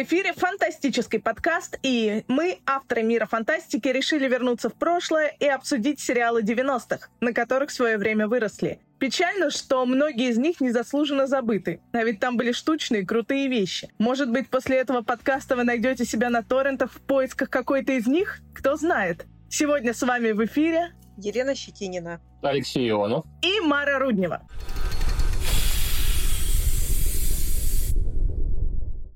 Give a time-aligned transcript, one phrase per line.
[0.00, 6.00] В эфире фантастический подкаст, и мы, авторы мира фантастики, решили вернуться в прошлое и обсудить
[6.00, 8.80] сериалы 90-х, на которых в свое время выросли.
[8.98, 13.90] Печально, что многие из них незаслуженно забыты, а ведь там были штучные, крутые вещи.
[13.98, 18.38] Может быть, после этого подкаста вы найдете себя на торрентах в поисках какой-то из них?
[18.54, 19.26] Кто знает.
[19.50, 24.48] Сегодня с вами в эфире Елена Щетинина, Алексей Ионов и Мара Руднева.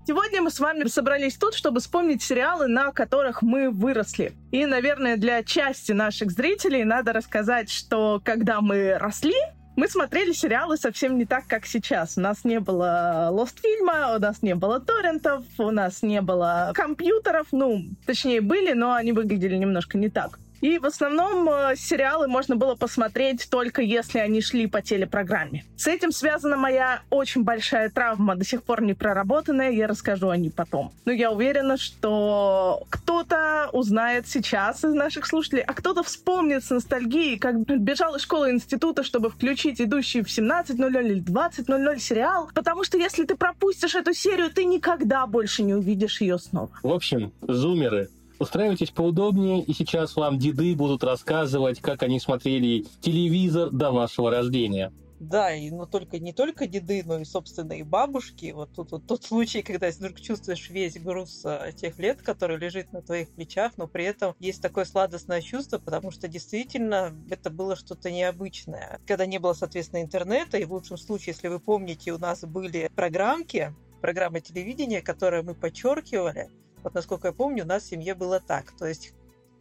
[0.07, 4.33] Сегодня мы с вами собрались тут, чтобы вспомнить сериалы, на которых мы выросли.
[4.53, 9.35] И, наверное, для части наших зрителей надо рассказать, что когда мы росли,
[9.77, 12.19] мы смотрели сериалы совсем не так, как сейчас.
[12.19, 16.73] У нас не было Lost фильма, у нас не было торрентов, у нас не было
[16.75, 17.47] компьютеров.
[17.53, 20.39] Ну, точнее, были, но они выглядели немножко не так.
[20.65, 25.63] И в основном э, сериалы можно было посмотреть только если они шли по телепрограмме.
[25.77, 30.39] С этим связана моя очень большая травма, до сих пор не проработанная, я расскажу о
[30.39, 30.91] ней потом.
[31.05, 37.39] Но я уверена, что кто-то узнает сейчас из наших слушателей, а кто-то вспомнит с ностальгией,
[37.39, 42.97] как бежал из школы института, чтобы включить идущий в 17.00 или 20.00 сериал, потому что
[42.97, 46.71] если ты пропустишь эту серию, ты никогда больше не увидишь ее снова.
[46.83, 48.09] В общем, зумеры,
[48.45, 54.93] Устраивайтесь поудобнее, и сейчас вам деды будут рассказывать, как они смотрели телевизор до вашего рождения.
[55.19, 58.53] Да, и но только не только деды, но и, собственно, и бабушки.
[58.55, 62.93] Вот тут вот тот случай, когда вдруг чувствуешь весь груз а, тех лет, который лежит
[62.93, 67.77] на твоих плечах, но при этом есть такое сладостное чувство, потому что действительно это было
[67.77, 69.01] что-то необычное.
[69.07, 72.91] Когда не было, соответственно, интернета, и в лучшем случае, если вы помните, у нас были
[72.95, 76.51] программки, программы телевидения, которые мы подчеркивали,
[76.85, 78.71] вот насколько я помню, у нас в семье было так.
[78.73, 79.15] То есть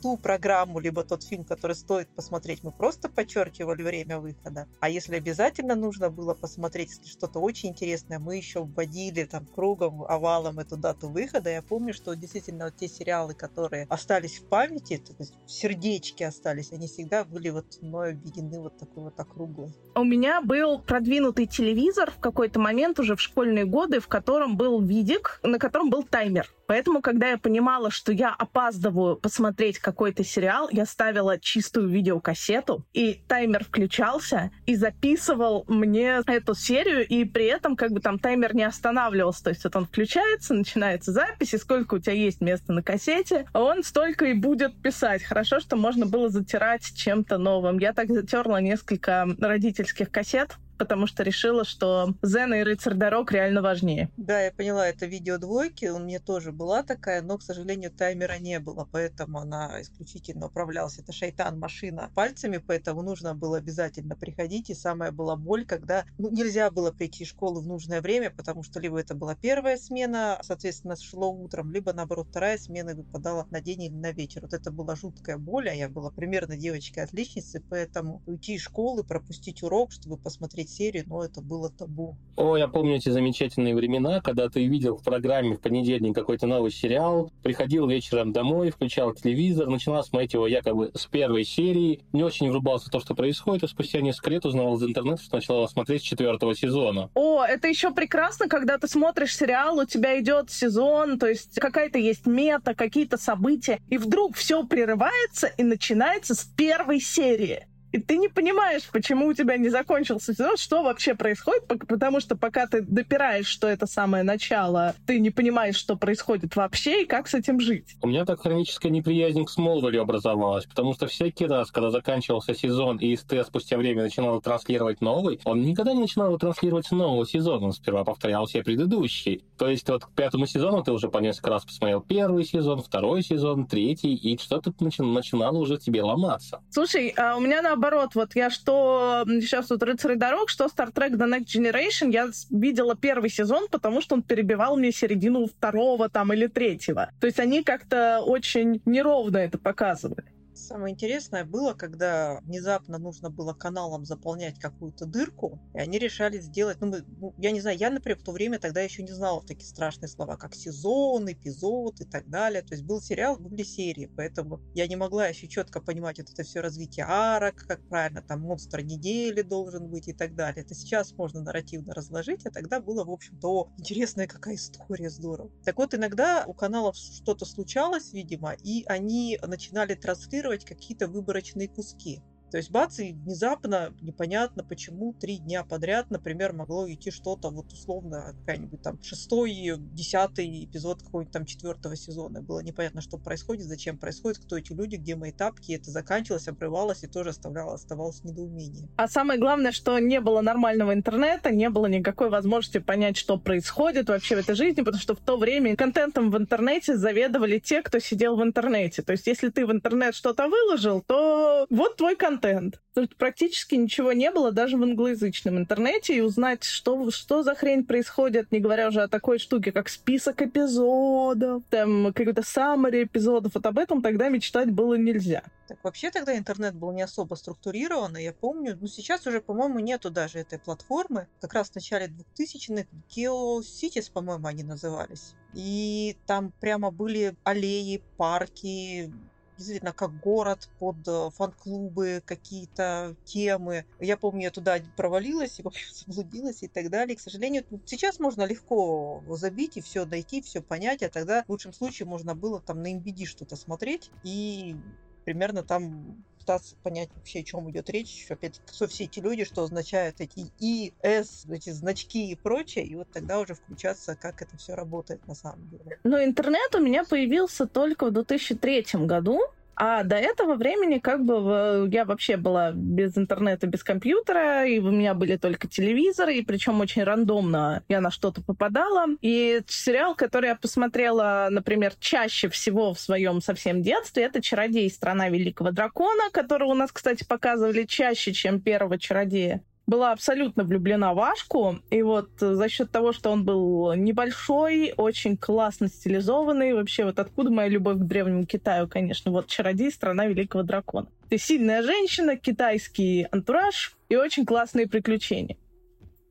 [0.04, 4.67] ту программу, либо тот фильм, который стоит посмотреть, мы просто подчеркивали время выхода.
[4.82, 10.04] А если обязательно нужно было посмотреть, если что-то очень интересное, мы еще вводили там кругом,
[10.04, 11.50] овалом эту дату выхода.
[11.50, 16.27] Я помню, что действительно вот те сериалы, которые остались в памяти, то есть в сердечке
[16.27, 19.73] остались, они всегда были вот мной объединены вот такой вот округлой.
[19.95, 24.82] У меня был продвинутый телевизор в какой-то момент уже в школьные годы, в котором был
[24.82, 26.50] видик, на котором был таймер.
[26.67, 33.21] Поэтому, когда я понимала, что я опаздываю посмотреть какой-то сериал, я ставила чистую видеокассету, и
[33.27, 38.64] таймер включался и записывал мне эту серию, и при этом как бы там таймер не
[38.64, 39.43] останавливался.
[39.45, 43.45] То есть вот он включается, начинается запись, и сколько у тебя есть места на кассете,
[43.53, 45.23] он столько и будет писать.
[45.23, 47.77] Хорошо, что можно было затирать чем-то новым.
[47.77, 53.61] Я так затерла несколько родительских кассет, потому что решила, что Зена и Рыцарь Дорог реально
[53.61, 54.10] важнее.
[54.17, 58.38] Да, я поняла, это видео двойки, у меня тоже была такая, но, к сожалению, таймера
[58.39, 61.00] не было, поэтому она исключительно управлялась.
[61.00, 66.72] Это шайтан-машина пальцами, поэтому нужно было обязательно приходить, и самая была боль, когда ну, нельзя
[66.72, 70.95] было прийти в школу в нужное время, потому что либо это была первая смена, соответственно,
[70.95, 74.42] шло утром, либо, наоборот, вторая смена выпадала на день или на вечер.
[74.42, 79.64] Вот это была жуткая боль, а я была примерно девочкой-отличницей, поэтому уйти из школы, пропустить
[79.64, 82.18] урок, чтобы посмотреть серии, но это было табу.
[82.36, 86.72] О, я помню эти замечательные времена, когда ты видел в программе в понедельник какой-то новый
[86.72, 92.50] сериал, приходил вечером домой, включал телевизор, начинал смотреть его якобы с первой серии, не очень
[92.50, 95.68] врубался в то, что происходит, и спустя несколько лет узнал из интернета, что начал его
[95.68, 97.12] смотреть с четвертого сезона.
[97.14, 102.00] О, это еще прекрасно, когда ты смотришь сериал, у тебя идет сезон, то есть какая-то
[102.00, 107.68] есть мета, какие-то события, и вдруг все прерывается и начинается с первой серии.
[107.93, 112.36] И ты не понимаешь, почему у тебя не закончился сезон, что вообще происходит, потому что
[112.36, 117.27] пока ты допираешь, что это самое начало, ты не понимаешь, что происходит вообще и как
[117.27, 117.95] с этим жить.
[118.02, 122.98] У меня так хроническая неприязнь к Смолвелю образовалась, потому что всякий раз, когда заканчивался сезон
[122.98, 127.73] и СТ спустя время начинал транслировать новый, он никогда не начинал транслировать нового сезона, он
[127.73, 129.41] сперва повторял все предыдущие.
[129.59, 133.21] То есть вот к пятому сезону ты уже по несколько раз посмотрел первый сезон, второй
[133.21, 136.59] сезон, третий, и что-то начинало уже тебе ломаться.
[136.71, 140.91] Слушай, а у меня на наоборот, вот я что сейчас вот «Рыцарь дорог», что Star
[140.94, 146.09] Trek The Next Generation, я видела первый сезон, потому что он перебивал мне середину второго
[146.09, 147.12] там или третьего.
[147.19, 150.24] То есть они как-то очень неровно это показывали.
[150.55, 156.77] Самое интересное было, когда внезапно нужно было каналам заполнять какую-то дырку, и они решали сделать,
[156.79, 159.67] ну, ну, я не знаю, я, например, в то время тогда еще не знала такие
[159.67, 162.61] страшные слова, как сезон, эпизод и так далее.
[162.61, 166.44] То есть был сериал, были серии, поэтому я не могла еще четко понимать вот это
[166.44, 170.63] все развитие арок, как правильно там монстр недели должен быть и так далее.
[170.63, 175.49] Это сейчас можно нарративно разложить, а тогда было, в общем-то, интересная какая история, здорово.
[175.63, 181.67] Так вот, иногда у каналов что-то случалось, видимо, и они начинали транслировать транслировать какие-то выборочные
[181.67, 182.21] куски.
[182.53, 187.73] То есть бац, и внезапно непонятно, почему три дня подряд, например, могло идти что-то вот
[187.73, 192.44] условно какая-нибудь там шестой, десятый эпизод какого-нибудь там четвертого сезона.
[192.44, 195.71] Было непонятно, что происходит, зачем происходит, кто эти люди, где мои тапки.
[195.71, 198.88] Это заканчивалось, обрывалось и тоже оставляло, оставалось недоумение.
[198.97, 204.09] А самое главное, что не было нормального интернета, не было никакой возможности понять, что происходит
[204.09, 207.97] вообще в этой жизни, потому что в то время контентом в интернете заведовали те, кто
[207.97, 209.01] сидел в интернете.
[209.01, 212.81] То есть если ты в интернет что-то выложил, то вот твой контент контент.
[212.94, 217.86] Тут практически ничего не было даже в англоязычном интернете, и узнать, что, что за хрень
[217.86, 223.66] происходит, не говоря уже о такой штуке, как список эпизодов, там какой-то summary эпизодов, вот
[223.66, 225.44] об этом тогда мечтать было нельзя.
[225.68, 230.12] Так вообще тогда интернет был не особо структурирован, я помню, ну сейчас уже, по-моему, нету
[230.12, 231.28] даже этой платформы.
[231.42, 235.34] Как раз в начале 2000-х GeoCities, по-моему, они назывались.
[235.54, 239.12] И там прямо были аллеи, парки,
[239.57, 243.85] действительно как город под э, фан-клубы, какие-то темы.
[244.00, 247.15] Я помню, я туда провалилась и, в общем, заблудилась и так далее.
[247.15, 251.73] К сожалению, сейчас можно легко забить и все найти, все понять, а тогда в лучшем
[251.73, 254.75] случае можно было там на MBD что-то смотреть и
[255.23, 258.28] примерно там пытаться понять вообще, о чем идет речь.
[258.30, 262.86] Опять кто все эти люди, что означают эти И, С, эти значки и прочее.
[262.86, 266.00] И вот тогда уже включаться, как это все работает на самом деле.
[266.04, 269.40] Но интернет у меня появился только в 2003 году.
[269.75, 274.91] А до этого времени как бы я вообще была без интернета, без компьютера, и у
[274.91, 279.05] меня были только телевизоры, и причем очень рандомно я на что-то попадала.
[279.21, 284.89] И сериал, который я посмотрела, например, чаще всего в своем совсем детстве, это «Чародей.
[284.89, 291.13] Страна Великого Дракона», который у нас, кстати, показывали чаще, чем первого «Чародея» была абсолютно влюблена
[291.13, 297.06] в Ашку, и вот за счет того, что он был небольшой, очень классно стилизованный, вообще
[297.06, 299.91] вот откуда моя любовь к Древнему Китаю, конечно, вот «Чародей.
[299.91, 301.07] Страна Великого Дракона».
[301.30, 305.57] Ты сильная женщина, китайский антураж и очень классные приключения.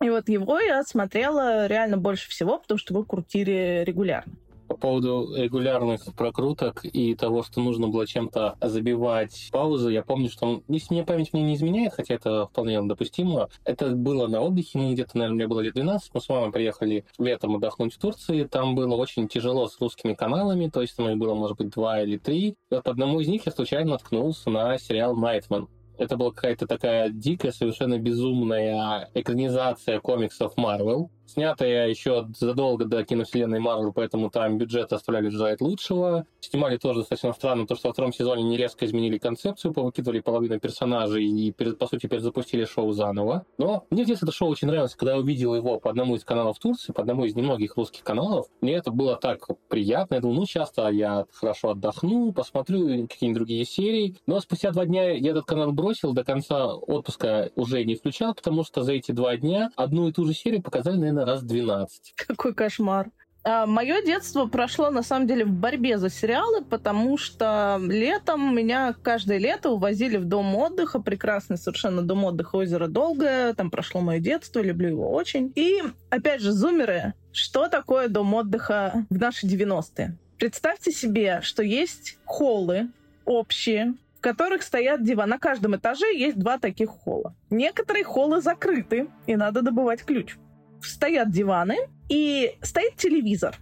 [0.00, 4.32] И вот его я смотрела реально больше всего, потому что его крутили регулярно
[4.72, 10.62] по поводу регулярных прокруток и того, что нужно было чем-то забивать паузы, я помню, что,
[10.68, 14.94] если мне память мне не изменяет, хотя это вполне допустимо, это было на отдыхе, мы
[14.94, 18.74] где-то, наверное, мне было лет 12, мы с мамой приехали летом отдохнуть в Турции, там
[18.74, 22.16] было очень тяжело с русскими каналами, то есть там их было, может быть, два или
[22.16, 22.48] три.
[22.48, 25.68] И вот по одному из них я случайно наткнулся на сериал «Найтман».
[25.98, 33.58] Это была какая-то такая дикая, совершенно безумная экранизация комиксов Марвел, снятая еще задолго до киновселенной
[33.58, 36.26] Марвел, поэтому там бюджет оставляли желать лучшего.
[36.40, 40.60] Снимали тоже достаточно странно, то, что во втором сезоне не резко изменили концепцию, повыкидывали половину
[40.60, 43.44] персонажей и, по сути, перезапустили шоу заново.
[43.58, 46.58] Но мне здесь это шоу очень нравилось, когда я увидел его по одному из каналов
[46.58, 48.46] Турции, по одному из немногих русских каналов.
[48.60, 50.16] Мне это было так приятно.
[50.16, 54.16] Я думал, ну, часто я хорошо отдохну, посмотрю какие-нибудь другие серии.
[54.26, 58.64] Но спустя два дня я этот канал бросил, до конца отпуска уже не включал, потому
[58.64, 62.14] что за эти два дня одну и ту же серию показали, наверное, наверное, раз 12.
[62.26, 63.10] Какой кошмар.
[63.44, 68.94] А, мое детство прошло, на самом деле, в борьбе за сериалы, потому что летом меня
[69.02, 74.20] каждое лето увозили в дом отдыха, прекрасный совершенно дом отдыха озеро Долгое, там прошло мое
[74.20, 75.52] детство, люблю его очень.
[75.56, 80.16] И, опять же, зумеры, что такое дом отдыха в наши 90-е?
[80.38, 82.90] Представьте себе, что есть холлы
[83.24, 85.30] общие, в которых стоят диваны.
[85.30, 87.34] На каждом этаже есть два таких холла.
[87.50, 90.36] Некоторые холлы закрыты, и надо добывать ключ
[90.86, 91.76] стоят диваны
[92.08, 93.56] и стоит телевизор.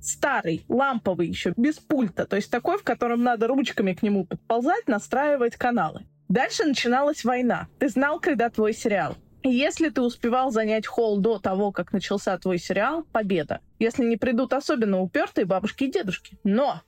[0.00, 2.26] Старый, ламповый еще, без пульта.
[2.26, 6.06] То есть такой, в котором надо ручками к нему подползать, настраивать каналы.
[6.28, 7.68] Дальше начиналась война.
[7.78, 9.16] Ты знал, когда твой сериал.
[9.42, 13.60] Если ты успевал занять холл до того, как начался твой сериал, победа.
[13.78, 16.38] Если не придут особенно упертые бабушки и дедушки.
[16.44, 16.82] Но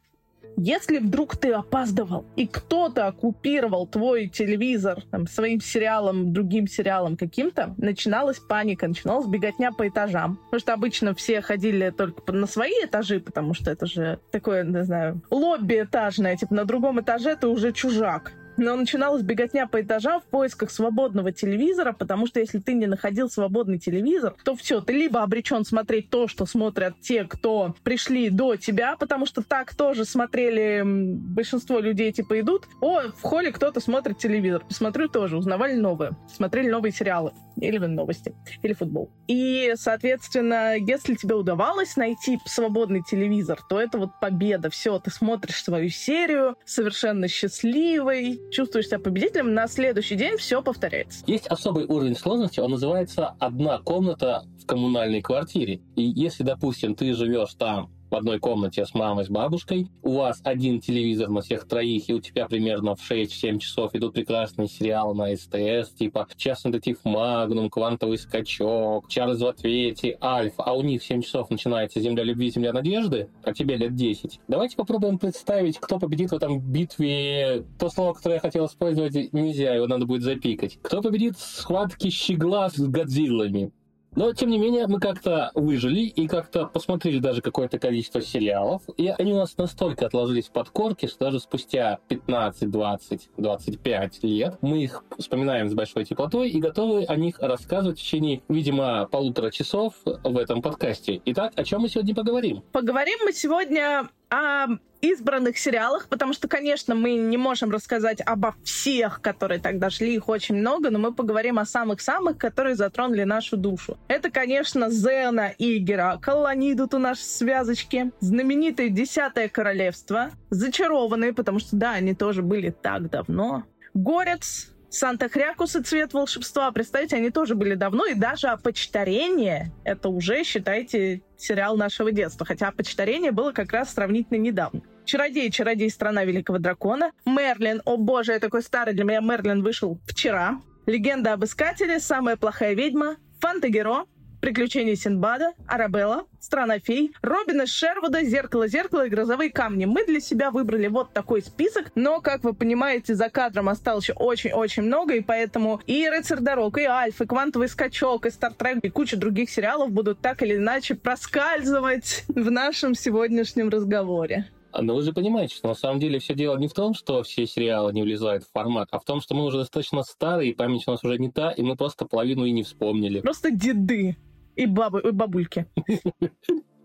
[0.57, 7.75] если вдруг ты опаздывал, и кто-то оккупировал твой телевизор там, своим сериалом, другим сериалом каким-то,
[7.79, 10.37] начиналась паника, начиналась беготня по этажам.
[10.45, 14.85] Потому что обычно все ходили только на свои этажи, потому что это же такое, не
[14.85, 16.37] знаю, лобби этажное.
[16.37, 18.33] Типа на другом этаже ты уже чужак.
[18.57, 23.31] Но начиналась беготня по этажам в поисках свободного телевизора, потому что если ты не находил
[23.31, 28.57] свободный телевизор, то все, ты либо обречен смотреть то, что смотрят те, кто пришли до
[28.57, 34.19] тебя, потому что так тоже смотрели большинство людей, типа идут, о, в холле кто-то смотрит
[34.19, 39.11] телевизор, посмотрю тоже, узнавали новые, смотрели новые сериалы, или новости, или футбол.
[39.29, 44.71] И, соответственно, если тебе удавалось найти свободный телевизор, то это вот победа.
[44.71, 51.25] Все, ты смотришь свою серию, совершенно счастливый, чувствуешь себя победителем, на следующий день все повторяется.
[51.27, 55.81] Есть особый уровень сложности, он называется «одна комната в коммунальной квартире».
[55.97, 60.41] И если, допустим, ты живешь там в одной комнате с мамой, с бабушкой, у вас
[60.45, 65.15] один телевизор на всех троих, и у тебя примерно в 6-7 часов идут прекрасные сериалы
[65.15, 71.01] на СТС, типа «Частный детектив Магнум», «Квантовый скачок», «Чарльз в ответе», «Альф», а у них
[71.01, 74.41] в 7 часов начинается «Земля любви», «Земля надежды», а тебе лет 10.
[74.47, 77.65] Давайте попробуем представить, кто победит в этом битве.
[77.79, 80.79] То слово, которое я хотел использовать, нельзя, его надо будет запикать.
[80.83, 83.73] Кто победит в схватке щегла с Годзиллами?
[84.15, 89.09] Но, тем не менее, мы как-то выжили и как-то посмотрели даже какое-то количество сериалов, и
[89.09, 94.83] они у нас настолько отложились в подкорке, что даже спустя 15, 20, 25 лет мы
[94.83, 99.95] их вспоминаем с большой теплотой и готовы о них рассказывать в течение, видимо, полутора часов
[100.05, 101.23] в этом подкасте.
[101.25, 102.63] Итак, о чем мы сегодня поговорим?
[102.73, 109.21] Поговорим мы сегодня о избранных сериалах, потому что, конечно, мы не можем рассказать обо всех,
[109.21, 113.99] которые тогда шли, их очень много, но мы поговорим о самых-самых, которые затронули нашу душу.
[114.09, 118.13] Это, конечно, Зена и Геракл, они идут у нас в связочке.
[118.21, 120.31] Знаменитое Десятое Королевство.
[120.51, 123.65] Зачарованные, потому что, да, они тоже были так давно.
[123.93, 130.45] Горец, Санта-Хрякус и Цвет волшебства, представьте, они тоже были давно, и даже «Опочтарение»— это уже,
[130.45, 134.83] считайте, сериал нашего детства, хотя «Опочтарение» было как раз сравнительно недавно.
[135.07, 137.13] Чародей, чародей, страна великого дракона.
[137.25, 140.61] Мерлин, о боже, я такой старый, для меня Мерлин вышел вчера.
[140.85, 144.05] Легенда об искателе, самая плохая ведьма, Фантагеро,
[144.43, 149.85] Приключения Синбада, Арабелла, Страна фей, Робина Шервуда, Зеркало, Зеркало и Грозовые камни.
[149.85, 154.15] Мы для себя выбрали вот такой список, но, как вы понимаете, за кадром осталось еще
[154.15, 158.89] очень-очень много, и поэтому и Рыцарь дорог, и Альф, и Квантовый скачок, и Стартрек, и
[158.89, 164.51] куча других сериалов будут так или иначе проскальзывать в нашем сегодняшнем разговоре.
[164.77, 167.47] Но вы же понимаете, что на самом деле все дело не в том, что все
[167.47, 170.83] сериалы не влезают в формат, а в том, что мы уже достаточно старые, и память
[170.89, 173.21] у нас уже не та, и мы просто половину и не вспомнили.
[173.21, 174.17] Просто деды.
[174.57, 175.67] И, бабы, и бабульки.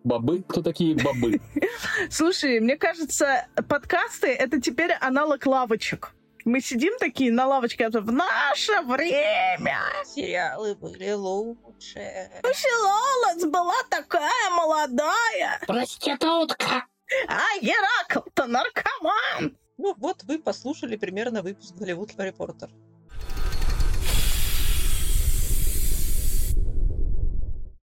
[0.03, 0.43] Бабы?
[0.47, 1.41] Кто такие бабы?
[2.09, 6.13] Слушай, мне кажется, подкасты— это теперь аналог лавочек.
[6.45, 9.79] Мы сидим такие на лавочке, а в наше время.
[10.05, 12.31] Сериалы были лучше.
[12.41, 15.59] Лолоц была такая молодая.
[15.67, 16.85] Проститутка.
[17.27, 19.57] А Геракл-то наркоман.
[19.77, 22.69] Ну вот вы послушали примерно выпуск Голливуд Репортер.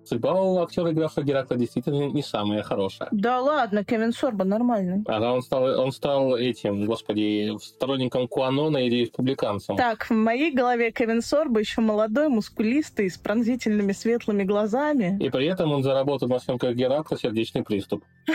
[0.07, 3.09] Судьба у актера, игравшего Геракла, действительно не самая хорошая.
[3.13, 5.03] Да ладно, Кевин Сорба нормальный.
[5.07, 9.77] Ага, он стал, он стал этим, господи, сторонником Куанона или республиканцем.
[9.77, 15.19] Так, в моей голове Кевин Сорба еще молодой, мускулистый, с пронзительными светлыми глазами.
[15.21, 18.05] И при этом он заработал на съемках Геракла сердечный приступ.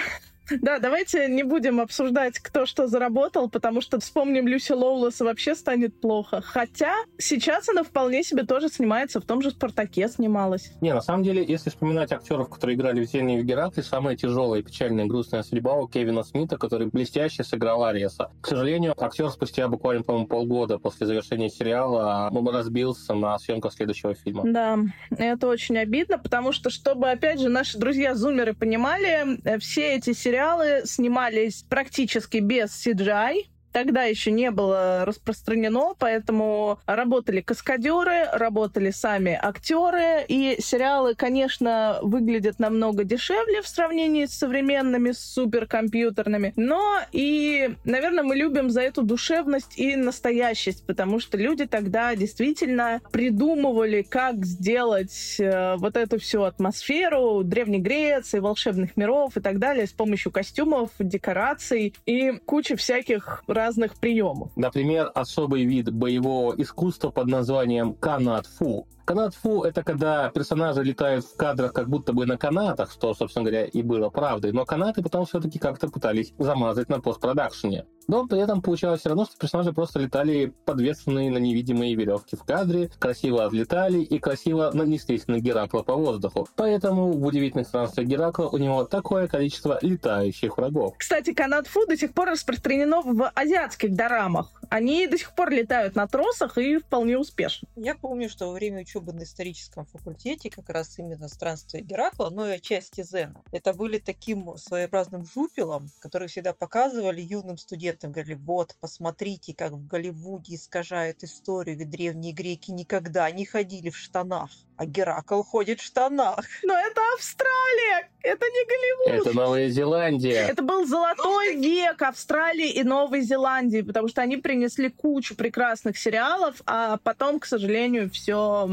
[0.62, 6.00] Да, давайте не будем обсуждать, кто что заработал, потому что вспомним Люси Лоулес, вообще станет
[6.00, 6.42] плохо.
[6.42, 10.72] Хотя сейчас она вполне себе тоже снимается, в том же «Спартаке» снималась.
[10.82, 14.16] Не, на самом деле, если вспоминать актеров, которые играли в «Зене и в Геракле», самая
[14.16, 18.32] тяжелая, печальная, грустная судьба у Кевина Смита, который блестяще сыграл Ареса.
[18.42, 24.14] К сожалению, актер спустя буквально, по-моему, полгода после завершения сериала ну, разбился на съемках следующего
[24.16, 24.44] фильма.
[24.46, 24.80] Да,
[25.12, 30.39] это очень обидно, потому что, чтобы, опять же, наши друзья-зумеры понимали, э, все эти сериалы
[30.40, 39.38] сериалы снимались практически без CGI, тогда еще не было распространено, поэтому работали каскадеры, работали сами
[39.40, 48.24] актеры, и сериалы, конечно, выглядят намного дешевле в сравнении с современными суперкомпьютерными, но и, наверное,
[48.24, 55.36] мы любим за эту душевность и настоящесть, потому что люди тогда действительно придумывали, как сделать
[55.40, 60.90] э, вот эту всю атмосферу Древней Греции, волшебных миров и так далее с помощью костюмов,
[61.00, 64.52] декораций и кучи всяких разных приемов.
[64.56, 68.88] Например, особый вид боевого искусства под названием канат-фу.
[69.10, 73.66] Канат-фу— это когда персонажи летают в кадрах как будто бы на канатах, что, собственно говоря,
[73.66, 77.88] и было правдой, но канаты потом все-таки как-то пытались замазать на постпродакшене.
[78.10, 82.44] Но при этом получалось все равно, что персонажи просто летали подвешенные на невидимые веревки в
[82.44, 86.48] кадре, красиво взлетали и красиво нанеслись на Геракла по воздуху.
[86.56, 90.96] Поэтому в удивительных странствиях Геракла у него такое количество летающих врагов.
[90.98, 94.52] Кстати, канат Фу до сих пор распространено в азиатских дорамах.
[94.70, 97.68] Они до сих пор летают на тросах и вполне успешно.
[97.76, 102.48] Я помню, что во время учебы на историческом факультете как раз именно странствие Геракла, но
[102.48, 103.44] и отчасти Зена.
[103.52, 109.88] Это были таким своеобразным жупелом, который всегда показывали юным студентам говорили, вот, посмотрите, как в
[109.88, 115.84] Голливуде искажают историю, ведь древние греки никогда не ходили в штанах, а Геракл ходит в
[115.84, 116.46] штанах.
[116.64, 119.28] Но это Австралия, это не Голливуд.
[119.28, 120.48] Это Новая Зеландия.
[120.48, 126.62] Это был золотой век Австралии и Новой Зеландии, потому что они принесли кучу прекрасных сериалов,
[126.66, 128.70] а потом, к сожалению, все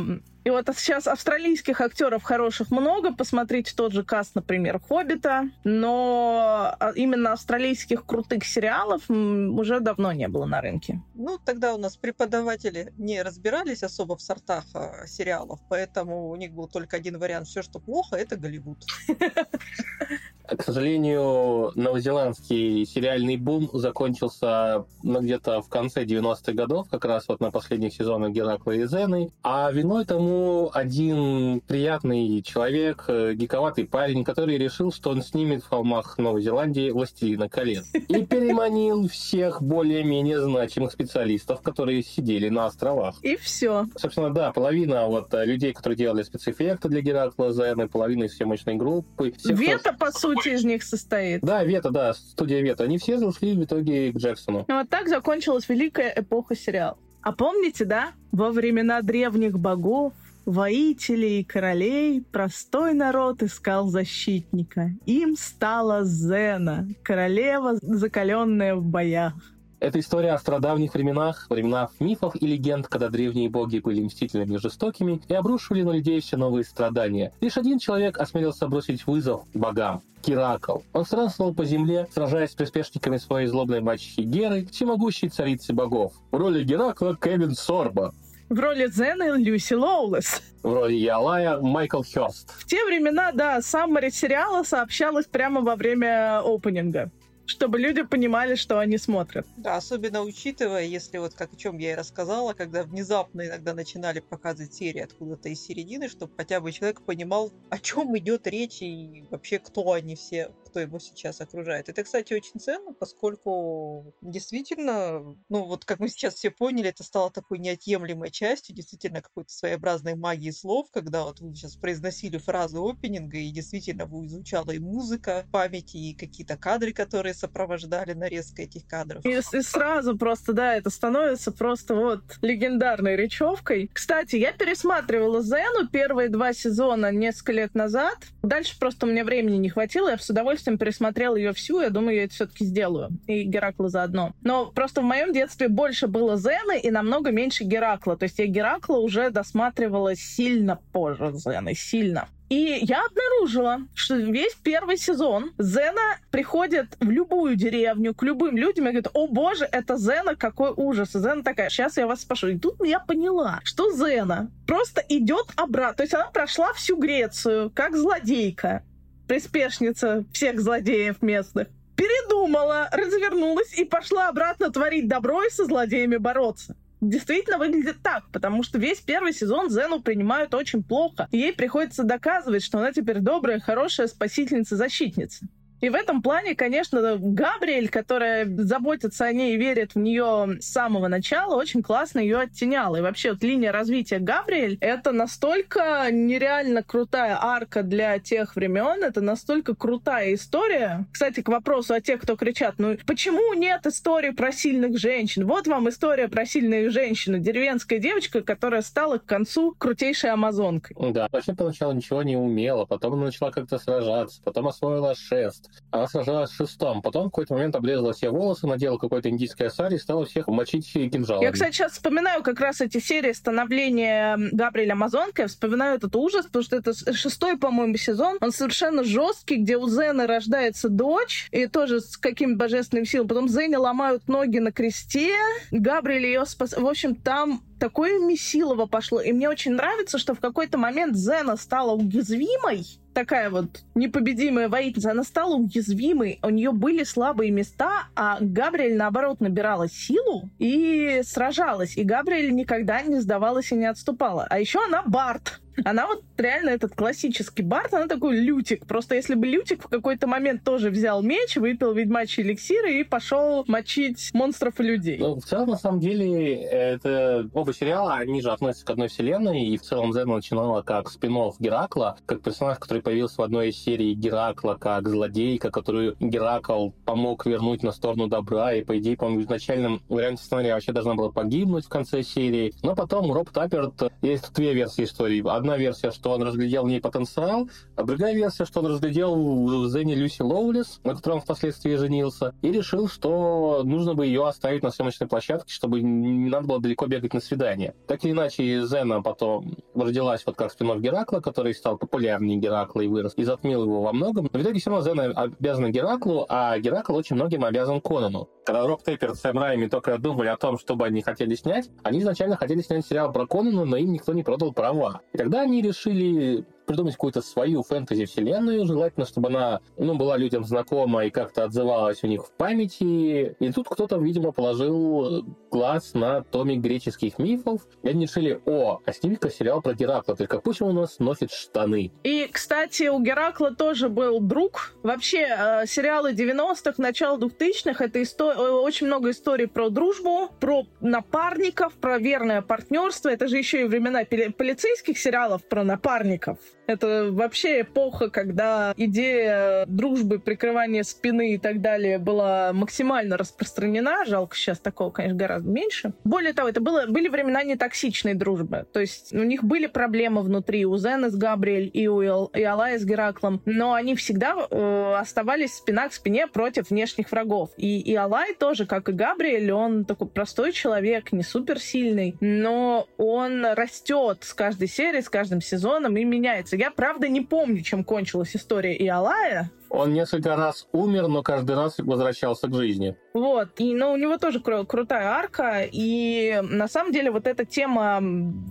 [0.47, 3.13] И вот сейчас австралийских актеров хороших много.
[3.13, 5.51] Посмотрите тот же каст, например, «Хоббита».
[5.65, 11.03] Но а, именно австралийских крутых сериалов уже давно не было на рынке.
[11.17, 16.53] Ну, тогда у нас преподаватели не разбирались особо в сортах э, сериалов, поэтому у них
[16.53, 17.49] был только один вариант.
[17.49, 18.85] Все, что плохо, это Голливуд.
[20.49, 27.41] К сожалению, новозеландский сериальный бум закончился ну, где-то в конце 90-х годов, как раз вот
[27.41, 29.31] на последних сезонах Геракла и Зены.
[29.43, 35.69] А виной тому один приятный человек, э, гиковатый парень, который решил, что он снимет в
[35.69, 37.85] холмах Новой Зеландии «Властелина колец».
[37.93, 43.17] И переманил всех более-менее значимых специалистов, которые сидели на островах.
[43.23, 43.87] И все.
[43.97, 48.77] Собственно, да, половина вот э, людей, которые делали спецэффекты для Геракла Зены, половина из съемочной
[48.77, 49.33] группы.
[49.33, 50.07] Всех, Вета, кто...
[50.07, 51.41] по сути, из них состоит.
[51.43, 52.85] Да, Вета, да, студия Вета.
[52.85, 54.65] Они все зашли в итоге к Джексону.
[54.69, 56.99] Ну, вот так закончилась великая эпоха сериала.
[57.23, 60.13] А помните, да, во времена древних богов
[60.45, 64.93] воителей и королей простой народ искал защитника.
[65.05, 69.35] Им стала Зена, королева, закаленная в боях.
[69.79, 74.59] Это история о страдавних временах, временах мифов и легенд, когда древние боги были мстительными и
[74.59, 77.33] жестокими и обрушивали на людей все новые страдания.
[77.43, 80.03] Лишь один человек осмелился бросить вызов богам.
[80.23, 80.79] Киракл.
[80.95, 86.15] Он странствовал по земле, сражаясь с приспешниками своей злобной мачехи Геры, всемогущей царицы богов.
[86.31, 88.15] В роли Геракла Кевин Сорба.
[88.49, 90.41] В роли Зены Люси Лоулес.
[90.63, 92.51] В роли Ялая Майкл Хёрст.
[92.59, 97.11] В те времена, да, саммари сериала сообщалось прямо во время опенинга
[97.47, 99.47] чтобы люди понимали, что они смотрят.
[99.57, 104.21] Да, особенно учитывая, если вот как о чем я и рассказала, когда внезапно иногда начинали
[104.21, 109.25] показывать серии откуда-то из середины, чтобы хотя бы человек понимал, о чем идет речь и
[109.31, 111.89] вообще кто они все, кто его сейчас окружает.
[111.89, 117.31] Это, кстати, очень ценно, поскольку действительно, ну вот как мы сейчас все поняли, это стало
[117.31, 123.39] такой неотъемлемой частью, действительно какой-то своеобразной магии слов, когда вот вы сейчас произносили фразы опенинга,
[123.39, 128.87] и действительно вы звучала и музыка в памяти, и какие-то кадры, которые сопровождали нарезка этих
[128.87, 129.25] кадров.
[129.25, 133.91] И, и сразу просто, да, это становится просто вот легендарной речевкой.
[133.95, 138.19] Кстати, я пересматривала Зену первые два сезона несколько лет назад.
[138.43, 142.25] Дальше просто мне времени не хватило, я с удовольствием пересмотрела ее всю, я думаю, я
[142.25, 143.11] это все-таки сделаю.
[143.27, 144.33] И Геракла заодно.
[144.43, 148.17] Но просто в моем детстве больше было Зены и намного меньше Геракла.
[148.17, 152.29] То есть я Геракла уже досматривала сильно позже Зены, сильно.
[152.49, 158.85] И я обнаружила, что весь первый сезон Зена приходит в любую деревню, к любым людям
[158.87, 161.17] и говорит, о боже, это Зена, какой ужас.
[161.17, 162.49] И Зена такая, сейчас я вас спрошу.
[162.49, 165.97] И тут я поняла, что Зена просто идет обратно.
[165.97, 168.85] То есть она прошла всю Грецию, как злодейка,
[169.27, 171.69] приспешница всех злодеев местных.
[171.97, 178.63] Передумала, развернулась и пошла обратно творить добро и со злодеями бороться действительно выглядит так, потому
[178.63, 181.29] что весь первый сезон Зену принимают очень плохо.
[181.31, 185.47] Ей приходится доказывать, что она теперь добрая, хорошая спасительница-защитница.
[185.81, 190.73] И в этом плане, конечно, Габриэль, которая заботится о ней и верит в нее с
[190.73, 192.97] самого начала, очень классно ее оттеняла.
[192.97, 199.21] И вообще вот линия развития Габриэль— это настолько нереально крутая арка для тех времен, это
[199.21, 201.07] настолько крутая история.
[201.13, 205.47] Кстати, к вопросу о тех, кто кричат, ну почему нет истории про сильных женщин?
[205.47, 207.39] Вот вам история про сильную женщину.
[207.39, 210.97] Деревенская девочка, которая стала к концу крутейшей амазонкой.
[211.13, 216.07] Да, вообще поначалу ничего не умела, потом она начала как-то сражаться, потом освоила шест, она
[216.07, 217.03] сражалась шестом.
[217.03, 220.93] Потом в какой-то момент обрезала все волосы, надела какой-то индийский сари и стала всех мочить
[220.93, 221.45] кинжалами.
[221.45, 225.43] Я, кстати, сейчас вспоминаю как раз эти серии становления Габриэля Амазонка.
[225.43, 228.39] Я вспоминаю этот ужас, потому что это шестой, по-моему, сезон.
[228.41, 233.29] Он совершенно жесткий, где у Зены рождается дочь, и тоже с каким божественным силам.
[233.29, 235.33] Потом Зене ломают ноги на кресте,
[235.71, 236.73] Габриэль ее спас...
[236.77, 239.21] В общем, там такое месилово пошло.
[239.21, 242.85] И мне очень нравится, что в какой-то момент Зена стала уязвимой,
[243.15, 249.41] такая вот непобедимая воительница, она стала уязвимой, у нее были слабые места, а Габриэль, наоборот,
[249.41, 251.97] набирала силу и сражалась.
[251.97, 254.47] И Габриэль никогда не сдавалась и не отступала.
[254.49, 255.61] А еще она Барт.
[255.85, 258.87] Она вот реально этот классический Барт, она такой лютик.
[258.87, 263.65] Просто если бы лютик в какой-то момент тоже взял меч, выпил ведьмачий эликсир и пошел
[263.69, 265.19] мочить монстров и людей.
[265.19, 269.67] Ну, в целом, на самом деле, это оба сериала, они же относятся к одной вселенной,
[269.67, 273.77] и в целом Зена начинала как спин Геракла, как персонаж, который появился в одной из
[273.77, 279.41] серий Геракла, как злодейка, которую Геракл помог вернуть на сторону добра, и, по идее, по-моему,
[279.41, 282.73] в изначальном варианте сценария вообще должна была погибнуть в конце серии.
[282.83, 285.45] Но потом Роб Тапперт, есть две версии истории.
[285.47, 289.35] Одна одна версия, что он разглядел в ней потенциал, а другая версия, что он разглядел
[289.35, 294.85] в Зене Люси Лоулес, на котором впоследствии женился, и решил, что нужно бы ее оставить
[294.85, 297.95] на съемочной площадке, чтобы не надо было далеко бегать на свидание.
[298.07, 303.09] Так или иначе, Зена потом родилась вот как спинов Геракла, который стал популярнее Геракла и
[303.09, 304.49] вырос, и затмил его во многом.
[304.53, 308.49] Но в итоге все равно Зена обязана Гераклу, а Геракл очень многим обязан Конану.
[308.65, 312.21] Когда Рок Тейпер с Сэм Райми только думали о том, чтобы они хотели снять, они
[312.21, 315.21] изначально хотели снять сериал про Конана, но им никто не продал права.
[315.33, 321.27] И тогда они решили придумать какую-то свою фэнтези-вселенную, желательно, чтобы она ну, была людям знакома
[321.27, 323.57] и как-то отзывалась у них в памяти.
[323.59, 329.13] И тут кто-то, видимо, положил глаз на томик греческих мифов, и они решили, о, а
[329.13, 332.13] сними-ка сериал про Геракла, только пусть он у нас носит штаны.
[332.23, 334.95] И, кстати, у Геракла тоже был друг.
[335.03, 338.53] Вообще, э, сериалы 90-х, начало 2000-х, это исто...
[338.53, 343.29] Э, очень много историй про дружбу, про напарников, про верное партнерство.
[343.29, 346.59] Это же еще и времена полицейских сериалов про напарников.
[346.87, 354.25] Это вообще эпоха, когда идея дружбы, прикрывания спины и так далее была максимально распространена.
[354.27, 356.13] Жалко, сейчас такого, конечно, гораздо меньше.
[356.25, 358.87] Более того, это было, были времена нетоксичной дружбы.
[358.93, 362.63] То есть у них были проблемы внутри у Зены с Габриэль и у Эл, и
[362.63, 367.71] Алая с Гераклом, но они всегда э, оставались спина к спине против внешних врагов.
[367.77, 373.65] И, и Алай тоже, как и Габриэль, он такой простой человек, не суперсильный, но он
[373.65, 378.55] растет с каждой серией, с каждым сезоном и меняется я, правда, не помню, чем кончилась
[378.55, 379.71] история Иолая.
[379.89, 383.17] Он несколько раз умер, но каждый раз возвращался к жизни.
[383.35, 383.69] Вот.
[383.79, 385.87] И, ну, у него тоже кру- крутая арка.
[385.91, 388.21] И на самом деле вот эта тема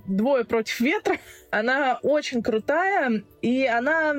[0.07, 1.17] «Двое против ветра»,
[1.51, 3.23] она очень крутая.
[3.41, 4.13] И она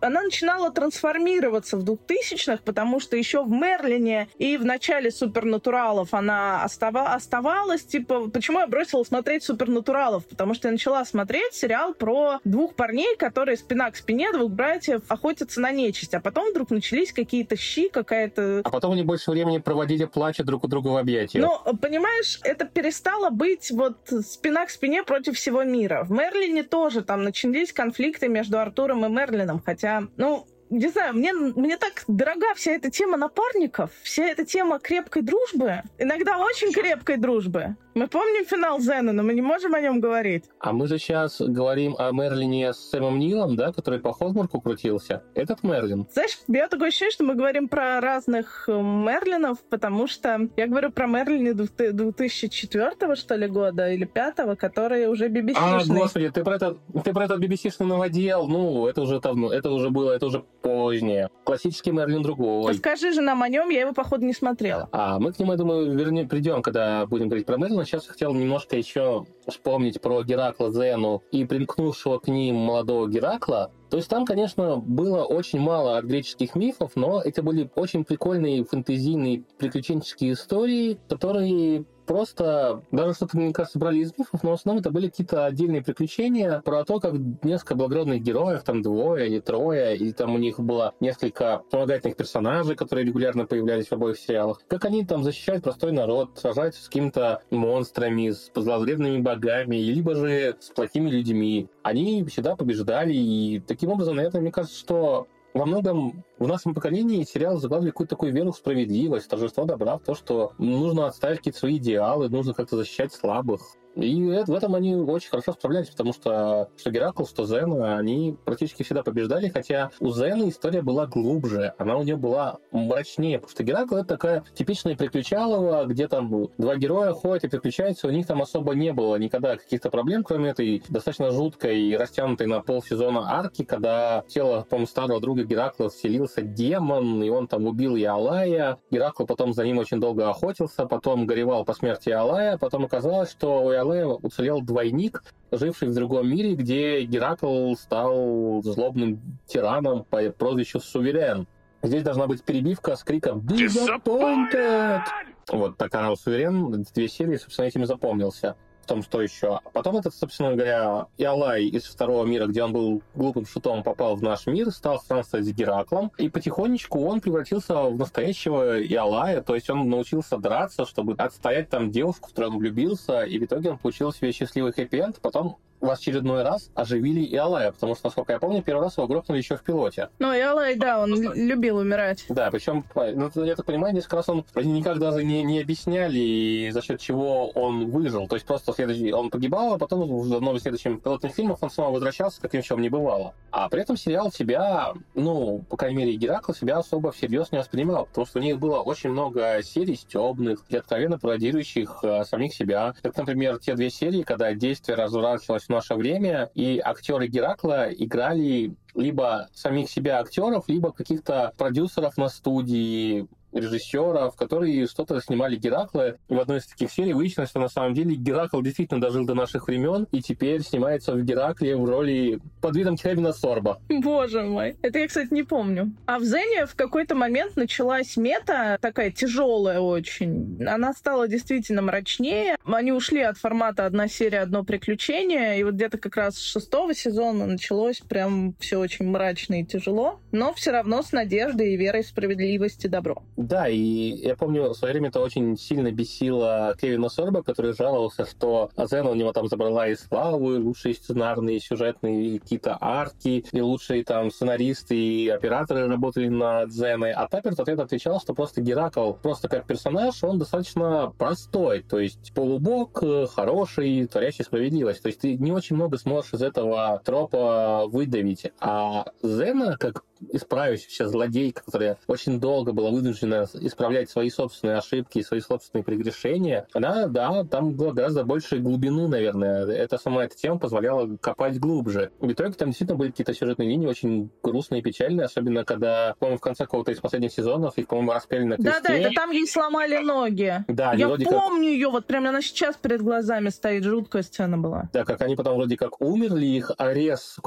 [0.00, 6.62] она начинала трансформироваться в 2000-х, потому что еще в Мерлине и в начале Супернатуралов она
[6.62, 7.82] остава оставалась.
[7.82, 10.26] Типа, почему я бросила смотреть Супернатуралов?
[10.26, 15.02] Потому что я начала смотреть сериал про двух парней, которые спина к спине, двух братьев,
[15.08, 16.14] охотятся на нечисть.
[16.14, 18.62] А потом вдруг начались какие-то щи, какая-то...
[18.64, 21.44] А потом они больше времени проводили плача друг у друга в объятиях.
[21.44, 26.04] Но, понимаешь, это перестало быть вот спина к спине против всего мира.
[26.04, 31.14] В Мерлине тоже там начались конфликты между Артуром и Мерлином, хотя хотя, ну, не знаю,
[31.14, 36.72] мне, мне так дорога вся эта тема напарников, вся эта тема крепкой дружбы, иногда очень
[36.72, 37.76] крепкой дружбы.
[37.98, 40.44] Мы помним финал Зена, но мы не можем о нем говорить.
[40.60, 45.24] А мы же сейчас говорим о Мерлине с Сэмом Нилом, да, который по Хогмарку крутился.
[45.34, 46.06] Этот Мерлин.
[46.12, 50.92] Знаешь, я такое ощущение, что мы говорим про разных э, Мерлинов, потому что я говорю
[50.92, 55.56] про Мерлине 2004 что ли, года или 5 которые уже BBC-шные.
[55.56, 58.46] А, господи, ты про этот, ты про этот BBC-шный новодел.
[58.46, 61.30] Ну, это уже давно, это уже было, это уже позднее.
[61.42, 62.74] Классический Мерлин другой.
[62.74, 64.88] Расскажи же нам о нем, я его, походу, не смотрела.
[64.92, 68.34] А мы к нему, я думаю, вернее, придем, когда будем говорить про Мерлина сейчас хотел
[68.34, 73.72] немножко еще вспомнить про Геракла Зену и примкнувшего к ним молодого Геракла.
[73.90, 78.64] То есть там, конечно, было очень мало от греческих мифов, но это были очень прикольные
[78.64, 84.80] фэнтезийные приключенческие истории, которые просто даже что-то, мне кажется, брали из мифов, но в основном
[84.80, 89.96] это были какие-то отдельные приключения про то, как несколько благородных героев, там двое или трое,
[89.96, 94.86] и там у них было несколько помогательных персонажей, которые регулярно появлялись в обоих сериалах, как
[94.86, 100.70] они там защищают простой народ, сражаются с какими-то монстрами, с зловредными богами, либо же с
[100.70, 101.68] плохими людьми.
[101.82, 107.24] Они всегда побеждали, и таким образом, наверное, мне кажется, что во многом в нашем поколении
[107.24, 111.58] сериал заглавили какую-то такую веру в справедливость, торжество добра, в то, что нужно отставить какие-то
[111.58, 113.60] свои идеалы, нужно как-то защищать слабых.
[113.98, 118.82] И в этом они очень хорошо справлялись, потому что что Геракл, что Зена, они практически
[118.82, 123.64] всегда побеждали, хотя у Зены история была глубже, она у нее была мрачнее, потому что
[123.64, 128.40] Геракл это такая типичная приключалова, где там два героя ходят и приключаются, у них там
[128.40, 133.64] особо не было никогда каких-то проблем, кроме этой достаточно жуткой и растянутой на полсезона арки,
[133.64, 138.78] когда тело, по старого друга Геракла вселился демон, и он там убил Иолая.
[138.90, 143.64] Геракл потом за ним очень долго охотился, потом горевал по смерти Иолая, потом оказалось, что
[143.64, 150.80] у Иолая уцелел двойник, живший в другом мире, где Геракл стал злобным тираном по прозвищу
[150.80, 151.46] Суверен.
[151.82, 155.02] Здесь должна быть перебивка с криком «Disappointed!»
[155.50, 158.56] Вот так орал Суверен, две серии, собственно, этим запомнился
[158.88, 159.60] том, что еще.
[159.72, 164.22] Потом этот, собственно говоря, Иолай из второго мира, где он был глупым шутом, попал в
[164.22, 169.70] наш мир, стал странствовать с Гераклом, и потихонечку он превратился в настоящего Иолая, то есть
[169.70, 173.78] он научился драться, чтобы отстоять там девушку, в которую он влюбился, и в итоге он
[173.78, 178.62] получил себе счастливый хэппи-энд, потом в очередной раз оживили Иолая, потому что, насколько я помню,
[178.62, 180.08] первый раз его грохнули еще в пилоте.
[180.18, 182.24] Ну, Иолай, да, он любил умирать.
[182.28, 186.82] Да, причем, ну, я так понимаю, несколько раз он никак даже не, не объясняли, за
[186.82, 188.26] счет чего он выжил.
[188.28, 191.70] То есть просто следующий, он погибал, а потом в одном из следующих пилотных фильмов он
[191.70, 193.34] снова возвращался, как ни в чем не бывало.
[193.50, 198.06] А при этом сериал себя, ну, по крайней мере, Геракл себя особо всерьез не воспринимал,
[198.06, 202.94] потому что у них было очень много серий стебных и откровенно пародирующих э, самих себя.
[203.02, 209.48] Как, например, те две серии, когда действие разворачивалось наше время, и актеры Геракла играли либо
[209.54, 216.16] самих себя актеров, либо каких-то продюсеров на студии, режиссеров, которые что-то снимали Геракла.
[216.28, 219.34] И в одной из таких серий выяснилось, что на самом деле Геракл действительно дожил до
[219.34, 223.80] наших времен и теперь снимается в Геракле в роли под видом Кевина Сорба.
[223.88, 224.76] Боже мой.
[224.82, 225.92] Это я, кстати, не помню.
[226.06, 230.62] А в Зене в какой-то момент началась мета такая тяжелая очень.
[230.64, 232.56] Она стала действительно мрачнее.
[232.64, 235.58] Они ушли от формата одна серия, одно приключение.
[235.58, 240.20] И вот где-то как раз с шестого сезона началось прям все очень мрачно и тяжело.
[240.32, 243.22] Но все равно с надеждой и верой в справедливость и добро.
[243.36, 248.26] Да, и я помню, в свое время это очень сильно бесило Кевина Сорба, который жаловался,
[248.26, 253.60] что Азен у него там забрала и славу, и лучшие сценарные, сюжетные какие-то арки, и
[253.60, 257.12] лучшие там сценаристы и операторы работали над Зеной.
[257.12, 262.32] А Тапперт ответ отвечал, что просто Геракл, просто как персонаж, он достаточно простой, то есть
[262.34, 263.02] полубог,
[263.34, 265.02] хороший, творящий справедливость.
[265.02, 268.52] То есть ты не очень много сможешь из этого тропа выдавить.
[268.70, 275.40] А Зена, как исправившаяся злодейка, которая очень долго была вынуждена исправлять свои собственные ошибки, свои
[275.40, 279.66] собственные прегрешения, она, да, там было гораздо больше глубины, наверное.
[279.66, 282.10] Это сама эта тема позволяла копать глубже.
[282.20, 286.38] В итоге там действительно были какие-то сюжетные линии очень грустные и печальные, особенно когда, по-моему,
[286.38, 288.72] в конце какого-то из последних сезонов их, по-моему, распяли на кресте.
[288.82, 290.64] Да-да, это там ей сломали ноги.
[290.68, 291.62] Да, Я помню как...
[291.62, 294.88] ее, вот прям она сейчас перед глазами стоит, жуткая сцена была.
[294.92, 297.38] Да, как они потом вроде как умерли, их арест,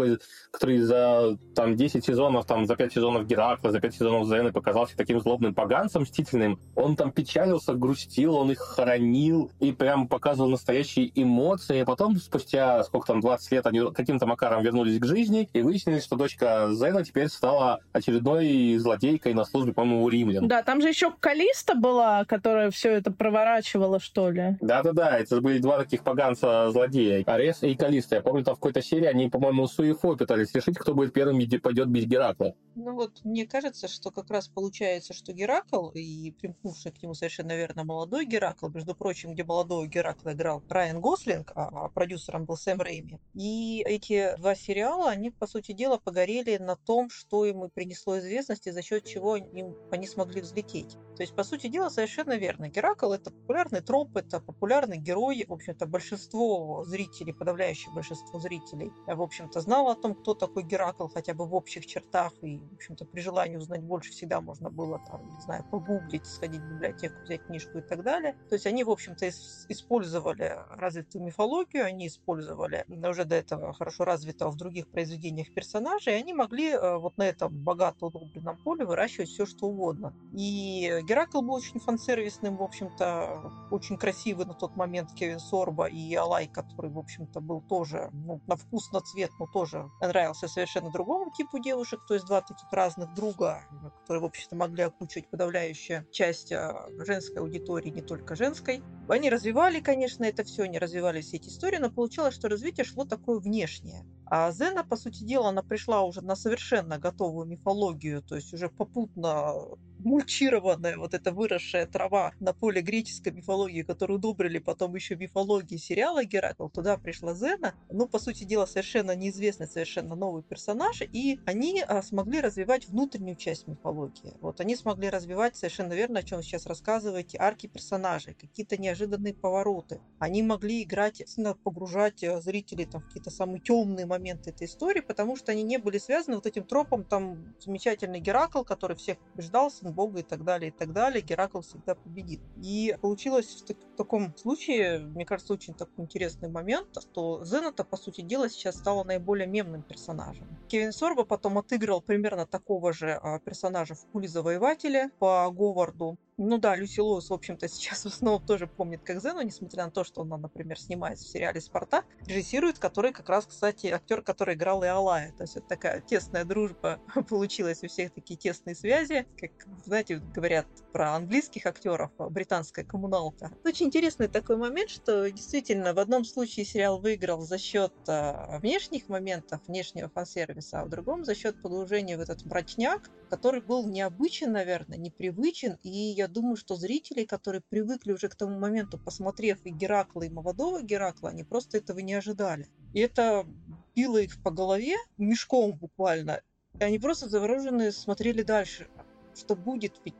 [0.51, 4.51] который за там 10 сезонов там там за пять сезонов Геракла, за пять сезонов Зены
[4.51, 6.59] показался таким злобным поганцем мстительным.
[6.75, 11.79] Он там печалился, грустил, он их хоронил и прям показывал настоящие эмоции.
[11.79, 15.99] А потом, спустя сколько там, 20 лет, они каким-то макаром вернулись к жизни и выяснили,
[15.99, 20.47] что дочка Зена теперь стала очередной злодейкой на службе, по-моему, у римлян.
[20.47, 24.57] Да, там же еще Калиста была, которая все это проворачивала, что ли.
[24.61, 27.23] Да-да-да, это были два таких поганца-злодея.
[27.25, 28.15] Арес и Калиста.
[28.15, 31.87] Я помню, там в какой-то серии они, по-моему, Суефо пытались решить, кто будет первым пойдет
[31.87, 32.50] бить Геракла.
[32.75, 37.55] Ну вот, мне кажется, что как раз получается, что Геракл и примкнувший к нему совершенно
[37.55, 42.81] верно молодой Геракл, между прочим, где молодого Геракла играл Райан Гослинг, а продюсером был Сэм
[42.81, 43.19] Рейми.
[43.33, 48.67] И эти два сериала, они, по сути дела, погорели на том, что им принесло известность
[48.67, 50.95] и за счет чего они, они смогли взлететь.
[51.17, 52.69] То есть, по сути дела, совершенно верно.
[52.69, 55.45] Геракл— это популярный троп, это популярный герой.
[55.47, 61.07] В общем-то, большинство зрителей, подавляющее большинство зрителей, в общем-то, знало о том, кто такой Геракл,
[61.07, 64.99] хотя бы в общих чертах и, в общем-то, при желании узнать больше всегда можно было,
[65.07, 68.35] там, не знаю, погуглить, сходить в библиотеку, взять книжку и так далее.
[68.49, 74.51] То есть они, в общем-то, использовали развитую мифологию, они использовали уже до этого хорошо развитого
[74.51, 79.29] в других произведениях персонажей, и они могли э, вот на этом богато удобренном поле выращивать
[79.29, 80.13] все, что угодно.
[80.33, 86.15] И Геракл был очень фан-сервисным, в общем-то, очень красивый на тот момент Кевин Сорба и
[86.15, 90.91] Алай, который, в общем-то, был тоже ну, на вкус, на цвет, но тоже нравился совершенно
[90.91, 93.61] другому типу девушек, то есть два таких разных друга,
[93.99, 98.81] которые, в общем-то, могли окучивать подавляющая часть а, женской аудитории, не только женской.
[99.09, 103.03] Они развивали, конечно, это все, они развивали все эти истории, но получалось, что развитие шло
[103.03, 104.05] такое внешнее.
[104.33, 108.69] А Зена, по сути дела, она пришла уже на совершенно готовую мифологию, то есть уже
[108.69, 109.55] попутно
[109.99, 116.23] мульчированная вот эта выросшая трава на поле греческой мифологии, которую удобрили потом еще мифологии сериала
[116.23, 121.83] Геракл, туда пришла Зена, ну, по сути дела, совершенно неизвестный, совершенно новый персонаж, и они
[121.85, 124.33] а, смогли развивать внутреннюю часть мифологии.
[124.39, 129.33] Вот они смогли развивать совершенно верно, о чем вы сейчас рассказываете, арки персонажей, какие-то неожиданные
[129.33, 129.99] повороты.
[130.19, 131.21] Они могли играть,
[131.63, 135.77] погружать э, зрителей там, в какие-то самые темные моменты этой истории, потому что они не
[135.77, 140.69] были связаны вот этим тропом, там, замечательный Геракл, который всех побеждал, Бога и так далее,
[140.69, 142.41] и так далее, Геракл всегда победит.
[142.61, 147.83] И получилось в, так, в таком случае, мне кажется, очень такой интересный момент, что Зената,
[147.83, 150.47] по сути дела, сейчас стала наиболее мемным персонажем.
[150.67, 156.17] Кевин Сорба потом отыграл примерно такого же а, персонажа в Пуле Завоевателя по Говарду.
[156.37, 159.91] Ну да, Люси Лоус, в общем-то, сейчас в основном тоже помнит как Зену, несмотря на
[159.91, 164.55] то, что она, например, снимается в сериале «Спартак», режиссирует, который как раз, кстати, актер, который
[164.55, 165.33] играл и Алая.
[165.33, 169.27] То есть это такая тесная дружба получилась, у всех такие тесные связи.
[169.37, 169.51] Как,
[169.85, 173.51] знаете, говорят про английских актеров, британская коммуналка.
[173.63, 179.09] Очень интересный такой момент, что действительно в одном случае сериал выиграл за счет а, внешних
[179.09, 184.51] моментов, внешнего фан-сервиса, а в другом за счет погружения в этот мрачняк, который был необычен,
[184.51, 189.69] наверное, непривычен, и я думаю, что зрители, которые привыкли уже к тому моменту, посмотрев и
[189.69, 192.67] Геракла, и молодого Геракла, они просто этого не ожидали.
[192.93, 193.47] И это
[193.95, 196.41] било их по голове мешком буквально.
[196.77, 198.89] И они просто завороженные смотрели дальше.
[199.33, 200.01] Что будет?
[200.03, 200.15] Ведь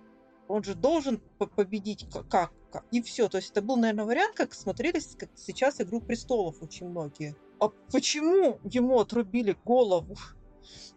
[0.48, 2.54] он же должен победить как?
[2.72, 2.86] как?
[2.92, 3.28] И все.
[3.28, 7.36] То есть это был, наверное, вариант, как смотрелись как сейчас «Игру престолов» очень многие.
[7.60, 10.16] А почему ему отрубили голову?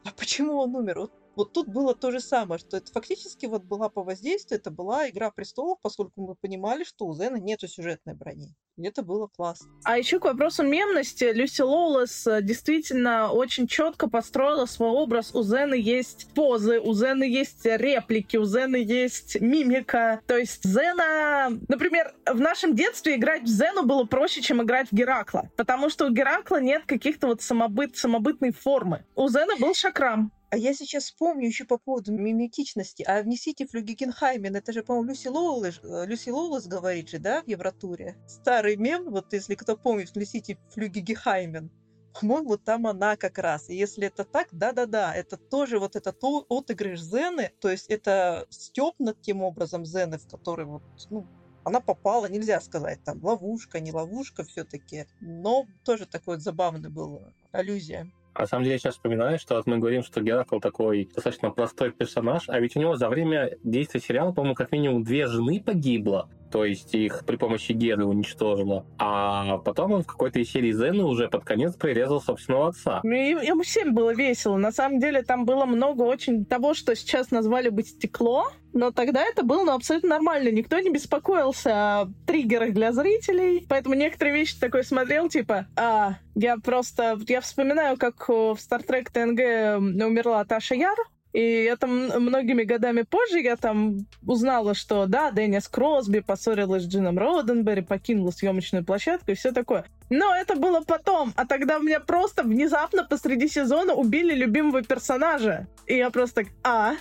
[0.05, 1.01] А почему он умер?
[1.01, 4.71] Вот вот тут было то же самое, что это фактически вот была по воздействию, это
[4.71, 8.55] была «Игра престолов», поскольку мы понимали, что у Зена нету сюжетной брони.
[8.77, 9.71] И это было классно.
[9.85, 15.33] А еще к вопросу мемности, Люси Лоулес э, действительно очень четко построила свой образ.
[15.33, 20.21] У Зены есть позы, у Зены есть реплики, у Зены есть мимика.
[20.27, 21.51] То есть Зена...
[21.69, 25.51] Например, в нашем детстве играть в Зену было проще, чем играть в Геракла.
[25.57, 29.05] Потому что у Геракла нет каких-то вот самобыт, самобытной формы.
[29.15, 30.33] У Зена был шакрам.
[30.55, 33.03] А я сейчас вспомню еще по поводу миметичности.
[33.03, 37.49] А внесите Флюгегенхаймен, это же, по-моему, Люси Лоулес, э, Люси Лоулес говорит же, да, в
[37.49, 38.17] Евротуре?
[38.29, 41.73] Старый мем, вот если кто помнит, внесите Флюгегенхаймен.
[42.21, 43.69] По-моему, там она как раз.
[43.69, 48.95] И если это так, да-да-да, это тоже вот этот отыгрыш Зены, то есть это степ
[49.01, 51.27] над тем образом Зены, в который вот, ну,
[51.65, 58.09] она попала, нельзя сказать, там, ловушка, не ловушка все-таки, но тоже такой забавный был аллюзия.
[58.37, 61.93] На самом деле, я сейчас вспоминаю, что вот мы говорим, что Геракл такой достаточно простой
[61.93, 66.29] персонаж, а ведь у него за время действия сериала, по-моему, как минимум две жены погибло
[66.55, 68.87] то есть их при помощи Геры уничтожила.
[68.97, 73.01] А потом он в какой-то из серии Зены уже под конец прирезал собственного отца.
[73.03, 74.57] Ну, им всем было весело.
[74.57, 79.25] На самом деле там было много очень того, что сейчас назвали бы стекло, но тогда
[79.25, 80.51] это было ну, абсолютно нормально.
[80.51, 83.67] Никто не беспокоился о триггерах для зрителей.
[83.69, 87.19] Поэтому некоторые вещи такой смотрел, типа, а, я просто...
[87.27, 90.97] Я вспоминаю, как в Star Trek TNG умерла Таша Яр,
[91.35, 97.19] и это многими годами позже я там узнала, что да, Деннис Кросби поссорилась с Джином
[97.19, 99.85] Роденберри, покинула съемочную площадку и все такое.
[100.11, 105.67] Но это было потом, а тогда меня просто внезапно посреди сезона убили любимого персонажа.
[105.87, 106.95] И я просто, а,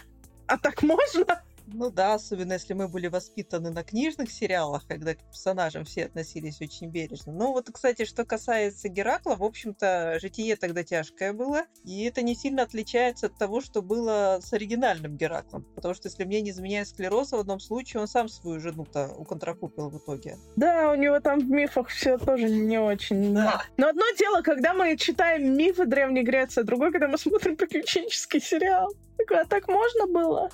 [0.48, 1.44] а так можно?
[1.68, 6.62] Ну да, особенно если мы были воспитаны на книжных сериалах, когда к персонажам все относились
[6.62, 7.32] очень бережно.
[7.34, 12.36] Ну вот, кстати, что касается Геракла, в общем-то, житие тогда тяжкое было, и это не
[12.36, 15.64] сильно отличается от того, что было с оригинальным Гераклом.
[15.76, 19.90] Потому что, если мне не изменяет склероз, в одном случае он сам свою жену-то уконтракупил
[19.90, 20.38] в итоге.
[20.56, 23.34] Да, у него там в мифах все тоже не очень.
[23.34, 23.64] Да.
[23.78, 28.42] Но одно дело, когда мы читаем мифы Древней Греции, а другое, когда мы смотрим приключенческий
[28.42, 28.94] сериал.
[29.30, 30.50] а так можно было?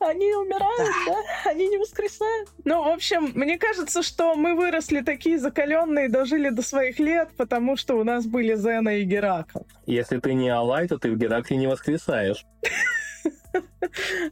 [0.00, 1.12] Они умирают, да.
[1.12, 1.50] да?
[1.50, 2.50] Они не воскресают.
[2.64, 7.76] Ну, в общем, мне кажется, что мы выросли такие закаленные, дожили до своих лет, потому
[7.76, 9.60] что у нас были Зена и Геракл.
[9.86, 12.44] Если ты не Алай, то ты в Геракле не воскресаешь.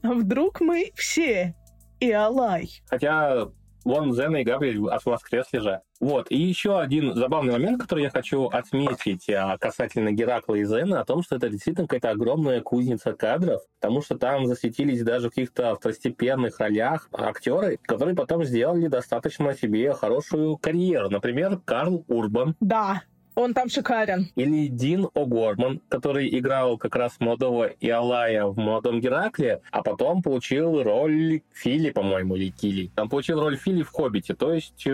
[0.03, 1.55] А вдруг мы все
[2.01, 2.83] и Алай?
[2.89, 3.49] Хотя
[3.85, 5.81] Вон Зена и Габриэль воскресли же.
[6.01, 11.01] Вот, и еще один забавный момент, который я хочу отметить а, касательно Геракла и Зена,
[11.01, 15.31] о том, что это действительно какая-то огромная кузница кадров, потому что там засветились даже в
[15.31, 21.09] каких-то второстепенных ролях актеры, которые потом сделали достаточно себе хорошую карьеру.
[21.09, 22.57] Например, Карл Урбан.
[22.59, 23.03] Да,
[23.35, 24.29] он там шикарен.
[24.37, 30.83] Или Дин О'Горман, который играл как раз молодого Иолая в «Молодом Геракле», а потом получил
[30.83, 32.91] роль Фили, по-моему, или Кили.
[32.95, 34.35] Там получил роль Фили в «Хоббите».
[34.35, 34.91] То есть э,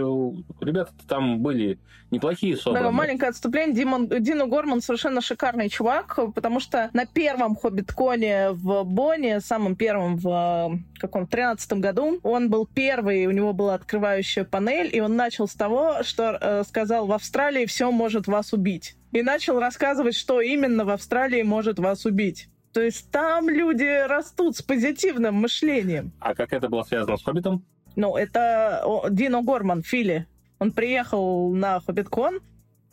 [0.61, 1.79] ребята там были
[2.11, 2.87] неплохие собраны.
[2.87, 3.75] Да, маленькое отступление.
[3.75, 10.17] Димон, Дин О'Горман совершенно шикарный чувак, потому что на первом «Хоббитконе» в Бонне, самом первом
[10.17, 15.17] в э, каком 13 году, он был первый, у него была открывающая панель, и он
[15.17, 18.97] начал с того, что э, сказал, в Австралии все может вас убить.
[19.13, 22.49] И начал рассказывать, что именно в Австралии может вас убить.
[22.73, 26.13] То есть там люди растут с позитивным мышлением.
[26.21, 27.65] А как это было связано с Хоббитом?
[27.97, 30.27] Ну, это Дино Горман, Фили.
[30.59, 32.41] Он приехал на Хоббиткон,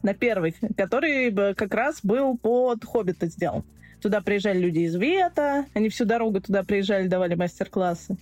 [0.01, 3.63] на первый, который как раз был под Хоббита сделан.
[4.01, 8.17] Туда приезжали люди из Вета, они всю дорогу туда приезжали, давали мастер-классы.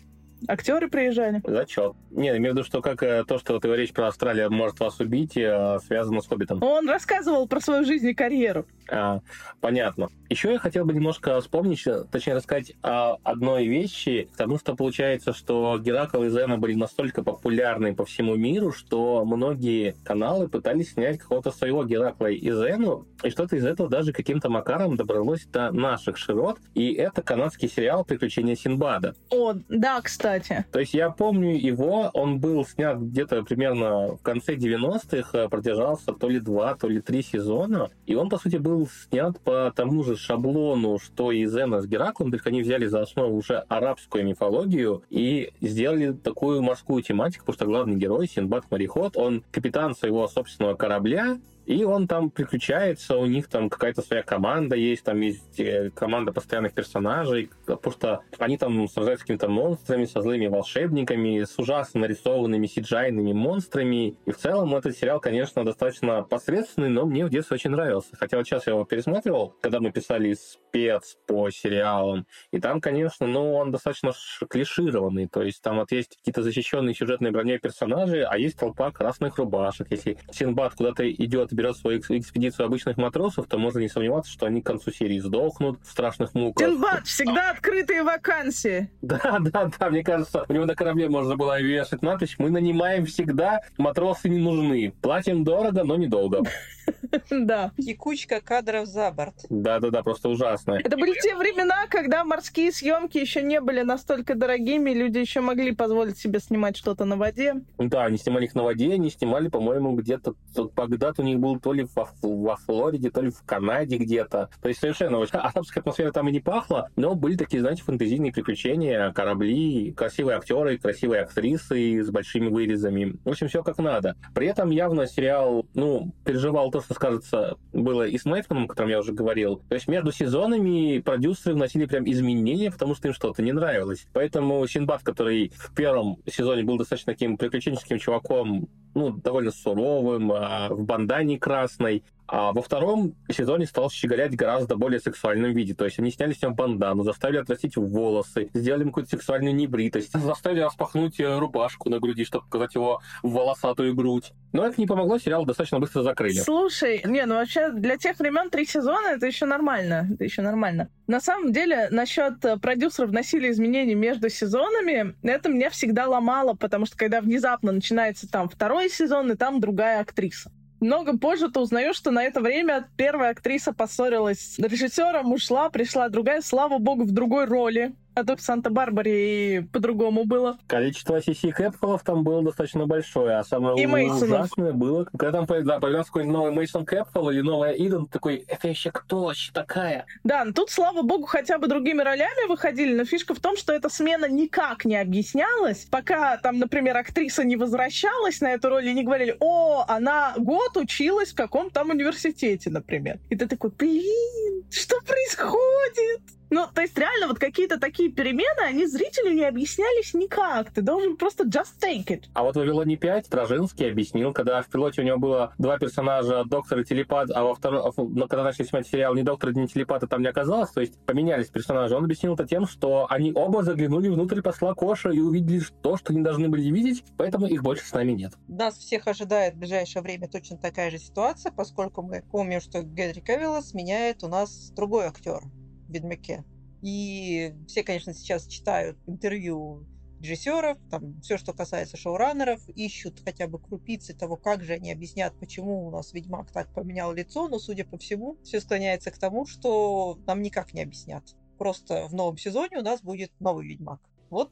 [0.47, 1.41] Актеры приезжали.
[1.45, 1.93] Зачет.
[2.11, 4.99] Не, имею в виду, что как э, то, что ты говоришь про Австралию может вас
[4.99, 6.61] убить, э, связано с Хоббитом.
[6.61, 8.65] Он рассказывал про свою жизнь и карьеру.
[8.89, 9.21] А,
[9.61, 10.09] понятно.
[10.29, 15.33] Еще я хотел бы немножко вспомнить, э, точнее рассказать о одной вещи, потому что получается,
[15.33, 21.19] что Геракл и Зена были настолько популярны по всему миру, что многие каналы пытались снять
[21.19, 26.17] какого-то своего Геракла и Зену, и что-то из этого даже каким-то макаром добралось до наших
[26.17, 29.15] широт, и это канадский сериал «Приключения Синбада».
[29.29, 30.32] О, да, кстати.
[30.71, 36.29] То есть я помню его, он был снят где-то примерно в конце 90-х, продержался то
[36.29, 40.15] ли два, то ли три сезона, и он, по сути, был снят по тому же
[40.17, 45.51] шаблону, что и Зена с Гераклом, только они взяли за основу уже арабскую мифологию и
[45.61, 51.37] сделали такую морскую тематику, потому что главный герой, Синбад Мореход, он капитан своего собственного корабля,
[51.65, 56.33] и он там приключается, у них там какая-то своя команда есть, там есть э, команда
[56.33, 62.01] постоянных персонажей, потому что они там сражаются с какими-то монстрами, со злыми волшебниками, с ужасно
[62.01, 64.17] нарисованными сиджайными монстрами.
[64.25, 68.15] И в целом этот сериал, конечно, достаточно посредственный, но мне в детстве очень нравился.
[68.17, 73.25] Хотя вот сейчас я его пересматривал, когда мы писали спец по сериалам, и там, конечно,
[73.27, 74.11] ну, он достаточно
[74.49, 79.37] клишированный, то есть там вот есть какие-то защищенные сюжетные броней персонажи, а есть толпа красных
[79.37, 79.87] рубашек.
[79.89, 84.61] Если Синбад куда-то идет берет свою экспедицию обычных матросов, то можно не сомневаться, что они
[84.61, 86.67] к концу серии сдохнут в страшных муках.
[86.67, 88.91] Тинбад, всегда открытые вакансии.
[89.01, 93.05] Да, да, да, мне кажется, у него на корабле можно было вешать надпись «Мы нанимаем
[93.05, 94.93] всегда, матросы не нужны.
[95.01, 96.41] Платим дорого, но недолго».
[97.29, 97.71] Да.
[97.77, 99.35] Текучка кадров за борт.
[99.49, 100.79] Да-да-да, просто ужасно.
[100.83, 105.73] Это были те времена, когда морские съемки еще не были настолько дорогими, люди еще могли
[105.73, 107.55] позволить себе снимать что-то на воде.
[107.77, 110.35] Да, они снимали их на воде, они снимали, по-моему, где-то...
[110.75, 114.49] Багдад у них был то ли во, во Флориде, то ли в Канаде где-то.
[114.61, 118.31] То есть совершенно вот, арабская атмосфера там и не пахла, но были такие, знаете, фэнтезийные
[118.31, 123.17] приключения, корабли, красивые актеры, красивые актрисы с большими вырезами.
[123.23, 124.15] В общем, все как надо.
[124.33, 128.89] При этом явно сериал, ну, переживал то, что, скажется, было и с Мэтфоном, о котором
[128.89, 129.61] я уже говорил.
[129.69, 134.07] То есть между сезонами продюсеры вносили прям изменения, потому что им что-то не нравилось.
[134.13, 140.69] Поэтому Синбад, который в первом сезоне был достаточно таким приключенческим чуваком, ну, довольно суровым, а
[140.69, 145.73] в бандане красной, а во втором сезоне стал щеголять гораздо более сексуальном виде.
[145.73, 150.17] То есть они сняли с него бандану, заставили отрастить волосы, сделали ему какую-то сексуальную небритость,
[150.17, 154.31] заставили распахнуть э, рубашку на груди, чтобы показать его волосатую грудь.
[154.53, 156.39] Но это не помогло, сериал достаточно быстро закрыли.
[156.39, 160.07] Слушай, не, ну вообще для тех времен три сезона это еще нормально.
[160.13, 160.89] Это еще нормально.
[161.07, 166.85] На самом деле, насчет э, продюсеров вносили изменения между сезонами, это меня всегда ломало, потому
[166.85, 170.51] что когда внезапно начинается там второй сезон, и там другая актриса
[170.83, 176.09] много позже ты узнаешь, что на это время первая актриса поссорилась с режиссером, ушла, пришла
[176.09, 180.57] другая, слава богу, в другой роли а то в Санта-Барбаре и по-другому было.
[180.67, 185.79] Количество Сиси Кэпфолов там было достаточно большое, а самое и ужасное было, когда там да,
[185.79, 190.05] появился какой-нибудь новый Мейсон Кэпфол или новая Иден, такой, это еще кто вообще такая?
[190.23, 193.73] Да, но тут, слава богу, хотя бы другими ролями выходили, но фишка в том, что
[193.73, 198.93] эта смена никак не объяснялась, пока там, например, актриса не возвращалась на эту роль и
[198.93, 203.19] не говорили, о, она год училась в каком там университете, например.
[203.29, 206.21] И ты такой, блин, что происходит?
[206.53, 210.69] Ну, то есть реально вот какие-то такие перемены, они зрителю не объяснялись никак.
[210.69, 212.25] Ты должен просто just take it.
[212.35, 216.43] А вот в «Вавилоне 5» Тражинский объяснил, когда в пилоте у него было два персонажа,
[216.45, 220.05] доктор и телепат, а во втором, но когда начали снимать сериал, ни доктора, ни телепата
[220.05, 221.95] там не оказалось, то есть поменялись персонажи.
[221.95, 226.13] Он объяснил это тем, что они оба заглянули внутрь посла Коша и увидели то, что
[226.13, 228.33] не должны были видеть, поэтому их больше с нами нет.
[228.47, 233.21] Нас всех ожидает в ближайшее время точно такая же ситуация, поскольку мы помним, что Генри
[233.21, 235.41] Кавилла сменяет у нас другой актер.
[235.89, 236.43] Ведьмаке.
[236.81, 239.85] И все, конечно, сейчас читают интервью
[240.19, 245.37] режиссеров, там все, что касается шоураннеров, ищут хотя бы крупицы того, как же они объяснят,
[245.39, 249.45] почему у нас Ведьмак так поменял лицо, но, судя по всему, все склоняется к тому,
[249.45, 251.23] что нам никак не объяснят.
[251.57, 254.01] Просто в новом сезоне у нас будет новый Ведьмак.
[254.29, 254.51] Вот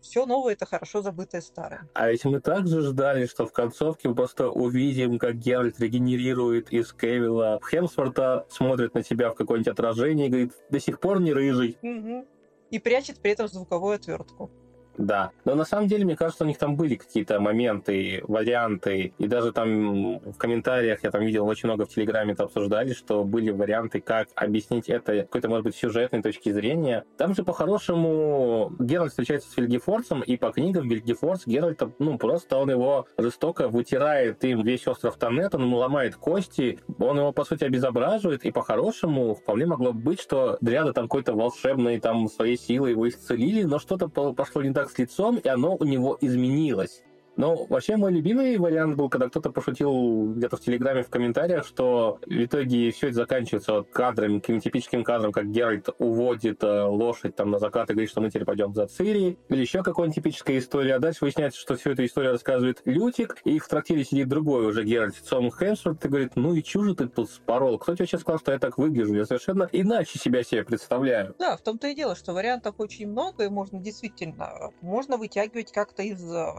[0.00, 1.88] все новое это хорошо забытое старое.
[1.94, 6.92] А ведь мы также ждали, что в концовке мы просто увидим, как Геральт регенерирует из
[6.92, 11.78] Кевилла Хемсворта, смотрит на себя в какое-нибудь отражение и говорит, до сих пор не рыжий.
[11.82, 12.26] Угу.
[12.70, 14.50] И прячет при этом звуковую отвертку.
[15.00, 15.30] Да.
[15.46, 19.14] Но на самом деле, мне кажется, у них там были какие-то моменты, варианты.
[19.16, 23.24] И даже там в комментариях я там видел очень много в Телеграме это обсуждали, что
[23.24, 27.04] были варианты, как объяснить это какой-то, может быть, сюжетной точки зрения.
[27.16, 32.70] Там же по-хорошему Геральт встречается с Вильгефорцем, и по книгам Вильгефорц Геральта, ну, просто он
[32.70, 37.64] его жестоко вытирает им весь остров Тоннет, он ему ломает кости, он его, по сути,
[37.64, 43.08] обезображивает, и по-хорошему вполне могло быть, что Дриада там какой-то волшебной там своей силой его
[43.08, 47.02] исцелили, но что-то пошло не так с лицом, и оно у него изменилось.
[47.36, 52.18] Ну, вообще, мой любимый вариант был, когда кто-то пошутил где-то в Телеграме в комментариях, что
[52.26, 57.50] в итоге все это заканчивается кадрами, каким типическим кадром, как Геральт уводит э, лошадь там
[57.50, 60.96] на закат и говорит, что мы теперь пойдем за Цири, или еще какая-нибудь типическая история.
[60.96, 64.84] А дальше выясняется, что всю эту историю рассказывает Лютик, и в трактире сидит другой уже
[64.84, 67.78] Геральт Сом Хемсворт, и говорит, ну и чужу ты тут спорол?
[67.78, 69.14] Кто тебе сейчас сказал, что я так выгляжу?
[69.14, 71.34] Я совершенно иначе себя себе представляю.
[71.38, 76.02] Да, в том-то и дело, что вариантов очень много, и можно действительно, можно вытягивать как-то
[76.02, 76.52] из э,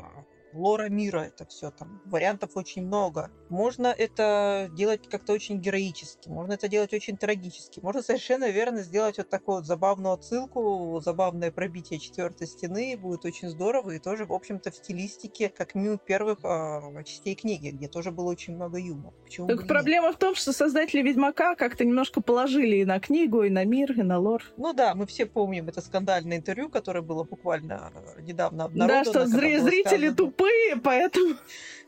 [0.53, 2.01] лора мира это все там.
[2.05, 3.31] Вариантов очень много.
[3.49, 7.79] Можно это делать как-то очень героически, можно это делать очень трагически.
[7.81, 12.97] Можно совершенно верно сделать вот такую вот забавную отсылку, забавное пробитие четвертой стены.
[12.97, 17.69] Будет очень здорово и тоже, в общем-то, в стилистике, как минимум первых э, частей книги,
[17.69, 19.13] где тоже было очень много юмора.
[19.23, 20.15] Почему так проблема нет?
[20.15, 24.03] в том, что создатели Ведьмака как-то немножко положили и на книгу, и на мир, и
[24.03, 24.43] на лор.
[24.57, 27.91] Ну да, мы все помним это скандальное интервью, которое было буквально
[28.21, 29.03] недавно обнародовано.
[29.03, 31.35] Да, что зрители тупые тупые, поэтому...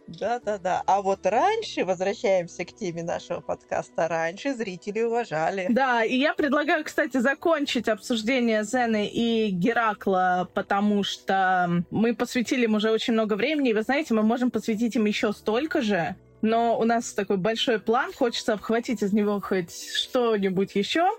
[0.05, 0.83] Да-да-да.
[0.85, 5.67] А вот раньше, возвращаемся к теме нашего подкаста, раньше зрители уважали.
[5.69, 12.75] Да, и я предлагаю, кстати, закончить обсуждение Зены и Геракла, потому что мы посвятили им
[12.75, 16.77] уже очень много времени, и вы знаете, мы можем посвятить им еще столько же, но
[16.77, 21.09] у нас такой большой план, хочется обхватить из него хоть что-нибудь еще.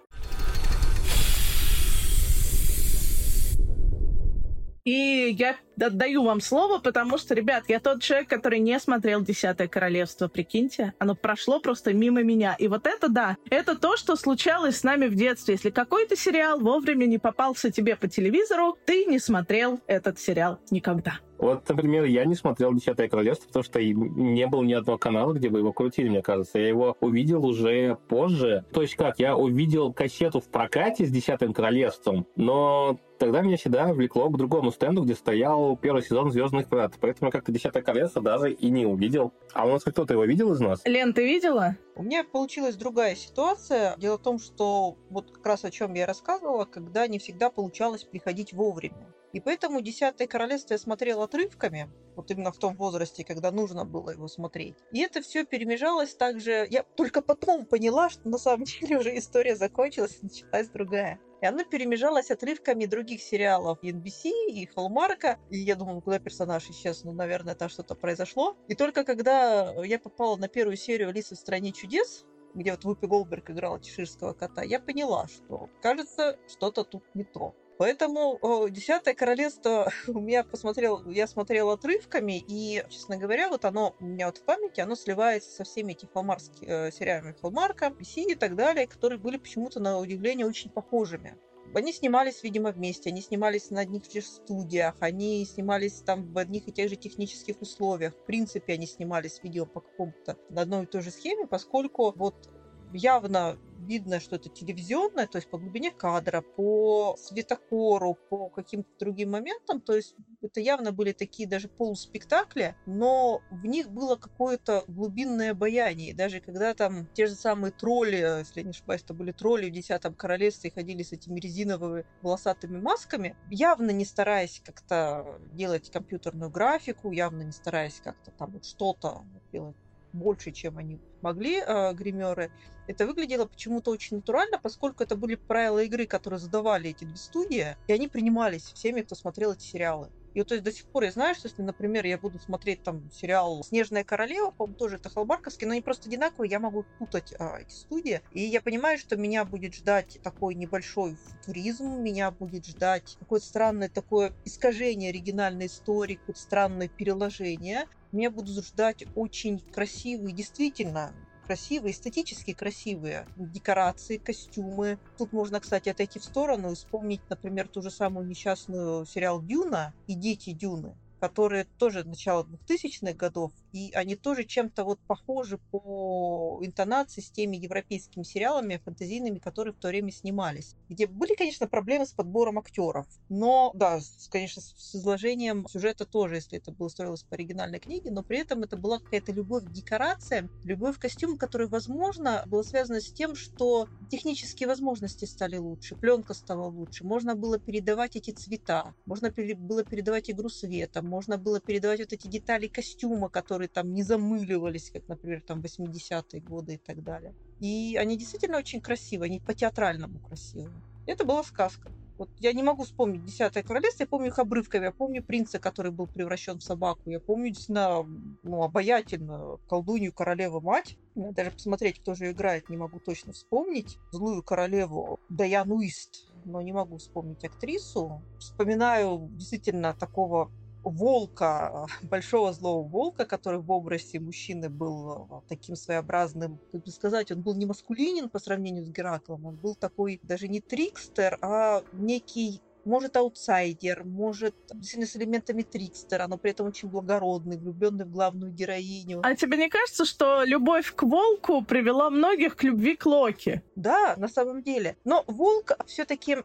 [4.84, 9.66] И я отдаю вам слово, потому что, ребят, я тот человек, который не смотрел «Десятое
[9.66, 10.92] королевство», прикиньте.
[10.98, 12.54] Оно прошло просто мимо меня.
[12.58, 15.54] И вот это, да, это то, что случалось с нами в детстве.
[15.54, 21.18] Если какой-то сериал вовремя не попался тебе по телевизору, ты не смотрел этот сериал никогда.
[21.38, 25.48] Вот, например, я не смотрел «Десятое королевство», потому что не было ни одного канала, где
[25.48, 26.58] бы его крутили, мне кажется.
[26.58, 28.64] Я его увидел уже позже.
[28.72, 33.92] То есть как, я увидел кассету в прокате с «Десятым королевством», но тогда меня всегда
[33.92, 36.94] влекло к другому стенду, где стоял первый сезон «Звездных врат».
[37.00, 39.32] Поэтому как-то «Десятое королевство» даже и не увидел.
[39.52, 40.82] А у нас кто-то его видел из нас?
[40.84, 41.76] Лен, ты видела?
[41.96, 43.96] У меня получилась другая ситуация.
[43.98, 48.04] Дело в том, что вот как раз о чем я рассказывала, когда не всегда получалось
[48.04, 49.06] приходить вовремя.
[49.34, 54.10] И поэтому «Десятое королевство» я смотрел отрывками, вот именно в том возрасте, когда нужно было
[54.10, 54.76] его смотреть.
[54.92, 56.68] И это все перемежалось также...
[56.70, 61.18] Я только потом поняла, что на самом деле уже история закончилась, и началась другая.
[61.42, 65.40] И она перемежалась отрывками других сериалов NBC и Холмарка.
[65.50, 67.02] И я думала, куда персонаж исчез?
[67.02, 68.56] Ну, наверное, там что-то произошло.
[68.68, 72.24] И только когда я попала на первую серию «Алисы в стране чудес»,
[72.54, 77.52] где вот Вупи Голберг играла чеширского кота, я поняла, что, кажется, что-то тут не то.
[77.76, 78.38] Поэтому
[78.70, 84.26] «Десятое королевство» у меня посмотрел, я смотрела отрывками, и, честно говоря, вот оно у меня
[84.26, 88.54] вот в памяти, оно сливается со всеми этими холмарскими э, сериалами Холмарка, PC и так
[88.54, 91.36] далее, которые были почему-то, на удивление, очень похожими.
[91.74, 96.68] Они снимались, видимо, вместе, они снимались на одних же студиях, они снимались там в одних
[96.68, 98.14] и тех же технических условиях.
[98.14, 102.48] В принципе, они снимались видео по какому-то на одной и той же схеме, поскольку вот
[102.92, 109.32] явно видно, что это телевизионное, то есть по глубине кадра, по светокору, по каким-то другим
[109.32, 109.80] моментам.
[109.80, 116.10] То есть это явно были такие даже полуспектакли, но в них было какое-то глубинное обаяние.
[116.10, 119.72] И даже когда там те же самые тролли, если не ошибаюсь, это были тролли в
[119.72, 127.12] Десятом Королевстве ходили с этими резиновыми волосатыми масками, явно не стараясь как-то делать компьютерную графику,
[127.12, 129.76] явно не стараясь как-то там вот что-то делать
[130.14, 132.52] больше, чем они могли, э, гримеры,
[132.86, 137.76] это выглядело почему-то очень натурально, поскольку это были правила игры, которые задавали эти две студии,
[137.86, 140.10] и они принимались всеми, кто смотрел эти сериалы.
[140.34, 143.10] И то есть до сих пор я знаю, что если, например, я буду смотреть там
[143.10, 147.60] сериал «Снежная королева», по-моему, тоже это Халбарковский, но они просто одинаковые, я могу путать а,
[147.60, 148.20] эти студии.
[148.30, 153.88] И я понимаю, что меня будет ждать такой небольшой футуризм, меня будет ждать какое-то странное
[153.88, 157.86] такое искажение оригинальной истории, какое-то странное переложение.
[158.12, 161.14] Меня будут ждать очень красивые, действительно,
[161.46, 164.98] красивые, эстетически красивые декорации, костюмы.
[165.16, 169.94] Тут можно, кстати, отойти в сторону и вспомнить, например, ту же самую несчастную сериал «Дюна»
[170.06, 176.60] и «Дети Дюны» которые тоже начало 2000-х годов, и они тоже чем-то вот похожи по
[176.62, 180.76] интонации с теми европейскими сериалами фэнтезийными, которые в то время снимались.
[180.90, 186.58] Где были, конечно, проблемы с подбором актеров, но, да, конечно, с изложением сюжета тоже, если
[186.58, 190.50] это было строилось по оригинальной книге, но при этом это была какая-то любовь к декорациям,
[190.62, 196.34] любовь к костюмам, которая, возможно, была связана с тем, что технические возможности стали лучше, пленка
[196.34, 202.00] стала лучше, можно было передавать эти цвета, можно было передавать игру света, можно было передавать
[202.00, 207.04] вот эти детали костюма, которые там не замыливались, как, например, там 80-е годы и так
[207.04, 207.34] далее.
[207.60, 210.74] И они действительно очень красивые, они по-театральному красивые.
[211.06, 211.92] Это была сказка.
[212.18, 215.92] Вот я не могу вспомнить «Десятое королевство», я помню их обрывками, я помню принца, который
[215.92, 218.04] был превращен в собаку, я помню действительно
[218.42, 220.96] ну, обаятельно колдунью королеву мать.
[221.14, 223.98] Даже посмотреть, кто же играет, не могу точно вспомнить.
[224.12, 228.22] Злую королеву Даян Уист, но не могу вспомнить актрису.
[228.38, 230.50] Вспоминаю действительно такого
[230.84, 237.32] волка, большого злого волка, который в образе мужчины был э, таким своеобразным, как бы сказать,
[237.32, 241.82] он был не маскулинен по сравнению с Гераклом, он был такой даже не трикстер, а
[241.92, 248.10] некий может аутсайдер, может действительно с элементами трикстера, но при этом очень благородный, влюбленный в
[248.10, 249.20] главную героиню.
[249.22, 253.62] А тебе не кажется, что любовь к волку привела многих к любви к Локи?
[253.76, 254.96] Да, на самом деле.
[255.04, 256.38] Но волк все-таки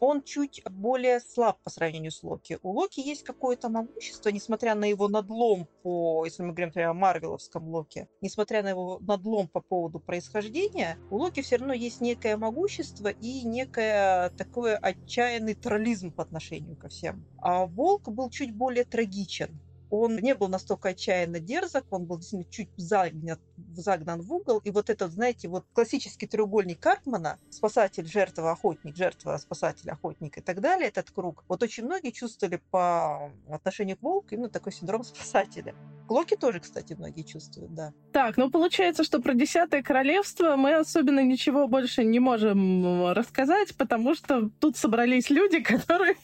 [0.00, 2.58] он чуть более слаб по сравнению с Локи.
[2.62, 6.94] У Локи есть какое-то могущество, несмотря на его надлом по, если мы говорим например, о
[6.94, 12.36] Марвеловском Локе, несмотря на его надлом по поводу происхождения, у Локи все равно есть некое
[12.36, 17.24] могущество и некое такое отчаянный тролль морализм по отношению ко всем.
[17.38, 19.50] А Волк был чуть более трагичен.
[19.90, 23.38] Он не был настолько отчаянно дерзок, он был действительно чуть загнан,
[23.74, 24.58] загнан в угол.
[24.64, 30.40] И вот этот, знаете, вот классический треугольник Карпмана, спасатель, жертва, охотник, жертва, спасатель, охотник и
[30.40, 35.04] так далее, этот круг, вот очень многие чувствовали по отношению к волку именно такой синдром
[35.04, 35.74] спасателя.
[36.12, 37.94] Клоки тоже, кстати, многие чувствуют, да.
[38.12, 44.14] Так, ну получается, что про Десятое Королевство мы особенно ничего больше не можем рассказать, потому
[44.14, 46.16] что тут собрались люди, которые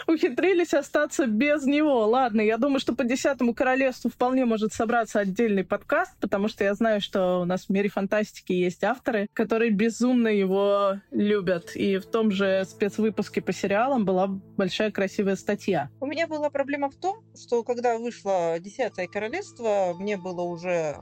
[0.06, 2.06] ухитрились остаться без него.
[2.06, 6.74] Ладно, я думаю, что по Десятому Королевству вполне может собраться отдельный подкаст, потому что я
[6.74, 11.74] знаю, что у нас в мире фантастики есть авторы, которые безумно его любят.
[11.74, 15.90] И в том же спецвыпуске по сериалам была большая красивая статья.
[16.00, 20.96] У меня была проблема в том, что когда вышло Десятое Королевство, мне было уже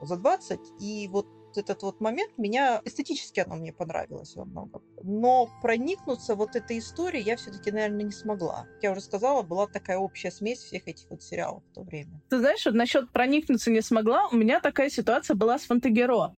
[0.00, 1.26] за 20, и вот
[1.58, 4.82] этот вот момент, меня эстетически оно мне понравилось во многом.
[5.02, 8.66] Но проникнуться вот этой историей я все-таки, наверное, не смогла.
[8.82, 12.20] Я уже сказала, была такая общая смесь всех этих вот сериалов в то время.
[12.28, 16.34] Ты знаешь, вот насчет проникнуться не смогла, у меня такая ситуация была с Фантагеро.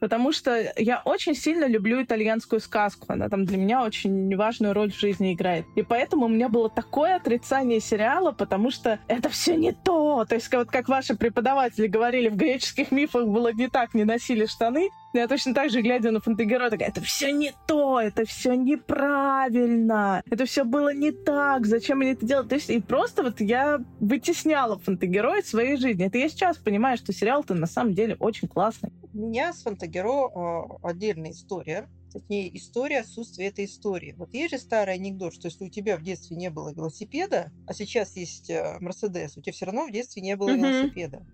[0.00, 3.06] Потому что я очень сильно люблю итальянскую сказку.
[3.08, 5.66] Она там для меня очень важную роль в жизни играет.
[5.74, 10.24] И поэтому у меня было такое отрицание сериала, потому что это все не то.
[10.28, 14.46] То есть вот как ваши преподаватели говорили, в греческих мифах было не так, не носили
[14.46, 14.90] штаны.
[15.18, 20.22] Я точно так же, глядя на Фантагеро, такая, это все не то, это все неправильно,
[20.30, 22.48] это все было не так, зачем они это делают?
[22.48, 26.06] То есть и просто вот я вытесняла Фантагеро из своей жизни.
[26.06, 28.90] Это я сейчас понимаю, что сериал-то на самом деле очень классный.
[29.14, 34.14] У меня с Фантагеро э, отдельная история точнее, история отсутствия этой истории.
[34.16, 37.74] Вот есть же старый анекдот, что если у тебя в детстве не было велосипеда, а
[37.74, 40.56] сейчас есть э, Мерседес, у тебя все равно в детстве не было mm-hmm.
[40.56, 41.26] велосипеда.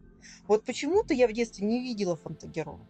[0.48, 2.80] Вот почему-то я в детстве не видела Фантагеро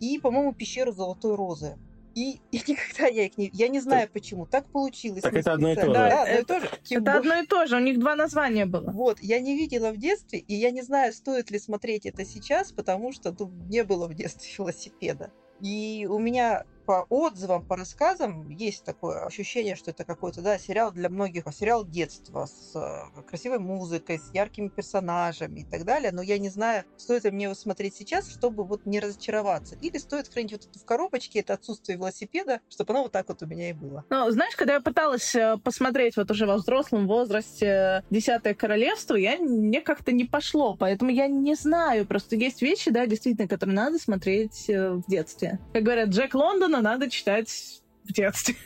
[0.00, 1.76] и, по-моему, пещеру Золотой Розы.
[2.14, 3.50] И, и никогда я их не...
[3.52, 4.46] Я не знаю, так, почему.
[4.46, 5.22] Так получилось.
[5.22, 5.92] Так это одно и то же.
[5.92, 6.70] Да, одно и то же.
[6.90, 7.76] Это одно и то же.
[7.76, 8.90] У них два названия было.
[8.90, 9.18] Вот.
[9.20, 13.12] Я не видела в детстве, и я не знаю, стоит ли смотреть это сейчас, потому
[13.12, 15.30] что ну, не было в детстве велосипеда.
[15.60, 20.90] И у меня по отзывам, по рассказам есть такое ощущение, что это какой-то, да, сериал
[20.90, 26.22] для многих, сериал детства с э, красивой музыкой, с яркими персонажами и так далее, но
[26.22, 29.76] я не знаю, стоит ли мне его смотреть сейчас, чтобы вот не разочароваться.
[29.82, 33.42] Или стоит хранить вот это в коробочке, это отсутствие велосипеда, чтобы оно вот так вот
[33.42, 34.06] у меня и было.
[34.08, 39.36] Ну, знаешь, когда я пыталась э, посмотреть вот уже во взрослом возрасте «Десятое королевство», я,
[39.36, 42.06] мне как-то не пошло, поэтому я не знаю.
[42.06, 45.58] Просто есть вещи, да, действительно, которые надо смотреть э, в детстве.
[45.74, 48.56] Как говорят, Джек Лондон надо читать в детстве.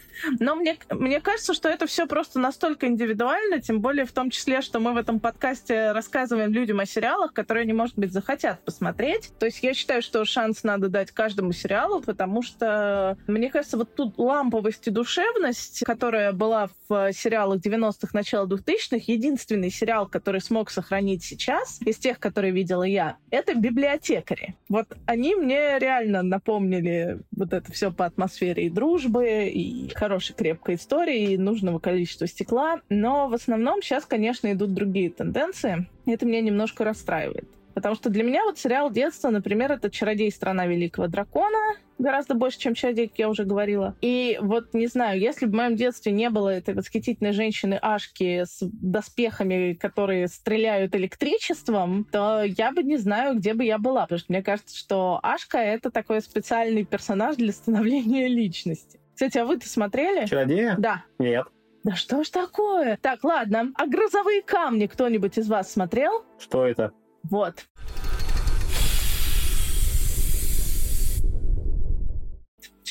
[0.41, 4.61] Но мне, мне кажется, что это все просто настолько индивидуально, тем более в том числе,
[4.61, 9.33] что мы в этом подкасте рассказываем людям о сериалах, которые они, может быть, захотят посмотреть.
[9.39, 13.95] То есть я считаю, что шанс надо дать каждому сериалу, потому что, мне кажется, вот
[13.95, 20.71] тут ламповость и душевность, которая была в сериалах 90-х, начала 2000-х, единственный сериал, который смог
[20.71, 24.57] сохранить сейчас, из тех, которые видела я, это «Библиотекари».
[24.69, 30.75] Вот они мне реально напомнили вот это все по атмосфере и дружбы, и хорошей крепкой
[30.75, 32.81] истории и нужного количества стекла.
[32.89, 35.87] Но в основном сейчас, конечно, идут другие тенденции.
[36.07, 37.49] И это меня немножко расстраивает.
[37.75, 40.33] Потому что для меня вот сериал детства, например, это «Чародей.
[40.33, 43.95] Страна Великого Дракона», гораздо больше, чем «Чародей», как я уже говорила.
[44.01, 48.43] И вот, не знаю, если бы в моем детстве не было этой восхитительной женщины Ашки
[48.45, 54.03] с доспехами, которые стреляют электричеством, то я бы не знаю, где бы я была.
[54.03, 58.99] Потому что мне кажется, что Ашка— это такой специальный персонаж для становления личности.
[59.15, 60.27] Кстати, а вы-то смотрели?
[60.27, 60.77] Чародея?
[60.79, 61.05] Да.
[61.19, 61.47] Нет.
[61.85, 62.97] Да что ж такое?
[63.03, 63.73] Так, ладно.
[63.77, 66.25] А грозовые камни кто-нибудь из вас смотрел?
[66.39, 66.93] Что это?
[67.25, 67.67] Вот.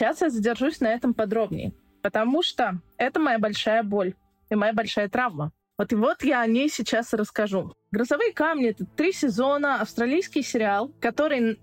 [0.02, 4.16] сейчас я задержусь на этом подробнее, потому что это моя большая боль
[4.50, 5.52] и моя большая травма.
[5.82, 7.74] Вот и вот я о ней сейчас расскажу.
[7.92, 11.60] «Грозовые камни»— это три сезона, австралийский сериал, который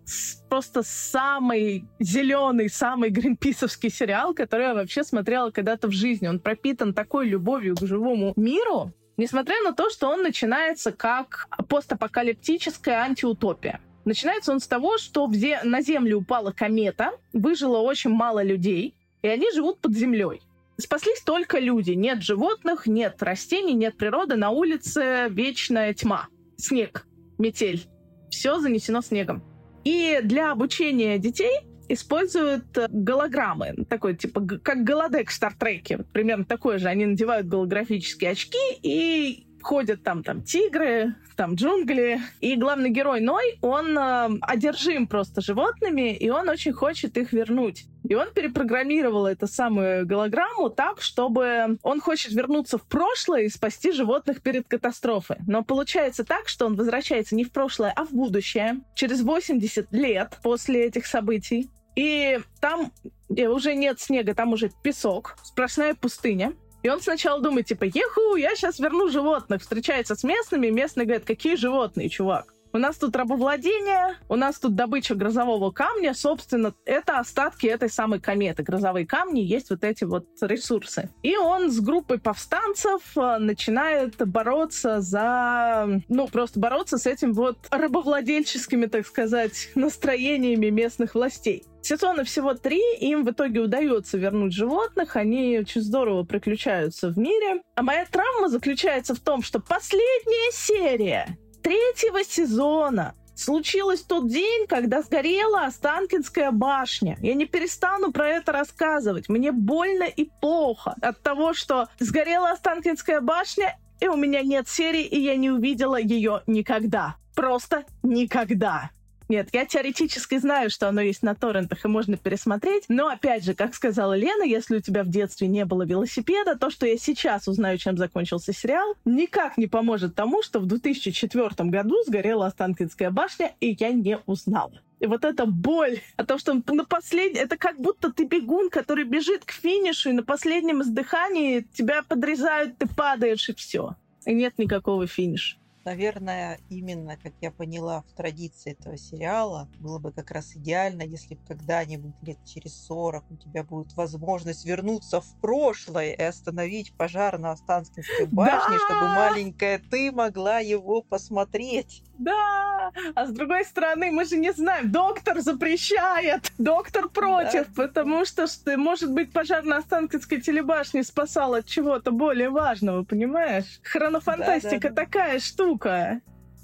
[0.48, 6.26] просто самый зеленый, самый гринписовский сериал, который я вообще смотрела когда-то в жизни.
[6.26, 13.02] Он пропитан такой любовью к живому миру, несмотря на то, что он начинается как постапокалиптическая
[13.02, 13.80] антиутопия.
[14.04, 15.30] Начинается он с того, что
[15.62, 20.42] на Землю упала комета, выжило очень мало людей, и они живут под землей.
[20.81, 21.93] Спаслись только люди.
[21.93, 24.37] Нет животных, нет растений, нет природы.
[24.37, 26.29] На улице вечная тьма.
[26.57, 27.07] Снег,
[27.37, 27.87] метель.
[28.31, 29.43] Все занесено снегом.
[29.85, 36.89] И для обучения детей используют голограммы, такой типа как голодек в Стартреке, примерно такой же.
[36.89, 42.20] Они надевают голографические очки и ходят там, там тигры, там джунгли.
[42.41, 47.87] И главный герой Ной, он э, одержим просто животными, и он очень хочет их вернуть.
[48.09, 53.92] И он перепрограммировал эту самую голограмму так, чтобы он хочет вернуться в прошлое и спасти
[53.92, 55.36] животных перед катастрофой.
[55.46, 60.38] Но получается так, что он возвращается не в прошлое, а в будущее, через 80 лет
[60.42, 61.68] после этих событий.
[61.96, 62.92] И там
[63.28, 66.54] уже нет снега, там уже песок, сплошная пустыня.
[66.82, 69.61] И он сначала думает, типа, еху, я сейчас верну животных.
[69.61, 72.54] Встречается с местными, местные говорят, какие животные, чувак?
[72.79, 76.14] У нас тут рабовладение, у нас тут добыча грозового камня.
[76.14, 78.62] Собственно, это остатки этой самой кометы.
[78.62, 81.11] Грозовые камни есть вот эти вот ресурсы.
[81.24, 85.89] И он с группой повстанцев э, начинает бороться за...
[86.09, 91.64] Ну, просто бороться с этим вот рабовладельческими, так сказать, настроениями местных властей.
[91.83, 97.61] Сезона всего три, им в итоге удается вернуть животных, они очень здорово приключаются в мире.
[97.74, 101.37] А моя травма заключается в том, что последняя серия
[101.68, 107.18] третьего сезона случилось тот день, когда сгорела Останкинская башня.
[107.20, 109.28] Я не перестану про это рассказывать.
[109.28, 115.04] Мне больно и плохо от того, что сгорела Останкинская башня, и у меня нет серии,
[115.04, 117.16] и я не увидела ее никогда.
[117.34, 118.90] Просто никогда.
[119.29, 123.55] Нет, я теоретически знаю, что оно есть на торрентах и можно пересмотреть, но опять же,
[123.55, 127.47] как сказала Лена, если у тебя в детстве не было велосипеда, то, что я сейчас
[127.47, 133.53] узнаю, чем закончился сериал, никак не поможет тому, что в 2004 году сгорела Останкинская башня,
[133.61, 134.81] и я не узнала.
[134.99, 137.43] И вот эта боль о том, что на последнем...
[137.43, 142.79] Это как будто ты бегун, который бежит к финишу, и на последнем издыхании тебя подрезают,
[142.79, 143.95] ты падаешь, и все.
[144.24, 150.12] И нет никакого финиша наверное, именно, как я поняла, в традиции этого сериала было бы
[150.12, 155.37] как раз идеально, если бы когда-нибудь лет через 40 у тебя будет возможность вернуться в
[155.41, 158.79] прошлое и остановить пожар на Останкинской башне, да!
[158.79, 162.05] чтобы маленькая ты могла его посмотреть.
[162.18, 162.92] Да!
[163.14, 167.86] А с другой стороны, мы же не знаем, доктор запрещает, доктор против, да.
[167.86, 173.80] потому что, что, может быть, пожар на Останкинской телебашне спасал от чего-то более важного, понимаешь?
[173.82, 175.04] Хронофантастика да, да, да.
[175.04, 176.20] такая штука.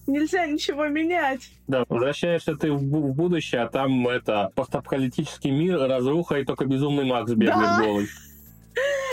[0.07, 1.51] Нельзя ничего менять.
[1.67, 7.05] Да, возвращаешься ты в, в будущее, а там это постапокалиптический мир, разруха, и только безумный
[7.05, 7.83] Макс бегает да.
[7.83, 8.09] голый.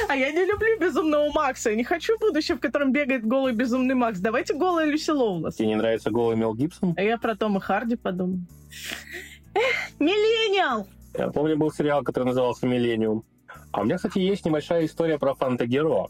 [0.07, 1.70] А я не люблю безумного Макса.
[1.70, 4.20] Я не хочу будущее, в котором бегает голый безумный Макс.
[4.20, 5.55] Давайте голая Люси Лоулас.
[5.55, 6.93] Тебе не нравится голый Мел Гибсон?
[6.97, 8.39] А я про Тома Харди подумал.
[9.99, 10.88] Миллениал!
[11.18, 13.24] Я помню, был сериал, который назывался «Миллениум».
[13.72, 16.07] А у меня, кстати, есть небольшая история про фантагеро.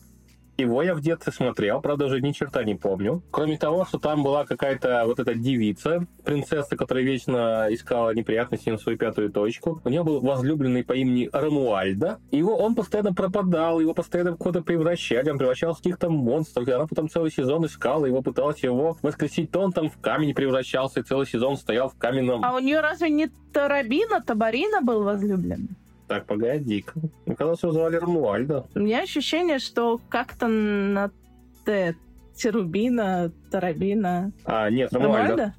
[0.61, 3.23] Его я в детстве смотрел, правда, уже ни черта не помню.
[3.31, 8.77] Кроме того, что там была какая-то вот эта девица, принцесса, которая вечно искала неприятности на
[8.77, 9.81] свою пятую точку.
[9.83, 12.19] У нее был возлюбленный по имени Рамуальда.
[12.31, 16.67] Его он постоянно пропадал, его постоянно кого-то превращали, он превращался в каких-то монстров.
[16.67, 19.51] И она потом целый сезон искала его, пыталась его воскресить.
[19.51, 22.45] То он там в камень превращался, и целый сезон стоял в каменном...
[22.45, 25.69] А у нее разве не Тарабина, Табарина был возлюбленный?
[26.11, 26.99] Так, погоди-ка.
[27.25, 28.65] Мне казалось, его звали Рамуальда.
[28.75, 31.09] У меня ощущение, что как-то на
[31.63, 31.95] Т.
[32.35, 34.33] Терубина, Тарабина.
[34.43, 35.21] А, нет, Рамуальда.
[35.21, 35.55] Рамуальда?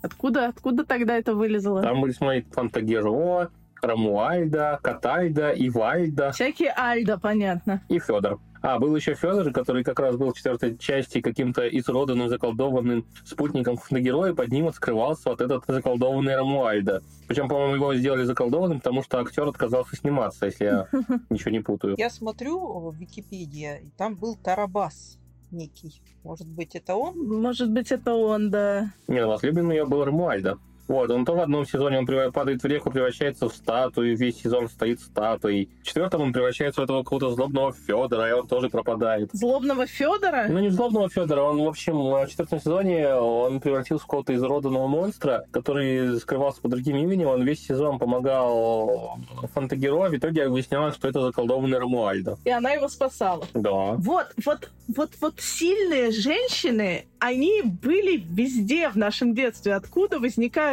[0.00, 1.82] Откуда, откуда тогда это вылезло?
[1.82, 3.50] Там были, смотри, Фантагеро,
[3.82, 6.32] Рамуальда, Катальда, Ивальда.
[6.32, 7.82] Всякие Альда, понятно.
[7.90, 8.40] И Федор.
[8.62, 13.78] А, был еще Федор, который как раз был в четвертой части каким-то изроданным, заколдованным спутником
[13.90, 14.34] на героя.
[14.34, 17.02] Под ним скрывался вот этот заколдованный Рамуальда.
[17.26, 20.88] Причем, по-моему, его сделали заколдованным, потому что актер отказался сниматься, если я
[21.30, 21.94] ничего не путаю.
[21.96, 25.18] Я смотрю в Википедии, и там был Тарабас
[25.50, 26.02] некий.
[26.22, 27.18] Может быть, это он?
[27.18, 28.92] Может быть, это он, да.
[29.08, 30.58] Нет, возлюбленный ее был Рамуальда.
[30.90, 34.68] Вот, он то в одном сезоне он падает в реку, превращается в статую, весь сезон
[34.68, 35.70] стоит статуей.
[35.82, 39.30] В четвертом он превращается в этого какого-то злобного Федора, и он тоже пропадает.
[39.32, 40.46] Злобного Федора?
[40.48, 44.88] Ну, не злобного Федора, он, в общем, в четвертом сезоне он превратился в какого-то изроданного
[44.88, 49.16] монстра, который скрывался под другим именем, он весь сезон помогал
[49.54, 52.36] фантагеро, в итоге выяснялось, что это заколдованный Рамуальдо.
[52.44, 53.46] И она его спасала.
[53.54, 53.92] Да.
[53.92, 59.74] Вот, вот, вот, вот сильные женщины, они были везде в нашем детстве.
[59.74, 60.18] Откуда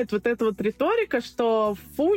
[0.07, 2.13] возникает вот эта вот риторика, что фу,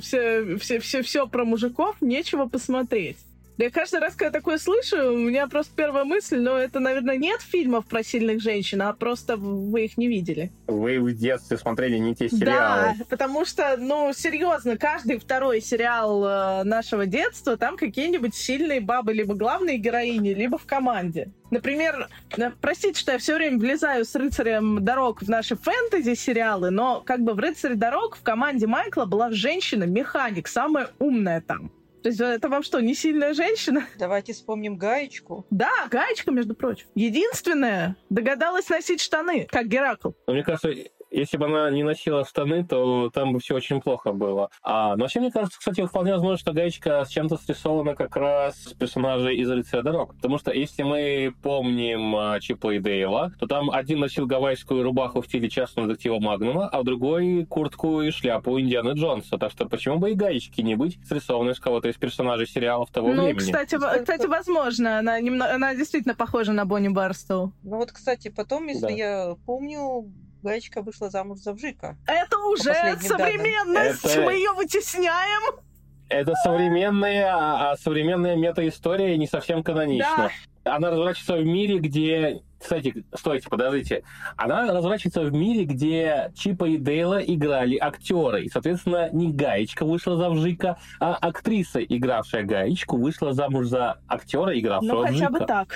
[0.00, 3.18] все, все, все, все про мужиков, нечего посмотреть.
[3.56, 7.40] Я каждый раз, когда такое слышу, у меня просто первая мысль, но это, наверное, нет
[7.40, 10.50] фильмов про сильных женщин, а просто вы их не видели.
[10.66, 12.94] Вы в детстве смотрели не те сериалы.
[12.98, 19.12] Да, потому что, ну, серьезно, каждый второй сериал э, нашего детства, там какие-нибудь сильные бабы,
[19.12, 21.30] либо главные героини, либо в команде.
[21.52, 27.02] Например, э, простите, что я все время влезаю с рыцарем дорог в наши фэнтези-сериалы, но
[27.06, 31.70] как бы в рыцаре дорог в команде Майкла была женщина-механик, самая умная там.
[32.04, 33.86] То есть это вам что, не сильная женщина?
[33.98, 35.46] Давайте вспомним Гаечку.
[35.48, 36.86] Да, Гаечка, между прочим.
[36.94, 40.10] Единственная догадалась носить штаны, как Геракл.
[40.26, 40.68] Мне кажется,
[41.14, 44.50] если бы она не носила штаны, то там бы все очень плохо было.
[44.62, 48.56] А, но вообще, мне кажется, кстати, вполне возможно, что Гаечка с чем-то срисована как раз
[48.56, 50.14] с персонажей из «Рыцаря дорог».
[50.16, 55.22] Потому что если мы помним а, Чипа и Дейла, то там один носил гавайскую рубаху
[55.22, 59.38] в стиле частного детектива Магнума, а другой куртку и шляпу Индианы Джонса.
[59.38, 63.08] Так что почему бы и Гаечки не быть срисованной с кого-то из персонажей сериалов того
[63.12, 63.38] ну, времени?
[63.38, 64.98] Кстати, кстати, возможно.
[64.98, 67.52] Она, немного, она действительно похожа на Бонни Барстоу.
[67.62, 68.90] Ну вот, кстати, потом, если да.
[68.90, 70.12] я помню,
[70.44, 71.96] Гаечка вышла замуж за Вжика.
[72.06, 74.04] Это уже современность!
[74.04, 74.20] Это...
[74.20, 75.58] Мы ее вытесняем!
[76.10, 80.30] Это современная, а, а современная мета-история не совсем канонична.
[80.64, 80.74] Да.
[80.76, 82.42] Она разворачивается в мире, где...
[82.60, 84.04] Кстати, стойте, подождите.
[84.36, 88.44] Она разворачивается в мире, где Чипа и Дейла играли актеры.
[88.44, 94.58] И, соответственно, не Гаечка вышла за Вжика, а актриса, игравшая Гаечку, вышла замуж за актера,
[94.58, 95.30] игравшего Ну, хотя Вжика.
[95.32, 95.68] бы так.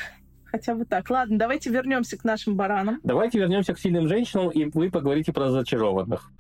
[0.51, 1.11] Хотя бы так.
[1.11, 3.01] Ладно, давайте вернемся к нашим баранам.
[3.03, 6.31] Давайте вернемся к сильным женщинам, и вы поговорите про зачарованных.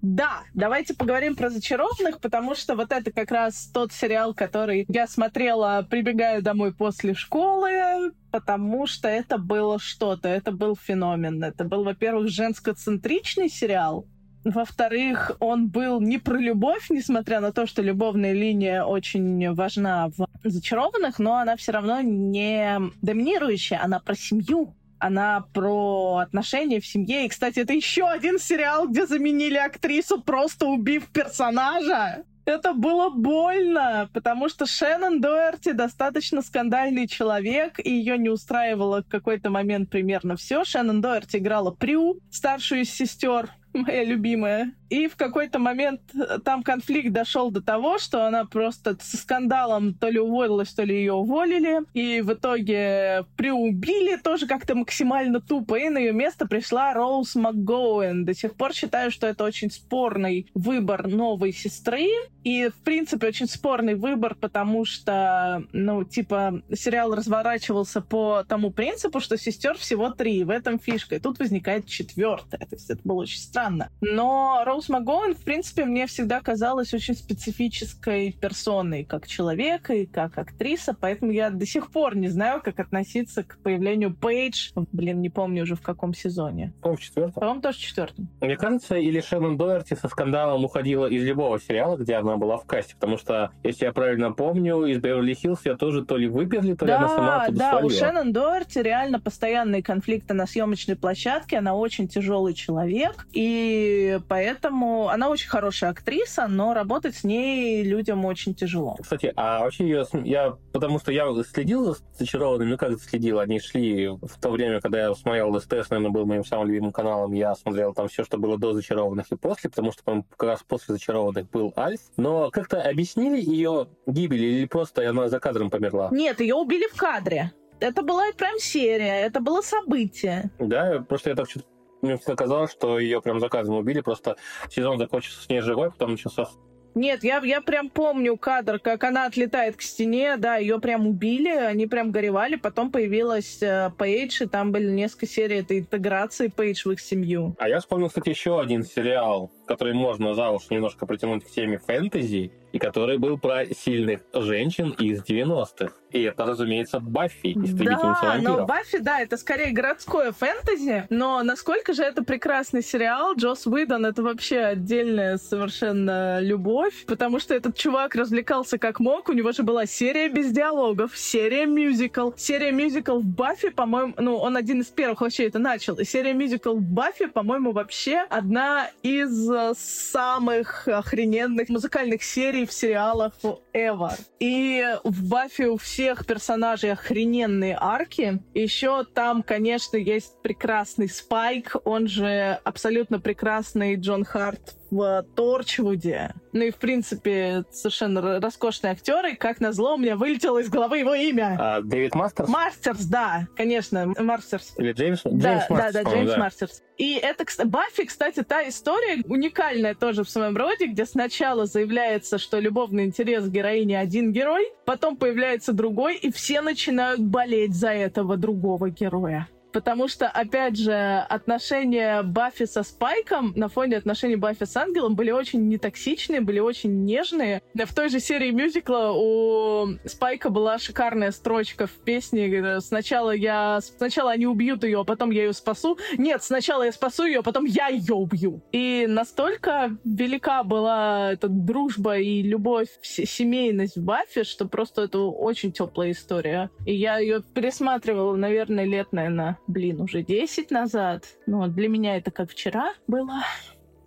[0.00, 5.06] Да, давайте поговорим про зачарованных, потому что вот это как раз тот сериал, который я
[5.06, 11.42] смотрела, прибегая домой после школы, потому что это было что-то, это был феномен.
[11.42, 14.06] Это был, во-первых, женскоцентричный сериал,
[14.44, 20.26] во-вторых, он был не про любовь, несмотря на то, что любовная линия очень важна в
[20.44, 24.74] «Зачарованных», но она все равно не доминирующая, она про семью.
[25.00, 27.24] Она про отношения в семье.
[27.24, 32.24] И, кстати, это еще один сериал, где заменили актрису, просто убив персонажа.
[32.48, 39.08] Это было больно, потому что Шеннон Доерти достаточно скандальный человек, и ее не устраивало в
[39.08, 40.64] какой-то момент примерно все.
[40.64, 43.50] Шеннон Доерти играла Прю, старшую из сестер,
[43.86, 44.72] моя любимая.
[44.90, 49.94] И в какой-то момент э, там конфликт дошел до того, что она просто со скандалом
[49.94, 51.80] то ли уволилась, то ли ее уволили.
[51.94, 55.76] И в итоге приубили тоже как-то максимально тупо.
[55.76, 58.24] И на ее место пришла Роуз МакГоуэн.
[58.24, 62.08] До сих пор считаю, что это очень спорный выбор новой сестры.
[62.44, 69.20] И, в принципе, очень спорный выбор, потому что, ну, типа, сериал разворачивался по тому принципу,
[69.20, 70.44] что сестер всего три.
[70.44, 71.16] В этом фишка.
[71.16, 72.60] И тут возникает четвертая.
[72.60, 73.90] То есть это было очень странно.
[74.00, 80.38] Но Роуз МакГоуэн, в принципе, мне всегда казалась очень специфической персоной, как человека и как
[80.38, 84.70] актриса, поэтому я до сих пор не знаю, как относиться к появлению Пейдж.
[84.92, 86.72] Блин, не помню уже в каком сезоне.
[86.80, 87.32] По-моему, в четвертом.
[87.34, 88.28] По-моему, тоже в четвертом.
[88.40, 92.66] Мне кажется, или Шеннон Доерти со скандалом уходила из любого сериала, где она была в
[92.66, 96.74] касте, потому что, если я правильно помню, из Беверли Хиллз я тоже то ли выперли,
[96.74, 97.86] то ли да, она сама оттуда Да, свалила.
[97.86, 105.08] у Шеннон Доерти реально постоянные конфликты на съемочной площадке, она очень тяжелый человек, и поэтому
[105.08, 108.96] она очень хорошая актриса, но работать с ней людям очень тяжело.
[109.00, 113.60] Кстати, а вообще я, я потому что я следил за зачарованными, ну как следил, они
[113.60, 117.54] шли в то время, когда я смотрел СТС, наверное, был моим самым любимым каналом, я
[117.54, 120.94] смотрел там все, что было до зачарованных и после, потому что, по как раз после
[120.94, 122.00] зачарованных был Альф.
[122.18, 126.08] Но как-то объяснили ее гибель или просто она за кадром померла?
[126.10, 127.52] Нет, ее убили в кадре.
[127.80, 130.50] Это была прям серия, это было событие.
[130.58, 131.66] Да, просто я так что-то
[132.02, 134.36] мне всегда казалось, что ее прям заказом убили, просто
[134.70, 136.46] сезон закончился с ней живой, потом начался
[136.94, 141.50] нет, я, я прям помню кадр, как она отлетает к стене, да, ее прям убили,
[141.50, 146.82] они прям горевали, потом появилась э, Пейдж, и там были несколько серий этой интеграции Пейдж
[146.84, 147.54] в их семью.
[147.58, 151.78] А я вспомнил, кстати, еще один сериал, который можно за уши немножко притянуть к теме
[151.78, 155.92] фэнтези, и который был про сильных женщин из 90-х.
[156.10, 158.58] И это, разумеется, Баффи, истребительница да, вампиров.
[158.58, 164.06] но Баффи, да, это скорее городское фэнтези, но насколько же это прекрасный сериал, Джос Уидон—
[164.06, 169.62] это вообще отдельная совершенно любовь, потому что этот чувак развлекался как мог, у него же
[169.62, 174.86] была серия без диалогов, серия мюзикл, серия мюзикл в Баффи, по-моему, ну, он один из
[174.86, 180.88] первых вообще это начал, и серия мюзикл в Баффи, по-моему, вообще одна из э, самых
[180.88, 183.32] охрененных музыкальных серий в сериалах
[183.72, 184.12] ever.
[184.38, 188.40] И в Баффи у всех персонажей охрененные арки.
[188.54, 196.34] Еще там, конечно, есть прекрасный Спайк, он же абсолютно прекрасный Джон Харт в Торчвуде.
[196.52, 199.36] Ну и, в принципе, совершенно роскошные актеры.
[199.36, 201.56] Как назло, у меня вылетело из головы его имя.
[201.58, 202.48] А, Дэвид Мастерс?
[202.48, 204.74] Мастерс, да, конечно, Мастерс.
[204.78, 205.20] Или Джеймс?
[205.24, 206.82] Да, Джеймс да, Мастерс, да, по-моему, Джеймс Мастерс.
[206.96, 212.58] И это, Баффи, кстати, та история уникальная тоже в своем роде, где сначала заявляется, что
[212.58, 218.90] любовный интерес героини один герой, потом появляется другой, и все начинают болеть за этого другого
[218.90, 219.48] героя.
[219.78, 220.92] Потому что, опять же,
[221.28, 227.04] отношения Баффи со Спайком на фоне отношений Баффи с Ангелом были очень нетоксичные, были очень
[227.04, 227.62] нежные.
[227.74, 233.78] В той же серии мюзикла у Спайка была шикарная строчка в песне э, «Сначала я...
[233.80, 235.96] Сначала они убьют ее, а потом я ее спасу».
[236.18, 238.60] Нет, сначала я спасу ее, а потом я ее убью.
[238.72, 245.70] И настолько велика была эта дружба и любовь, се- семейность Баффи, что просто это очень
[245.70, 246.68] теплая история.
[246.84, 251.24] И я ее пересматривала, наверное, лет, наверное, блин, уже 10 назад.
[251.46, 253.42] Ну, вот для меня это как вчера было.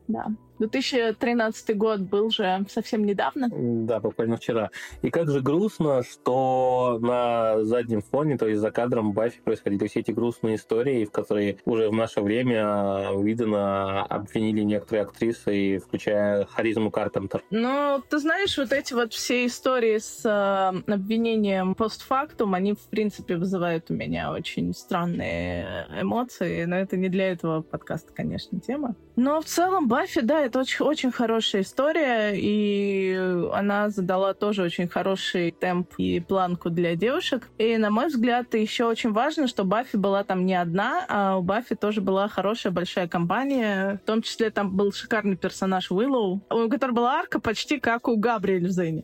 [0.08, 0.28] Да.
[0.62, 3.50] 2013 год был же совсем недавно.
[3.52, 4.70] Да, буквально вчера.
[5.02, 10.02] И как же грустно, что на заднем фоне, то есть за кадром Баффи происходили все
[10.02, 16.92] эти грустные истории, в которые уже в наше время Уидона обвинили некоторые актрисы, включая Харизму
[16.92, 17.42] Карпентер.
[17.50, 23.36] Ну, ты знаешь, вот эти вот все истории с э, обвинением постфактум, они, в принципе,
[23.36, 28.96] вызывают у меня очень странные эмоции, но это не для этого подкаста, конечно, тема.
[29.16, 33.14] Но в целом Баффи, да, это очень, очень хорошая история, и
[33.54, 37.50] она задала тоже очень хороший темп и планку для девушек.
[37.58, 41.42] И, на мой взгляд, еще очень важно, что Баффи была там не одна, а у
[41.42, 44.00] Баффи тоже была хорошая большая компания.
[44.04, 48.18] В том числе там был шикарный персонаж Уиллоу, у которой была арка почти как у
[48.18, 49.04] Габриэль в Зене.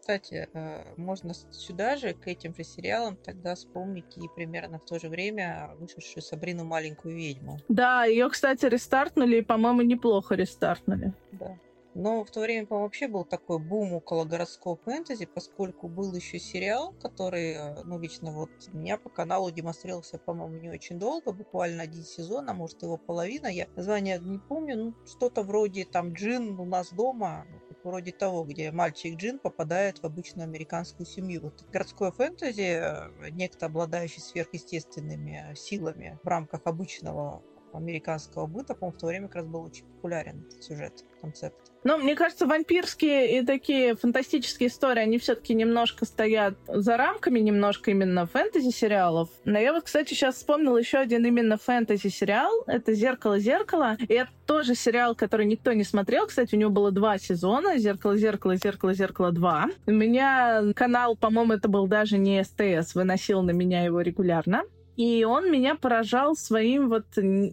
[0.00, 4.98] Кстати, э, можно сюда же, к этим же сериалам, тогда вспомнить и примерно в то
[4.98, 7.58] же время вышедшую Сабрину маленькую ведьму.
[7.68, 11.12] Да, ее, кстати, рестартнули, и, по-моему, неплохо рестартнули.
[11.32, 11.56] Да.
[11.94, 16.40] Но в то время, по-моему, вообще был такой бум около городского фэнтези, поскольку был еще
[16.40, 21.32] сериал, который, э, ну, лично вот у меня по каналу демонстрировался, по-моему, не очень долго,
[21.32, 23.46] буквально один сезон, а может его половина.
[23.46, 27.46] Я название не помню, ну, что-то вроде там «Джин у нас дома»,
[27.84, 31.42] вроде того, где мальчик Джин попадает в обычную американскую семью.
[31.42, 39.00] Вот городское фэнтези, э, некто, обладающий сверхъестественными силами в рамках обычного американского быта, по-моему, в
[39.00, 41.73] то время как раз был очень популярен сюжет, концепт.
[41.84, 47.90] Но мне кажется, вампирские и такие фантастические истории, они все-таки немножко стоят за рамками немножко
[47.90, 49.28] именно фэнтези-сериалов.
[49.44, 52.64] Но я вот, кстати, сейчас вспомнила еще один именно фэнтези-сериал.
[52.66, 53.98] Это «Зеркало-зеркало».
[54.08, 56.26] И это тоже сериал, который никто не смотрел.
[56.26, 57.76] Кстати, у него было два сезона.
[57.76, 59.64] «Зеркало-зеркало», «Зеркало-зеркало 2».
[59.86, 64.62] У меня канал, по-моему, это был даже не СТС, выносил на меня его регулярно.
[64.96, 67.06] И он меня поражал своим вот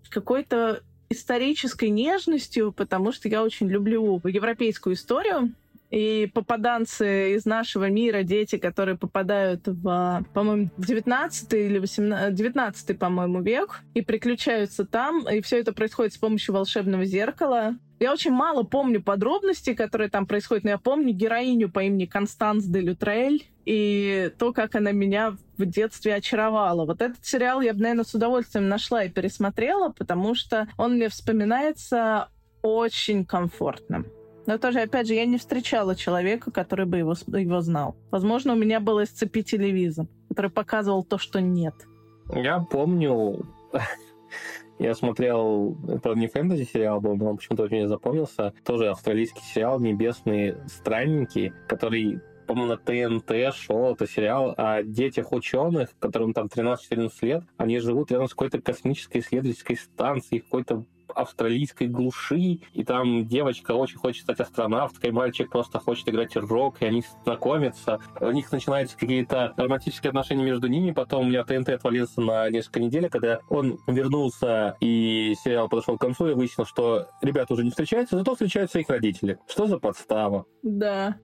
[0.09, 5.53] какой-то исторической нежностью, потому что я очень люблю европейскую историю.
[5.91, 13.41] И попаданцы из нашего мира, дети, которые попадают в, по-моему, 19 или 18, 19 по-моему,
[13.41, 17.75] век и приключаются там, и все это происходит с помощью волшебного зеркала.
[17.99, 22.63] Я очень мало помню подробностей, которые там происходят, но я помню героиню по имени Констанс
[22.63, 26.85] де Лютрель и то, как она меня в детстве очаровала.
[26.85, 31.09] Вот этот сериал я бы, наверное, с удовольствием нашла и пересмотрела, потому что он мне
[31.09, 32.29] вспоминается
[32.63, 34.07] очень комфортным.
[34.45, 37.95] Но тоже, опять же, я не встречала человека, который бы его, его знал.
[38.09, 41.75] Возможно, у меня был цепи телевизор, который показывал то, что нет.
[42.33, 43.45] Я помню,
[44.79, 48.53] я смотрел, это не фэнтези сериал был, но он почему-то очень запомнился.
[48.65, 55.89] Тоже австралийский сериал «Небесные странники», который по-моему, на ТНТ шел это сериал о детях ученых,
[55.99, 57.43] которым там 13-14 лет.
[57.55, 60.83] Они живут рядом с какой-то космической исследовательской станцией, какой-то
[61.15, 66.85] австралийской глуши, и там девочка очень хочет стать астронавткой, мальчик просто хочет играть рок, и
[66.85, 67.99] они знакомятся.
[68.19, 72.79] У них начинаются какие-то романтические отношения между ними, потом у меня ТНТ отвалился на несколько
[72.79, 77.69] недель, когда он вернулся, и сериал подошел к концу, и выяснил, что ребята уже не
[77.69, 79.39] встречаются, зато встречаются их родители.
[79.47, 80.45] Что за подстава?
[80.63, 81.17] Да.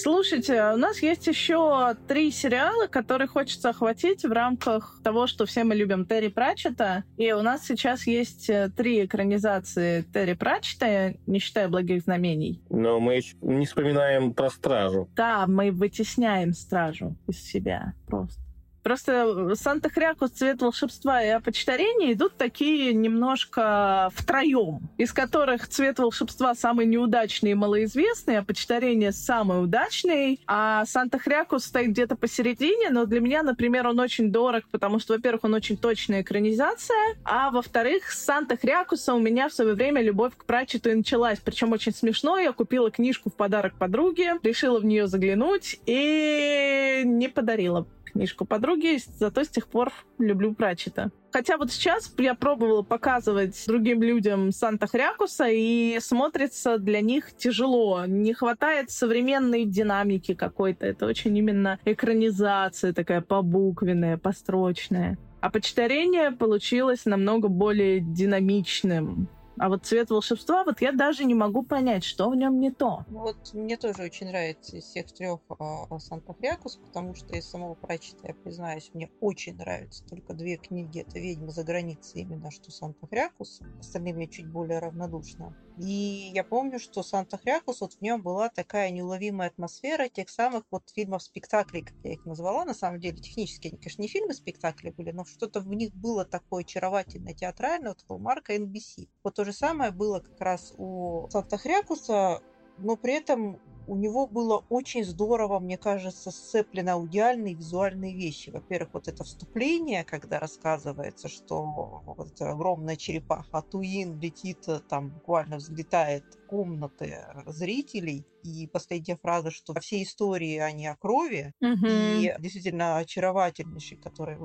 [0.00, 5.64] Слушайте, у нас есть еще три сериала, которые хочется охватить в рамках того, что все
[5.64, 7.02] мы любим Терри Пратчета.
[7.16, 12.62] И у нас сейчас есть э, три экранизации Терри Пратчета, не считая «Благих знамений».
[12.70, 15.08] Но мы еще не вспоминаем про «Стражу».
[15.16, 18.40] Да, мы вытесняем «Стражу» из себя просто.
[18.88, 26.86] Просто Санта-Хрякус, Цвет волшебства и Опочтарение идут такие немножко втроем, из которых Цвет волшебства самый
[26.86, 33.42] неудачный и малоизвестный, а Опочтарение самый удачный, а Санта-Хрякус стоит где-то посередине, но для меня,
[33.42, 39.12] например, он очень дорог, потому что, во-первых, он очень точная экранизация, а во-вторых, с Санта-Хрякуса
[39.12, 42.90] у меня в свое время любовь к Пратчету и началась, причем очень смешно, я купила
[42.90, 49.48] книжку в подарок подруге, решила в нее заглянуть и не подарила книжку подруги, зато с
[49.48, 51.10] тех пор люблю Пратчета.
[51.30, 58.06] Хотя вот сейчас я пробовала показывать другим людям Санта-Хрякуса, и смотрится для них тяжело.
[58.06, 60.86] Не хватает современной динамики какой-то.
[60.86, 65.18] Это очень именно экранизация такая побуквенная, построчная.
[65.40, 69.28] А почтарение получилось намного более динамичным.
[69.58, 73.04] А вот цвет волшебства, вот я даже не могу понять, что в нем не то.
[73.08, 77.74] Вот мне тоже очень нравится из всех трех а, Санта Хрякус, потому что из самого
[77.74, 81.00] прочита, я признаюсь, мне очень нравятся только две книги.
[81.00, 83.60] Это «Ведьма за границей», именно что Санта Хрякус.
[83.80, 85.56] Остальным я чуть более равнодушна.
[85.80, 90.64] И я помню, что Санта Хрякус, вот в нем была такая неуловимая атмосфера тех самых
[90.70, 92.64] вот фильмов-спектаклей, как я их назвала.
[92.64, 96.64] На самом деле, технически они, конечно, не фильмы-спектакли были, но что-то в них было такое
[96.64, 99.08] очаровательное, театральное, вот и NBC.
[99.22, 102.42] Вот то же самое было как раз у Санта Хрякуса,
[102.78, 108.50] но при этом у него было очень здорово, мне кажется, сцеплено аудиальные и визуальные вещи.
[108.50, 115.10] Во-первых, вот это вступление, когда рассказывается, что вот эта огромная черепаха Туин летит, э, там
[115.10, 122.28] буквально взлетает в комнаты зрителей, и последняя фраза, что все истории, они о крови, Мгм.
[122.28, 124.38] и действительно очаровательнейший, который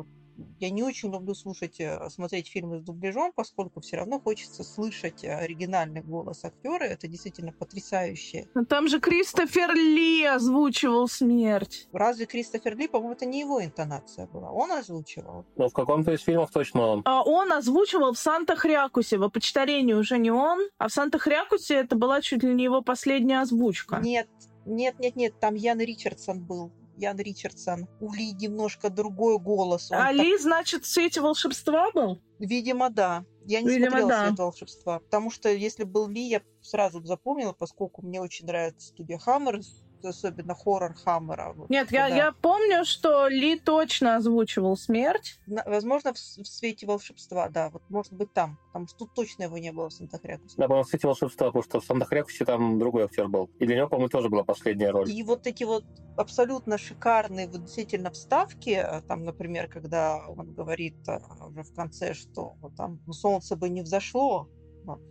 [0.60, 5.24] я не очень люблю слушать, э, смотреть фильмы с дубляжом, поскольку все равно хочется слышать
[5.24, 6.84] э, оригинальный голос актера.
[6.84, 8.48] Это действительно потрясающе.
[8.54, 11.88] Но там же Кристофер Ли озвучивал смерть.
[11.92, 14.52] Разве Кристофер Ли, по-моему, это не его интонация была?
[14.52, 15.46] Он озвучивал.
[15.56, 17.02] Ну, в каком-то из фильмов точно он.
[17.06, 19.18] А он озвучивал в Санта-Хрякусе.
[19.18, 23.42] В «Опочтарении» уже не он, а в Санта-Хрякусе это была чуть ли не его последняя
[23.42, 23.98] озвучка.
[23.98, 24.28] Нет,
[24.66, 26.72] нет, нет, нет, там Ян Ричардсон был.
[26.98, 27.88] Ян Ричардсон.
[28.00, 29.92] У Ли немножко другой голос.
[29.92, 32.22] Он А так- Ли, значит, в «Свете волшебства» был?
[32.40, 33.26] Видимо, да.
[33.46, 34.28] Я не Видимо, смотрела да.
[34.28, 39.18] «Свет волшебства», потому что если был Ли, я сразу запомнила, поскольку мне очень нравится студия
[39.18, 39.62] Хаммер,
[40.10, 41.56] особенно хоррор Хаммера.
[41.70, 45.40] Нет, я, когда- я помню, что Ли точно озвучивал смерть.
[45.46, 49.44] На- Возможно, в, в свете волшебства, да, вот может быть там, потому что тут точно
[49.44, 50.56] его не было в Санта-Хрякусе.
[50.58, 53.50] Да, по-моему, кстати, волшебства, потому что в Санта-Хрякусе там другой актер был.
[53.60, 55.10] И для него, по-моему, тоже была последняя роль.
[55.10, 55.86] И вот эти вот
[56.18, 62.14] абсолютно шикарные вот действительно вставки, э, там, например, когда он говорит э, уже в конце,
[62.14, 64.48] что вот там «Ну, солнце бы не взошло,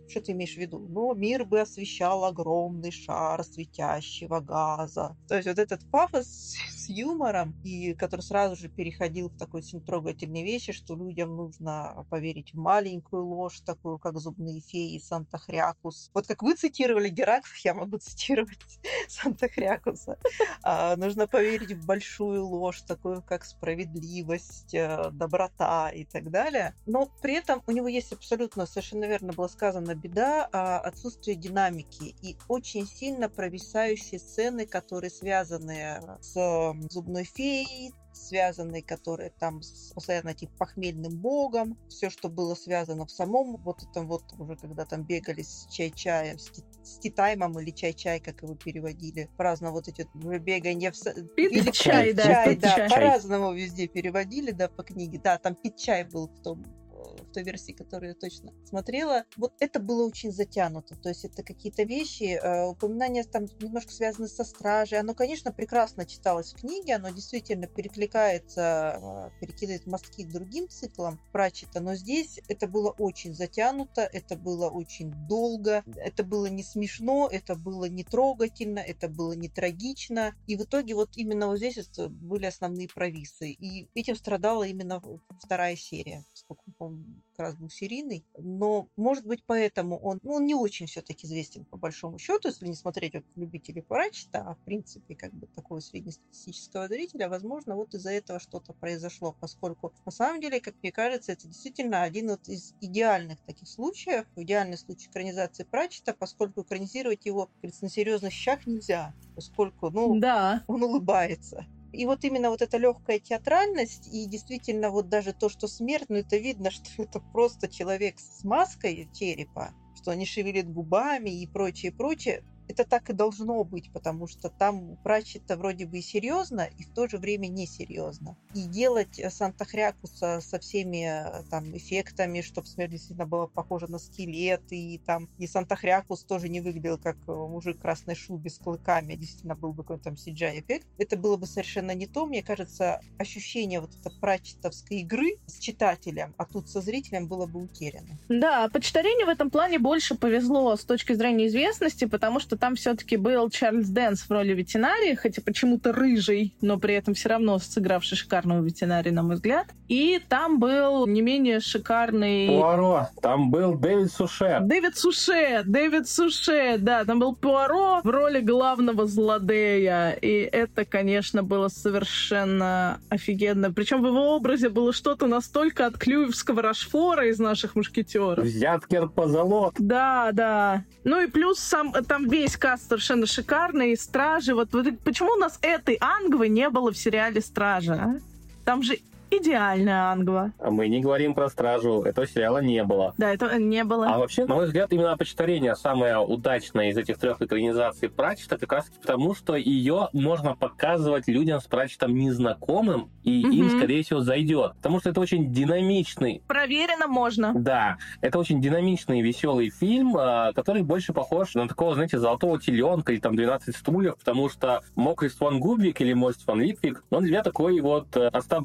[0.07, 0.79] что ты имеешь в виду?
[0.79, 5.15] Ну, мир бы освещал огромный шар светящего газа.
[5.27, 9.81] То есть вот этот пафос с юмором, и который сразу же переходил в такой очень
[9.81, 16.11] трогательные вещи, что людям нужно поверить в маленькую ложь, такую как зубные феи, Санта-Хрякус.
[16.13, 18.57] Вот как вы цитировали Геракла, я могу цитировать
[19.07, 20.17] Санта-Хрякуса.
[20.61, 26.75] А, нужно поверить в большую ложь, такую как справедливость, э, доброта и так далее.
[26.85, 32.15] Но при этом у него есть абсолютно, совершенно верно было сказано, беда а, отсутствие динамики
[32.21, 40.29] и очень сильно провисающие сцены, которые связаны с зубной феей, связанные, которые там с постоянно
[40.29, 45.03] этим похмельным богом, все, что было связано в самом вот этом вот уже когда там
[45.03, 46.51] бегали с чай-чаем, с,
[46.83, 51.51] с титаймом или чай-чай, как его переводили, праздно вот эти вот бегания в с- Пит
[51.51, 55.19] или чай, да, чай, да, по-разному везде переводили, да, по книге.
[55.23, 56.63] Да, там пить чай был в том
[57.03, 60.95] в той версии, которую я точно смотрела, вот это было очень затянуто.
[60.95, 64.99] То есть это какие-то вещи, э, упоминания там немножко связаны со стражей.
[64.99, 71.19] Оно, конечно, прекрасно читалось в книге, оно действительно перекликается, э, перекидывает мостки к другим циклам
[71.31, 77.29] Пратчета, но здесь это было очень затянуто, это было очень долго, это было не смешно,
[77.31, 80.35] это было не трогательно, это было не трагично.
[80.47, 83.49] И в итоге вот именно вот здесь были основные провисы.
[83.51, 85.01] И этим страдала именно
[85.39, 86.63] вторая серия, поскольку,
[86.93, 91.25] по-моему, как раз был серийный, но, может быть, поэтому он, ну, он не очень все-таки
[91.25, 95.47] известен по большому счету, если не смотреть вот любителей Пратчета, а в принципе, как бы
[95.47, 100.91] такого среднестатистического зрителя, возможно, вот из-за этого что-то произошло, поскольку на самом деле, как мне
[100.91, 107.25] кажется, это действительно один вот из идеальных таких случаев, идеальный случай экранизации Пратчета, поскольку экранизировать
[107.25, 110.63] его, говорится, на серьезных щах нельзя, поскольку, ну, да.
[110.67, 111.65] он улыбается.
[111.93, 116.17] И вот именно вот эта легкая театральность и действительно вот даже то, что смерть, ну
[116.17, 121.91] это видно, что это просто человек с маской черепа, что они шевелит губами и прочее,
[121.91, 126.83] прочее это так и должно быть, потому что там Пратчета вроде бы и серьезно, и
[126.83, 128.37] в то же время несерьезно.
[128.53, 133.99] И делать э, Санта-Хрякуса со всеми э, там эффектами, чтобы смерть действительно была похожа на
[133.99, 138.57] скелет, и там и Санта-Хрякус тоже не выглядел как э, мужик в красной шубе с
[138.57, 140.87] клыками, а действительно был бы какой-то там CGI-эффект.
[140.97, 142.25] Это было бы совершенно не то.
[142.25, 147.61] Мне кажется, ощущение вот этой пратчетовской игры с читателем, а тут со зрителем было бы
[147.61, 148.17] утеряно.
[148.29, 152.75] Да, Опочтарению в этом плане больше повезло с точки зрения известности, потому что что там
[152.75, 157.57] все-таки был Чарльз Дэнс в роли Витинари, хотя почему-то рыжий, но при этом все равно
[157.57, 159.65] сыгравший шикарного Витинари, на мой взгляд.
[159.87, 162.47] И там был не менее шикарный...
[162.47, 163.07] Пуаро.
[163.21, 164.59] Там был Дэвид Суше.
[164.61, 165.63] Дэвид Суше.
[165.65, 167.05] Дэвид Суше, да.
[167.05, 170.11] Там был Пуаро в роли главного злодея.
[170.11, 173.73] И это, конечно, было совершенно офигенно.
[173.73, 178.45] Причем в его образе было что-то настолько от клюевского Рошфора из наших мушкетеров.
[178.45, 179.73] Взяткер Позолот.
[179.79, 180.85] Да, да.
[181.03, 184.53] Ну и плюс сам там весь весь каст совершенно шикарный, Стражи.
[184.53, 187.93] Вот, вот почему у нас этой Ангвы не было в сериале Стражи?
[187.93, 188.19] А?
[188.65, 188.99] Там же
[189.37, 190.53] идеальная Ангва.
[190.59, 193.13] А мы не говорим про Стражу, этого сериала не было.
[193.17, 194.07] Да, это не было.
[194.07, 198.71] А вообще, на мой взгляд, именно «Почтарение» самая удачная из этих трех экранизаций Пратчета, как
[198.71, 203.53] раз потому, что ее можно показывать людям с Пратчетом незнакомым, и угу.
[203.53, 204.73] им, скорее всего, зайдет.
[204.75, 206.41] Потому что это очень динамичный...
[206.47, 207.53] Проверено можно.
[207.55, 213.13] Да, это очень динамичный, веселый фильм, а, который больше похож на такого, знаете, «Золотого теленка»
[213.13, 217.43] или там «12 стульев», потому что Мокрис фон Губвик или Мость фон Липвик, он для
[217.43, 218.63] такой вот э, Остап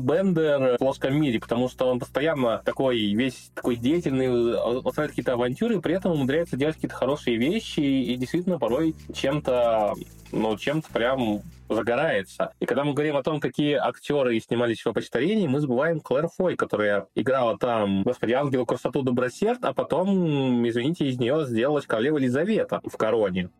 [0.58, 5.80] Бендер в плоском мире, потому что он постоянно такой весь такой деятельный, устраивает какие-то авантюры,
[5.80, 9.94] при этом умудряется делать какие-то хорошие вещи и действительно порой чем-то
[10.32, 11.40] ну, чем-то прям
[11.70, 12.52] загорается.
[12.60, 16.56] И когда мы говорим о том, какие актеры снимались в «Почтарении», мы забываем Клэр Фой,
[16.56, 22.80] которая играла там, господи, ангела красоту добросерд, а потом, извините, из нее сделалась королева Елизавета
[22.84, 23.50] в «Короне».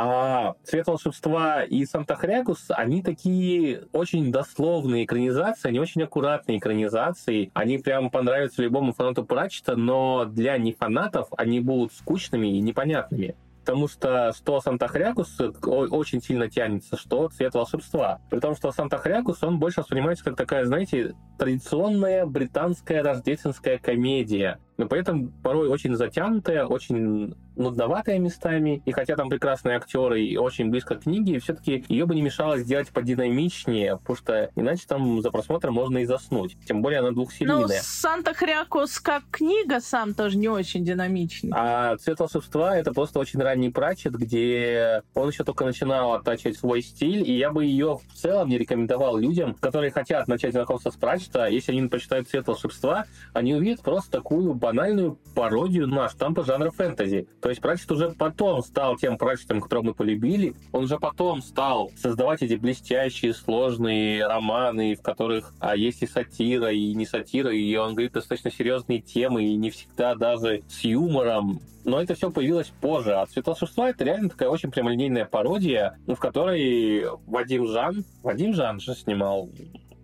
[0.00, 7.50] А «Цвет волшебства» и «Санта-Хрякус», они такие очень дословные экранизации, они очень аккуратные экранизации.
[7.52, 13.34] Они прям понравятся любому фанату Пратчета, но для нефанатов они будут скучными и непонятными
[13.64, 18.22] потому что что Санта-Хрякус очень сильно тянется, что цвет волшебства.
[18.30, 24.86] При том, что Санта-Хрякус, он больше воспринимается как такая, знаете, традиционная британская рождественская комедия но
[24.86, 30.70] при этом порой очень затянутая, очень нудноватая местами, и хотя там прекрасные актеры и очень
[30.70, 35.30] близко к книге, все-таки ее бы не мешало сделать подинамичнее, потому что иначе там за
[35.30, 36.56] просмотром можно и заснуть.
[36.66, 37.66] Тем более она двухсерийная.
[37.66, 41.52] Ну, Санта Хрякус как книга сам тоже не очень динамичный.
[41.54, 46.82] А «Цвет волшебства»— это просто очень ранний прачет, где он еще только начинал оттачивать свой
[46.82, 50.96] стиль, и я бы ее в целом не рекомендовал людям, которые хотят начать знакомство с
[50.96, 51.46] прачета.
[51.46, 57.28] Если они прочитают «Цвет волшебства», они увидят просто такую банальную пародию на штампы жанра фэнтези.
[57.48, 60.54] То есть Пратчет уже потом стал тем Пратчетом, которого мы полюбили.
[60.70, 66.70] Он уже потом стал создавать эти блестящие, сложные романы, в которых а, есть и сатира,
[66.70, 71.62] и не сатира, и он говорит достаточно серьезные темы, и не всегда даже с юмором.
[71.86, 73.14] Но это все появилось позже.
[73.14, 78.78] А «Цвет волшебства»— это реально такая очень прямолинейная пародия, в которой Вадим Жан, Вадим Жан
[78.78, 79.48] же снимал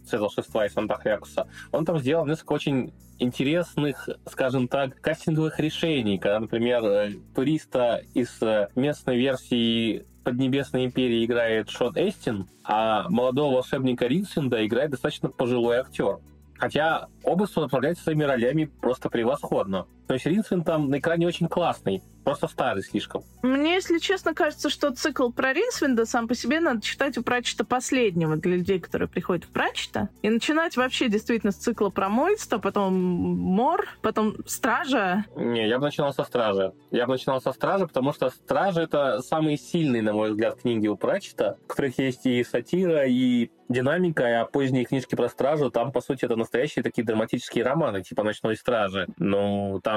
[0.06, 6.18] «Цвет волшебства» и «Санта Хрякуса», он там сделал несколько очень интересных, скажем так, кастинговых решений,
[6.18, 13.56] когда, например, э, туриста из э, местной версии Поднебесной империи играет Шон Эстин, а молодого
[13.56, 16.18] волшебника Ринсенда играет достаточно пожилой актер.
[16.56, 19.86] Хотя оба справляются своими ролями просто превосходно.
[20.06, 23.22] То есть Ринсвин там на экране очень классный, просто старый слишком.
[23.42, 27.64] Мне, если честно, кажется, что цикл про Ринсвинда сам по себе надо читать у Прачета
[27.64, 30.08] последнего для людей, которые приходят в Прачета.
[30.22, 35.24] И начинать вообще действительно с цикла про Мойста, потом Мор, потом Стража.
[35.36, 36.72] Не, я бы начинал со Стража.
[36.90, 40.86] Я бы начинал со Стража, потому что Стража— это самые сильные, на мой взгляд, книги
[40.86, 45.92] у Прачета, в которых есть и сатира, и динамика, а поздние книжки про Стражу, там,
[45.92, 49.06] по сути, это настоящие такие драматические романы, типа «Ночной стражи».
[49.18, 49.93] Ну, там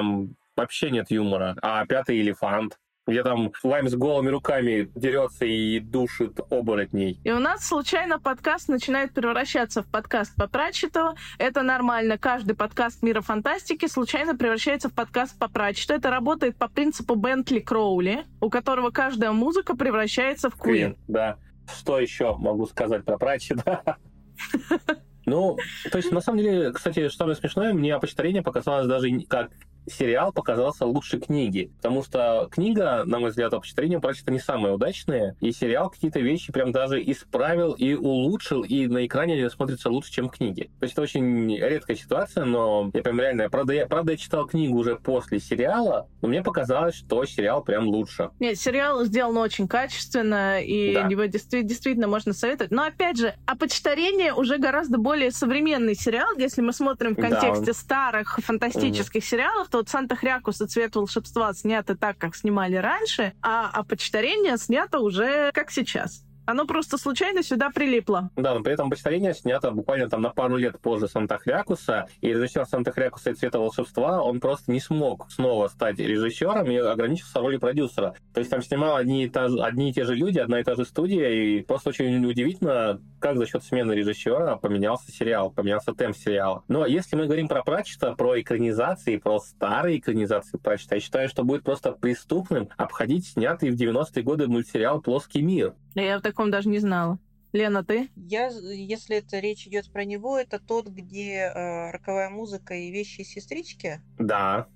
[0.55, 1.55] вообще нет юмора.
[1.61, 7.19] А «Пятый элефант», где там Лайм с голыми руками дерется и душит оборотней.
[7.23, 11.15] И у нас случайно подкаст начинает превращаться в подкаст по Пратчету.
[11.37, 12.17] Это нормально.
[12.17, 15.93] Каждый подкаст мира фантастики случайно превращается в подкаст по Пратчету.
[15.93, 20.97] Это работает по принципу Бентли Кроули, у которого каждая музыка превращается в Куин.
[21.07, 21.37] Да.
[21.79, 23.97] Что еще могу сказать про Пратчета?
[25.27, 25.57] Ну,
[25.91, 29.51] то есть, на самом деле, кстати, что самое смешное, мне опочтарение показалось даже как
[29.87, 31.71] сериал показался лучше книги.
[31.77, 36.51] Потому что книга, на мой взгляд, впечатлениям прочито не самая удачная, и сериал какие-то вещи
[36.51, 40.69] прям даже исправил и улучшил, и на экране смотрится лучше, чем в книге.
[40.79, 43.49] То есть это очень редкая ситуация, но я прям реально...
[43.49, 47.87] Правда, я, правда, я читал книгу уже после сериала, но мне показалось, что сериал прям
[47.87, 48.29] лучше.
[48.39, 51.07] Нет, сериал сделан очень качественно, и да.
[51.07, 52.71] его действительно, действительно можно советовать.
[52.71, 57.73] Но, опять же, «Опочтарение» уже гораздо более современный сериал, если мы смотрим в контексте да.
[57.73, 59.27] старых фантастических угу.
[59.27, 64.99] сериалов, что вот Санта-Хрякус и Цвет волшебства сняты так, как снимали раньше, а «Опочтарение» снято
[64.99, 66.23] уже как сейчас.
[66.47, 68.31] Оно просто случайно сюда прилипло.
[68.37, 72.65] Да, но при этом «Почтарение» снято буквально там на пару лет позже «Санта-Хрякуса», и режиссер
[72.65, 78.15] «Санта-Хрякуса» и «Цвета волшебства», он просто не смог снова стать режиссером и ограничился ролью продюсера.
[78.33, 80.75] То есть там снимал одни и, та, одни и те же люди, одна и та
[80.75, 86.15] же студия, и просто очень удивительно, как за счет смены режиссера поменялся сериал, поменялся темп
[86.15, 86.63] сериала.
[86.69, 91.43] Но если мы говорим про Пратчета, про экранизации, про старые экранизации Пратчета, я считаю, что
[91.43, 95.73] будет просто преступным обходить снятый в 90-е годы мультсериал «Плоский мир».
[95.95, 97.17] Я в таком даже не знала.
[97.51, 98.09] Лена, ты?
[98.15, 103.21] Я, если это речь идет про него, это тот, где э, роковая музыка и вещи
[103.21, 104.01] сестрички.
[104.19, 104.67] Да,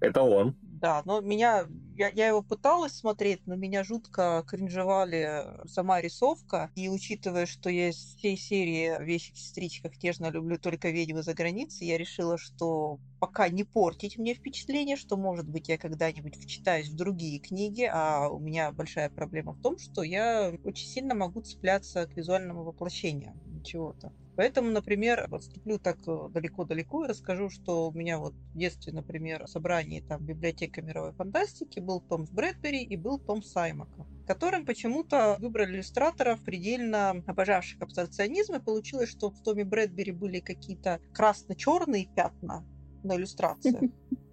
[0.00, 0.56] это он.
[0.84, 1.66] Да, но меня,
[1.96, 6.70] я, я его пыталась смотреть, но меня жутко кринжевали сама рисовка.
[6.74, 11.32] И учитывая, что я из всей серии «Вещи в сестричках» нежно люблю только «Ведьмы за
[11.32, 16.90] границей», я решила, что пока не портить мне впечатление, что, может быть, я когда-нибудь вчитаюсь
[16.90, 21.40] в другие книги, а у меня большая проблема в том, что я очень сильно могу
[21.40, 24.12] цепляться к визуальному воплощению чего-то.
[24.36, 29.44] Поэтому, например, отступлю так э, далеко-далеко и расскажу, что у меня вот в детстве, например,
[29.44, 35.36] в собрании там библиотека мировой фантастики был Том Брэдбери и был Том Саймака которым почему-то
[35.38, 42.64] выбрали иллюстраторов, предельно обожавших абстракционизм, и получилось, что в Томе Брэдбери были какие-то красно-черные пятна
[43.02, 43.92] на иллюстрации.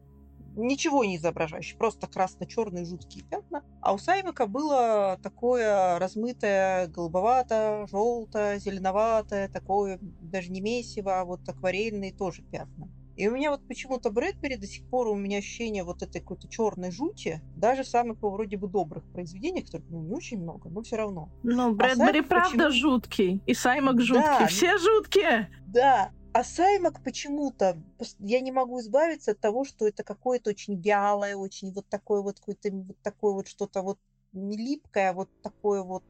[0.56, 3.64] ничего не изображающий, просто красно-черные жуткие пятна.
[3.82, 11.48] А у Саймака было такое размытое, голубовато, желтое, зеленоватое, такое даже не месиво, а вот
[11.48, 12.90] акварельные тоже пятна.
[13.18, 16.48] И у меня вот почему-то Брэдбери до сих пор у меня ощущение вот этой какой-то
[16.48, 20.82] черной жути, даже в самых вроде бы добрых произведениях, которых ну, не очень много, но
[20.82, 21.30] все равно.
[21.44, 22.72] Ну, а Брэдбери а правда почему...
[22.72, 25.49] жуткий, и Саймак жуткий, да, все жуткие.
[25.68, 27.78] Да, а Саймак почему-то,
[28.20, 32.40] я не могу избавиться от того, что это какое-то очень вялое, очень вот такое вот
[32.40, 33.99] какое-то вот такое вот что-то вот
[34.34, 36.03] не липкое, а вот такое вот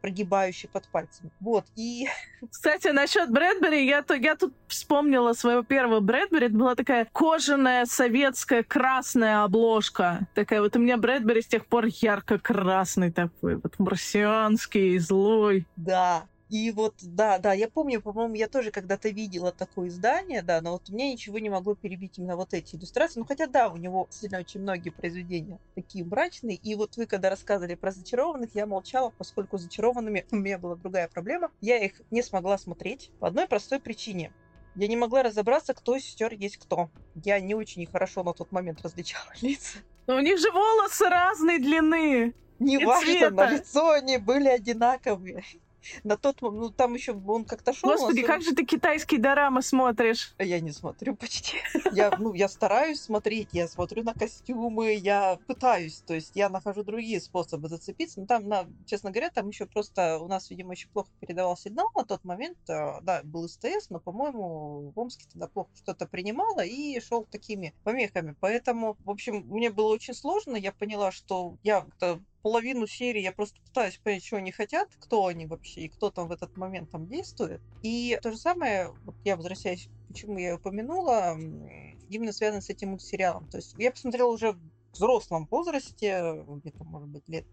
[0.00, 1.30] прогибающее под пальцем.
[1.40, 2.08] Вот, и...
[2.50, 6.46] Кстати, насчет Брэдбери, я, то, я тут вспомнила своего первого Брэдбери.
[6.46, 10.26] Это была такая кожаная советская красная обложка.
[10.34, 15.66] Такая вот у меня Брэдбери с тех пор ярко-красный такой, вот марсианский, злой.
[15.76, 20.62] Да, и вот, да, да, я помню, по-моему, я тоже когда-то видела такое издание, да,
[20.62, 23.20] но вот мне ничего не могло перебить именно вот эти иллюстрации.
[23.20, 26.56] Ну, хотя, да, у него действительно очень многие произведения такие мрачные.
[26.56, 31.08] И вот вы, когда рассказывали про зачарованных, я молчала, поскольку зачарованными у меня была другая
[31.08, 31.50] проблема.
[31.60, 34.32] Я их не смогла смотреть по одной простой причине.
[34.74, 36.88] Я не могла разобраться, кто из сестер есть кто.
[37.14, 39.80] Я не очень хорошо на тот момент различала лица.
[40.06, 42.34] Но у них же волосы разной длины.
[42.58, 45.44] Не важно, на лицо они были одинаковые
[46.04, 47.90] на тот момент, ну там еще он как-то шел.
[47.90, 50.34] Господи, как же ты китайские дорамы смотришь?
[50.38, 51.58] Я не смотрю почти.
[51.92, 56.84] Я, ну, я стараюсь смотреть, я смотрю на костюмы, я пытаюсь, то есть я нахожу
[56.84, 58.20] другие способы зацепиться.
[58.20, 61.90] Но там, на, честно говоря, там еще просто у нас, видимо, еще плохо передавал сигнал
[61.94, 62.58] на тот момент.
[62.68, 67.74] А, да, был СТС, но, по-моему, в Омске тогда плохо что-то принимало и шел такими
[67.84, 68.36] помехами.
[68.40, 70.56] Поэтому, в общем, мне было очень сложно.
[70.56, 71.86] Я поняла, что я
[72.42, 76.28] половину серии я просто пытаюсь понять, что они хотят, кто они вообще и кто там
[76.28, 77.60] в этот момент там действует.
[77.82, 81.36] И то же самое, вот я возвращаюсь, почему я упомянула,
[82.08, 83.48] именно связано с этим мультсериалом.
[83.48, 84.60] То есть я посмотрела уже в
[84.92, 87.46] взрослом возрасте, где-то, может быть, лет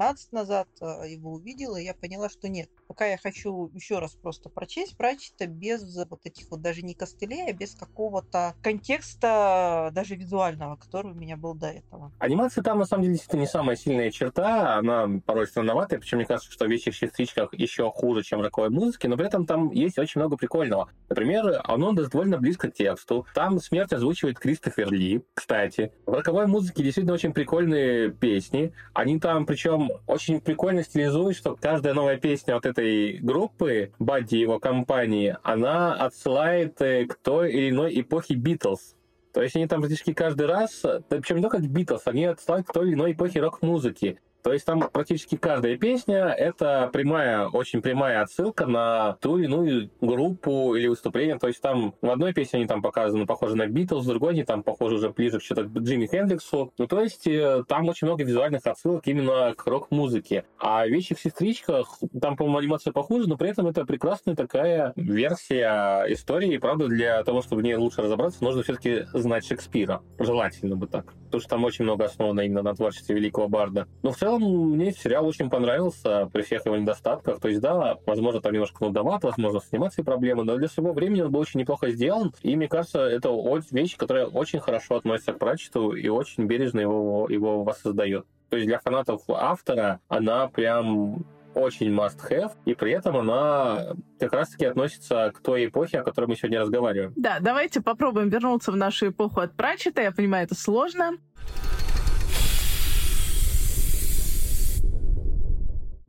[0.00, 2.70] 15 назад а, его увидела, и я поняла, что нет.
[2.88, 7.46] Пока я хочу еще раз просто прочесть Пратчета без вот этих вот даже не костылей,
[7.46, 12.12] а без какого-то контекста даже визуального, который у меня был до этого.
[12.18, 16.26] Анимация там, на самом деле, действительно не самая сильная черта, она порой странноватая, причем мне
[16.26, 19.70] кажется, что в «Вещих сестричках» еще хуже, чем в роковой музыке, но при этом там
[19.70, 20.88] есть очень много прикольного.
[21.10, 23.26] Например, оно довольно близко к тексту.
[23.34, 25.92] Там смерть озвучивает Кристофер Ли, кстати.
[26.06, 28.72] В роковой музыке действительно очень прикольные песни.
[28.94, 34.58] Они там, причем, очень прикольно стилизуют, что каждая новая песня вот этой группы, Бадди его
[34.58, 38.94] компании, она отсылает э, к той или иной эпохе Битлз.
[39.32, 42.88] То есть они там практически каждый раз, причем не только Битлз, они отсылают к той
[42.88, 44.18] или иной эпохе рок-музыки.
[44.42, 49.90] То есть там практически каждая песня— это прямая, очень прямая отсылка на ту или иную
[50.00, 51.38] группу или выступление.
[51.38, 54.44] То есть там в одной песне они там показаны, похожи на Битлз, в другой они
[54.44, 56.72] там похожи уже ближе к что-то Джимми Хендриксу.
[56.78, 60.44] Ну, то есть э, там очень много визуальных отсылок именно к рок-музыке.
[60.58, 66.04] А в «Вещих сестричках» там, по-моему, анимация похуже, но при этом это прекрасная такая версия
[66.08, 66.54] истории.
[66.54, 70.02] И, правда, для того, чтобы в ней лучше разобраться, нужно все-таки знать Шекспира.
[70.18, 71.12] Желательно бы так.
[71.24, 73.86] Потому что там очень много основано именно на творчестве великого барда.
[74.02, 77.40] Но в целом целом мне сериал очень понравился при всех его недостатках.
[77.40, 81.22] То есть, да, возможно, там немножко нудовато, возможно, с анимацией проблемы, но для своего времени
[81.22, 82.32] он был очень неплохо сделан.
[82.42, 83.30] И мне кажется, это
[83.70, 88.26] вещь, которая очень хорошо относится к прачету и очень бережно его, его воссоздает.
[88.50, 91.24] То есть для фанатов автора она прям
[91.54, 96.36] очень must-have, и при этом она как раз-таки относится к той эпохе, о которой мы
[96.36, 97.12] сегодня разговариваем.
[97.16, 100.02] Да, давайте попробуем вернуться в нашу эпоху от Пратчета.
[100.02, 101.16] Я понимаю, это сложно.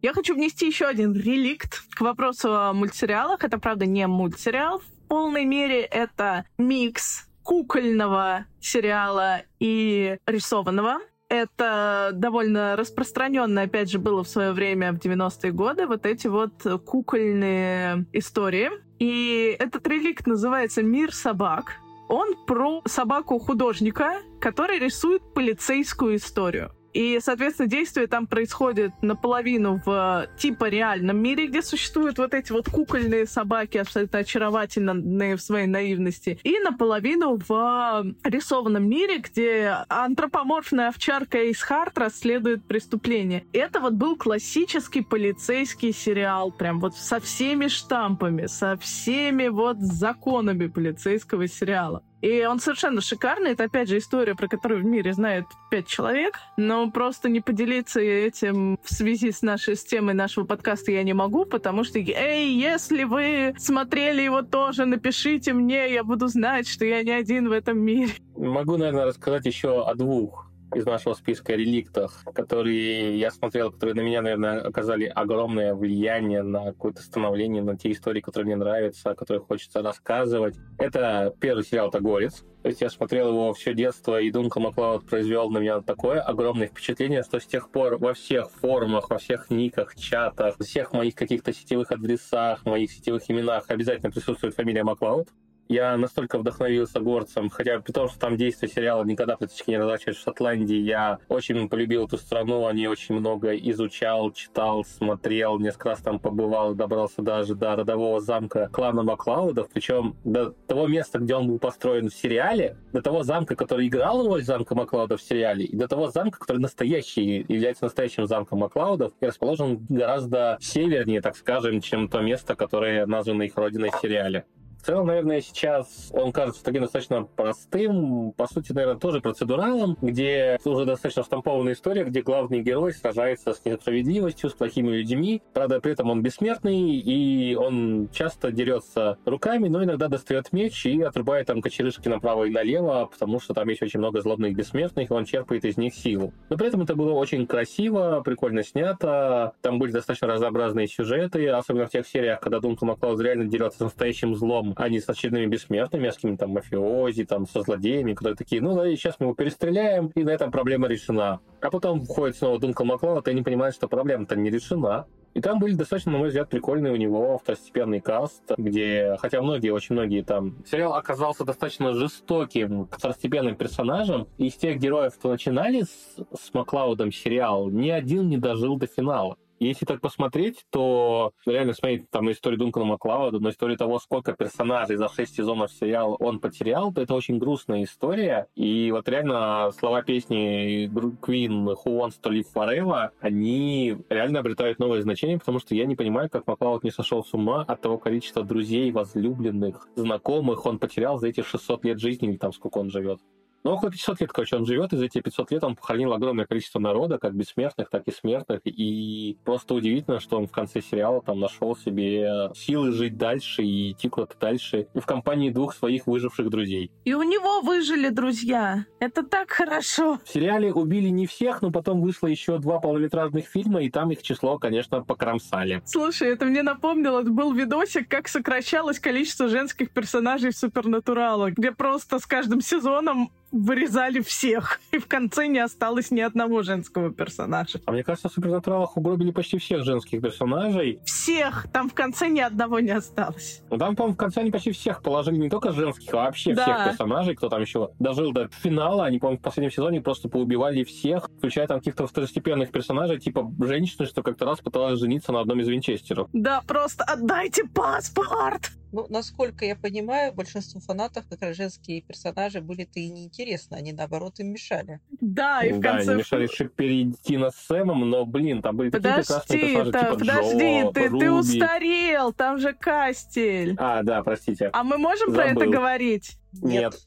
[0.02, 3.44] Я хочу внести еще один реликт к вопросу о мультсериалах.
[3.44, 4.80] Это, правда, не мультсериал.
[4.80, 11.00] В полной мере это микс кукольного сериала и рисованного.
[11.30, 16.66] Это довольно распространенно, опять же, было в свое время в 90-е годы, вот эти вот
[16.86, 18.70] кукольные истории.
[19.00, 21.76] И этот реликт называется «Мир собак».
[22.10, 26.72] Он про собаку-художника, который рисует полицейскую историю.
[26.94, 32.70] И, соответственно, действие там происходит наполовину в типа реальном мире, где существуют вот эти вот
[32.70, 41.44] кукольные собаки, абсолютно очаровательные в своей наивности, и наполовину в рисованном мире, где антропоморфная овчарка
[41.44, 43.46] из Харт расследует преступление.
[43.54, 50.68] Это вот был классический полицейский сериал, прям вот со всеми штампами, со всеми вот законами
[50.68, 52.04] полицейского сериала.
[52.22, 53.52] И он совершенно шикарный.
[53.52, 56.40] Это, опять же, история, про которую в мире знает пять человек.
[56.58, 61.14] Но просто не поделиться этим в связи с нашей с темой нашего подкаста я не
[61.14, 66.86] могу, потому что, эй, если вы смотрели его тоже, напишите мне, я буду знать, что
[66.86, 68.14] я не один в этом мире.
[68.36, 74.02] Могу, наверное, рассказать еще о двух из нашего списка реликтов, которые я смотрел, которые на
[74.02, 79.42] меня, наверное, оказали огромное влияние на какое-то становление, на те истории, которые мне нравятся, которые
[79.42, 80.56] хочется рассказывать.
[80.78, 82.44] Это первый сериал «Тагорец».
[82.62, 86.68] То есть я смотрел его все детство, и Дунка Маклауд произвел на меня такое огромное
[86.68, 91.54] впечатление, что с тех пор во всех форумах, во всех никах, чатах, всех моих каких-то
[91.54, 95.30] сетевых адресах, моих сетевых именах обязательно присутствует фамилия Маклауд
[95.68, 100.22] я настолько вдохновился горцем, хотя при том, что там действие сериала никогда практически не разворачивается
[100.22, 105.90] в Шотландии, я очень полюбил эту страну, о ней очень много изучал, читал, смотрел, несколько
[105.90, 111.36] раз там побывал, добрался даже до родового замка клана Маклаудов, причем до того места, где
[111.36, 115.66] он был построен в сериале, до того замка, который играл роль замка Маклаудов в сериале,
[115.66, 121.36] и до того замка, который настоящий, является настоящим замком Маклаудов, и расположен гораздо севернее, так
[121.36, 124.46] скажем, чем то место, которое названо их родиной в сериале.
[124.82, 130.86] Целом, наверное, сейчас он кажется таким достаточно простым, по сути, наверное, тоже процедуралом, где уже
[130.86, 135.42] достаточно штампованная история, где главный герой сражается с несправедливостью, с плохими людьми.
[135.54, 141.02] Правда, при этом он бессмертный, и он часто дерется руками, но иногда достает меч и
[141.02, 145.14] отрубает там кочерышки направо и налево, потому что там есть очень много злобных бессмертных, и
[145.14, 146.34] он черпает из них силу.
[146.50, 151.86] Но при этом это было очень красиво, прикольно снято, там были достаточно разнообразные сюжеты, особенно
[151.86, 155.46] в тех сериях, когда Дункан Маклауд реально дерется с настоящим злом, а не с очередными
[155.46, 159.16] бессмертными, а с какими-то там мафиози, там, со злодеями, которые такие, ну да, и сейчас
[159.20, 161.40] мы его перестреляем, и на этом проблема решена.
[161.62, 165.06] А потом входит снова Дункан Маклауд, и не понимает, что проблема-то не решена.
[165.34, 169.70] И там были достаточно, на мой взгляд, прикольные у него второстепенный каст, где, хотя многие,
[169.70, 170.58] очень многие там...
[170.70, 177.70] Сериал оказался достаточно жестоким второстепенным персонажем, из тех героев, кто начинали с, с Маклаудом сериал,
[177.70, 179.38] ни один не дожил до финала.
[179.62, 184.34] Если так посмотреть, то реально смотреть там на историю Дункана Маклауда, на историю того, сколько
[184.34, 188.48] персонажей за шесть сезонов сериала он потерял, то это очень грустная история.
[188.56, 195.04] И вот реально слова песни Queen «Who Wants to Live Forever», они реально обретают новое
[195.04, 198.44] значение, потому что я не понимаю, как Маклауд не сошел с ума от того количества
[198.44, 203.20] друзей, возлюбленных, знакомых он потерял за эти 600 лет жизни, или там сколько он живет.
[203.64, 206.46] Ну, около 500 лет, короче, он живет, и за эти 500 лет он похоронил огромное
[206.46, 211.22] количество народа, как бессмертных, так и смертных, и просто удивительно, что он в конце сериала
[211.22, 216.50] там нашел себе силы жить дальше и идти куда-то дальше, в компании двух своих выживших
[216.50, 216.92] друзей.
[217.06, 218.86] И у него выжили друзья.
[219.00, 220.20] Это так хорошо.
[220.26, 224.24] В сериале убили не всех, но потом вышло еще два полнометражных фильма, и там их
[224.24, 225.82] число, конечно, покромсали.
[225.86, 232.20] Слушай, это мне напомнило, был видосик, как сокращалось количество женских персонажей в Супернатуралах, где просто
[232.20, 237.80] с каждым сезоном вырезали всех, и в конце не осталось ни одного женского персонажа.
[237.86, 241.00] А мне кажется, в Супернатуралах угробили почти всех женских персонажей.
[241.06, 241.68] Всех!
[241.72, 243.62] Там в конце ни одного не осталось.
[243.70, 246.64] Ну, там, по-моему, в конце они почти всех положили, не только женских, а вообще да.
[246.64, 249.06] всех персонажей, кто там еще дожил до финала.
[249.06, 254.06] Они, по-моему, в последнем сезоне просто поубивали всех, включая там каких-то второстепенных персонажей, типа женщины,
[254.06, 256.30] что как-то раз пыталась жениться на одном из винчестеров.
[256.34, 258.72] Да, просто отдайте паспорт!
[258.92, 264.40] Ну, насколько я понимаю, большинству фанатов как раз женские персонажи были-то и неинтересны, они наоборот
[264.40, 265.00] им мешали.
[265.22, 266.12] Да, и в да, конце...
[266.12, 270.20] они мешали перейти на Сэмом, но, блин, там были подожди, такие прекрасные персонажи, та, типа
[270.20, 271.20] Подожди, Джо, ты, Руби.
[271.20, 273.76] ты устарел, там же Кастель.
[273.78, 274.70] А, да, простите.
[274.74, 275.36] А мы можем Забыл.
[275.36, 276.38] про это говорить?
[276.54, 277.00] Нет.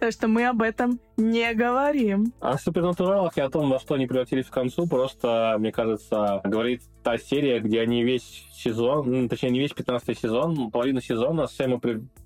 [0.00, 2.32] Так что мы об этом не говорим.
[2.40, 6.82] О супернатуралах и о том, во что они превратились в концу, просто, мне кажется, говорит
[7.02, 11.80] та серия, где они весь сезон, ну, точнее, не весь 15 сезон, половину сезона Сэма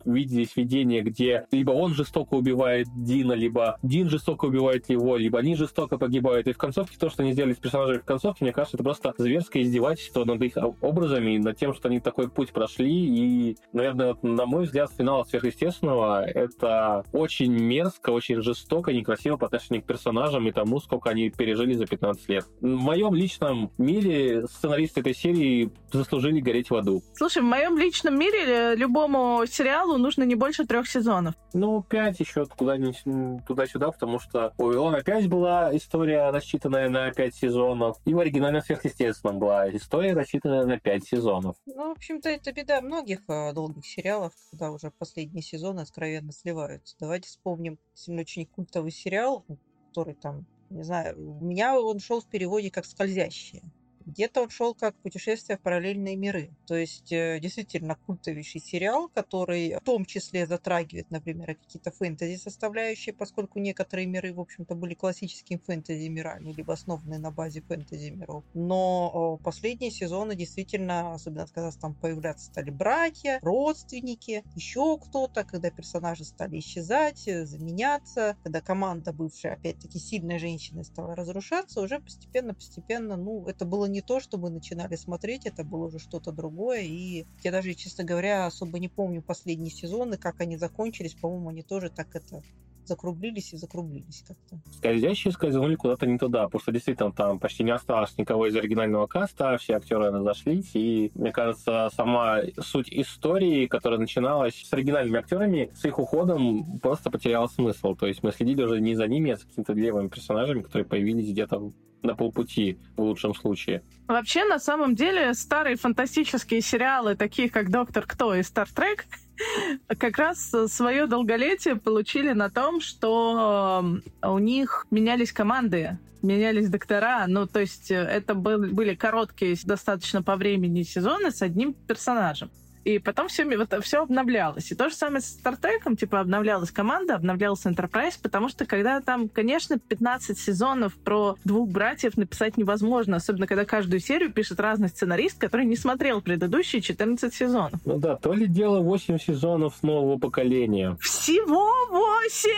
[0.04, 5.54] виделись видения, где либо он жестоко убивает Дина, либо Дин жестоко убивает его, либо они
[5.54, 6.48] жестоко погибают.
[6.48, 9.14] И в концовке то, что они сделали с персонажами в концовке, мне кажется, это просто
[9.18, 12.90] зверское издевательство над их образами, над тем, что они такой путь прошли.
[12.90, 19.46] И, наверное, вот, на мой взгляд, финал сверхъестественного— это очень мерзко, очень жестоко, некрасиво по
[19.46, 22.46] отношению к персонажам и тому, сколько они пережили за 15 лет.
[22.60, 27.02] В моем личном мире сценаристы этой серии заслужили гореть в аду.
[27.14, 31.34] Слушай, в моем личном мире любому сериалу нужно не больше трех сезонов.
[31.54, 37.34] Ну, пять еще куда-нибудь туда-сюда, потому что у Илона опять была история, рассчитанная на пять
[37.34, 41.56] сезонов, и в оригинальном сверхъестественном была история, рассчитанная на пять сезонов.
[41.66, 46.96] Ну, в общем-то, это беда многих э, долгих сериалов, когда уже последние сезоны откровенно сливаются.
[46.98, 47.78] Давайте вспомним
[48.08, 48.42] очень
[48.72, 49.44] культовый сериал,
[49.88, 53.62] который там, не знаю, у меня он шел в переводе как «Скользящие».
[54.06, 56.50] Где-то он шел как путешествие в параллельные миры.
[56.66, 63.14] То есть э, действительно культовейший сериал, который в том числе затрагивает, например, какие-то фэнтези составляющие,
[63.14, 68.44] поскольку некоторые миры, в общем-то, были классическими фэнтези мирами, либо основаны на базе фэнтези миров.
[68.54, 76.24] Но последние сезоны действительно, особенно когда там появляться стали братья, родственники, еще кто-то, когда персонажи
[76.24, 83.46] стали исчезать, э, заменяться, когда команда бывшая, опять-таки, сильной женщины стала разрушаться, уже постепенно-постепенно, ну,
[83.46, 86.80] это было не то, что мы начинали смотреть, это было уже что-то другое.
[86.82, 91.14] И я даже, честно говоря, особо не помню последние сезоны, как они закончились.
[91.14, 92.42] По-моему, они тоже так это
[92.84, 94.60] закруглились и закруглились как-то.
[94.76, 99.06] Скользящие скользнули куда-то не туда, потому что действительно там почти не осталось никого из оригинального
[99.06, 105.70] каста, все актеры разошлись, и мне кажется, сама суть истории, которая начиналась с оригинальными актерами,
[105.74, 107.94] с их уходом просто потеряла смысл.
[107.94, 111.30] То есть мы следили уже не за ними, а за какими-то левыми персонажами, которые появились
[111.30, 113.82] где-то на полпути в лучшем случае.
[114.08, 119.06] Вообще, на самом деле, старые фантастические сериалы, такие как «Доктор Кто» и «Стартрек»,
[119.98, 123.84] как раз свое долголетие получили на том, что
[124.22, 127.26] у них менялись команды, менялись доктора.
[127.26, 132.50] Ну, то есть э, это были короткие достаточно по времени сезоны с одним персонажем.
[132.84, 134.70] И потом все, вот, все обновлялось.
[134.72, 139.28] И то же самое с Стартреком, типа, обновлялась команда, обновлялся Enterprise, потому что когда там,
[139.28, 145.38] конечно, 15 сезонов про двух братьев написать невозможно, особенно когда каждую серию пишет разный сценарист,
[145.38, 147.80] который не смотрел предыдущие 14 сезонов.
[147.84, 150.96] Ну да, то ли дело 8 сезонов нового поколения.
[151.00, 152.50] Всего 8!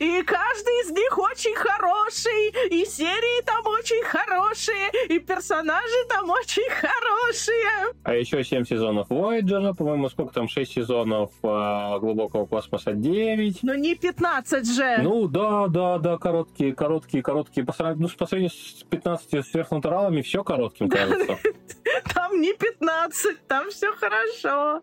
[0.00, 6.68] И каждый из них очень хороший, и серии там очень хорошие, и персонажи там очень
[6.70, 7.94] хорошие.
[8.04, 13.58] А еще 7 сезонов Voyager, сезона, по-моему, сколько там, 6 сезонов а, глубокого космоса 9.
[13.62, 14.98] Ну не 15 же!
[15.02, 17.66] Ну да, да, да, короткие, короткие, короткие.
[17.66, 21.38] По сравнению, ну, по сравнению с 15 сверхнатуралами все коротким кажется.
[22.14, 24.82] Там не 15, там все хорошо.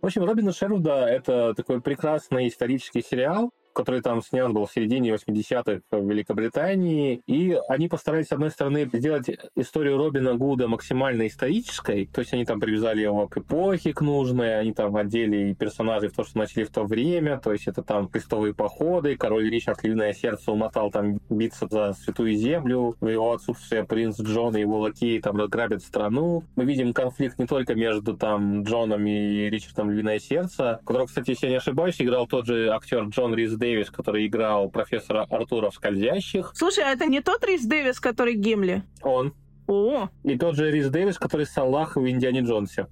[0.00, 5.10] В общем, Робина Шервуда— это такой прекрасный исторический сериал, который там снят был в середине
[5.10, 7.22] 80-х в Великобритании.
[7.28, 12.44] И они постарались, с одной стороны, сделать историю Робина Гуда максимально исторической, то есть они
[12.44, 16.64] там привязали его к эпохе, к нужной, они там одели персонажей в то, что начали
[16.64, 21.20] в то время, то есть это там крестовые походы, король Ричард Львиное Сердце умотал там
[21.30, 26.42] биться за Святую Землю, в его отсутствие принц Джон и его лакеи там разграбят страну.
[26.56, 31.46] Мы видим конфликт не только между там Джоном и Ричардом Львиное Сердце, которого, кстати, если
[31.46, 35.74] я не ошибаюсь, играл тот же актер Джон Рис Дэвис, который играл профессора Артура в
[35.74, 36.52] «Скользящих».
[36.54, 38.82] Слушай, а это не тот Рис Дэвис, который Гимли?
[39.02, 39.34] Он.
[39.66, 42.86] О, И тот же Рис Дэвис, который Салах в «Индиане Джонсе».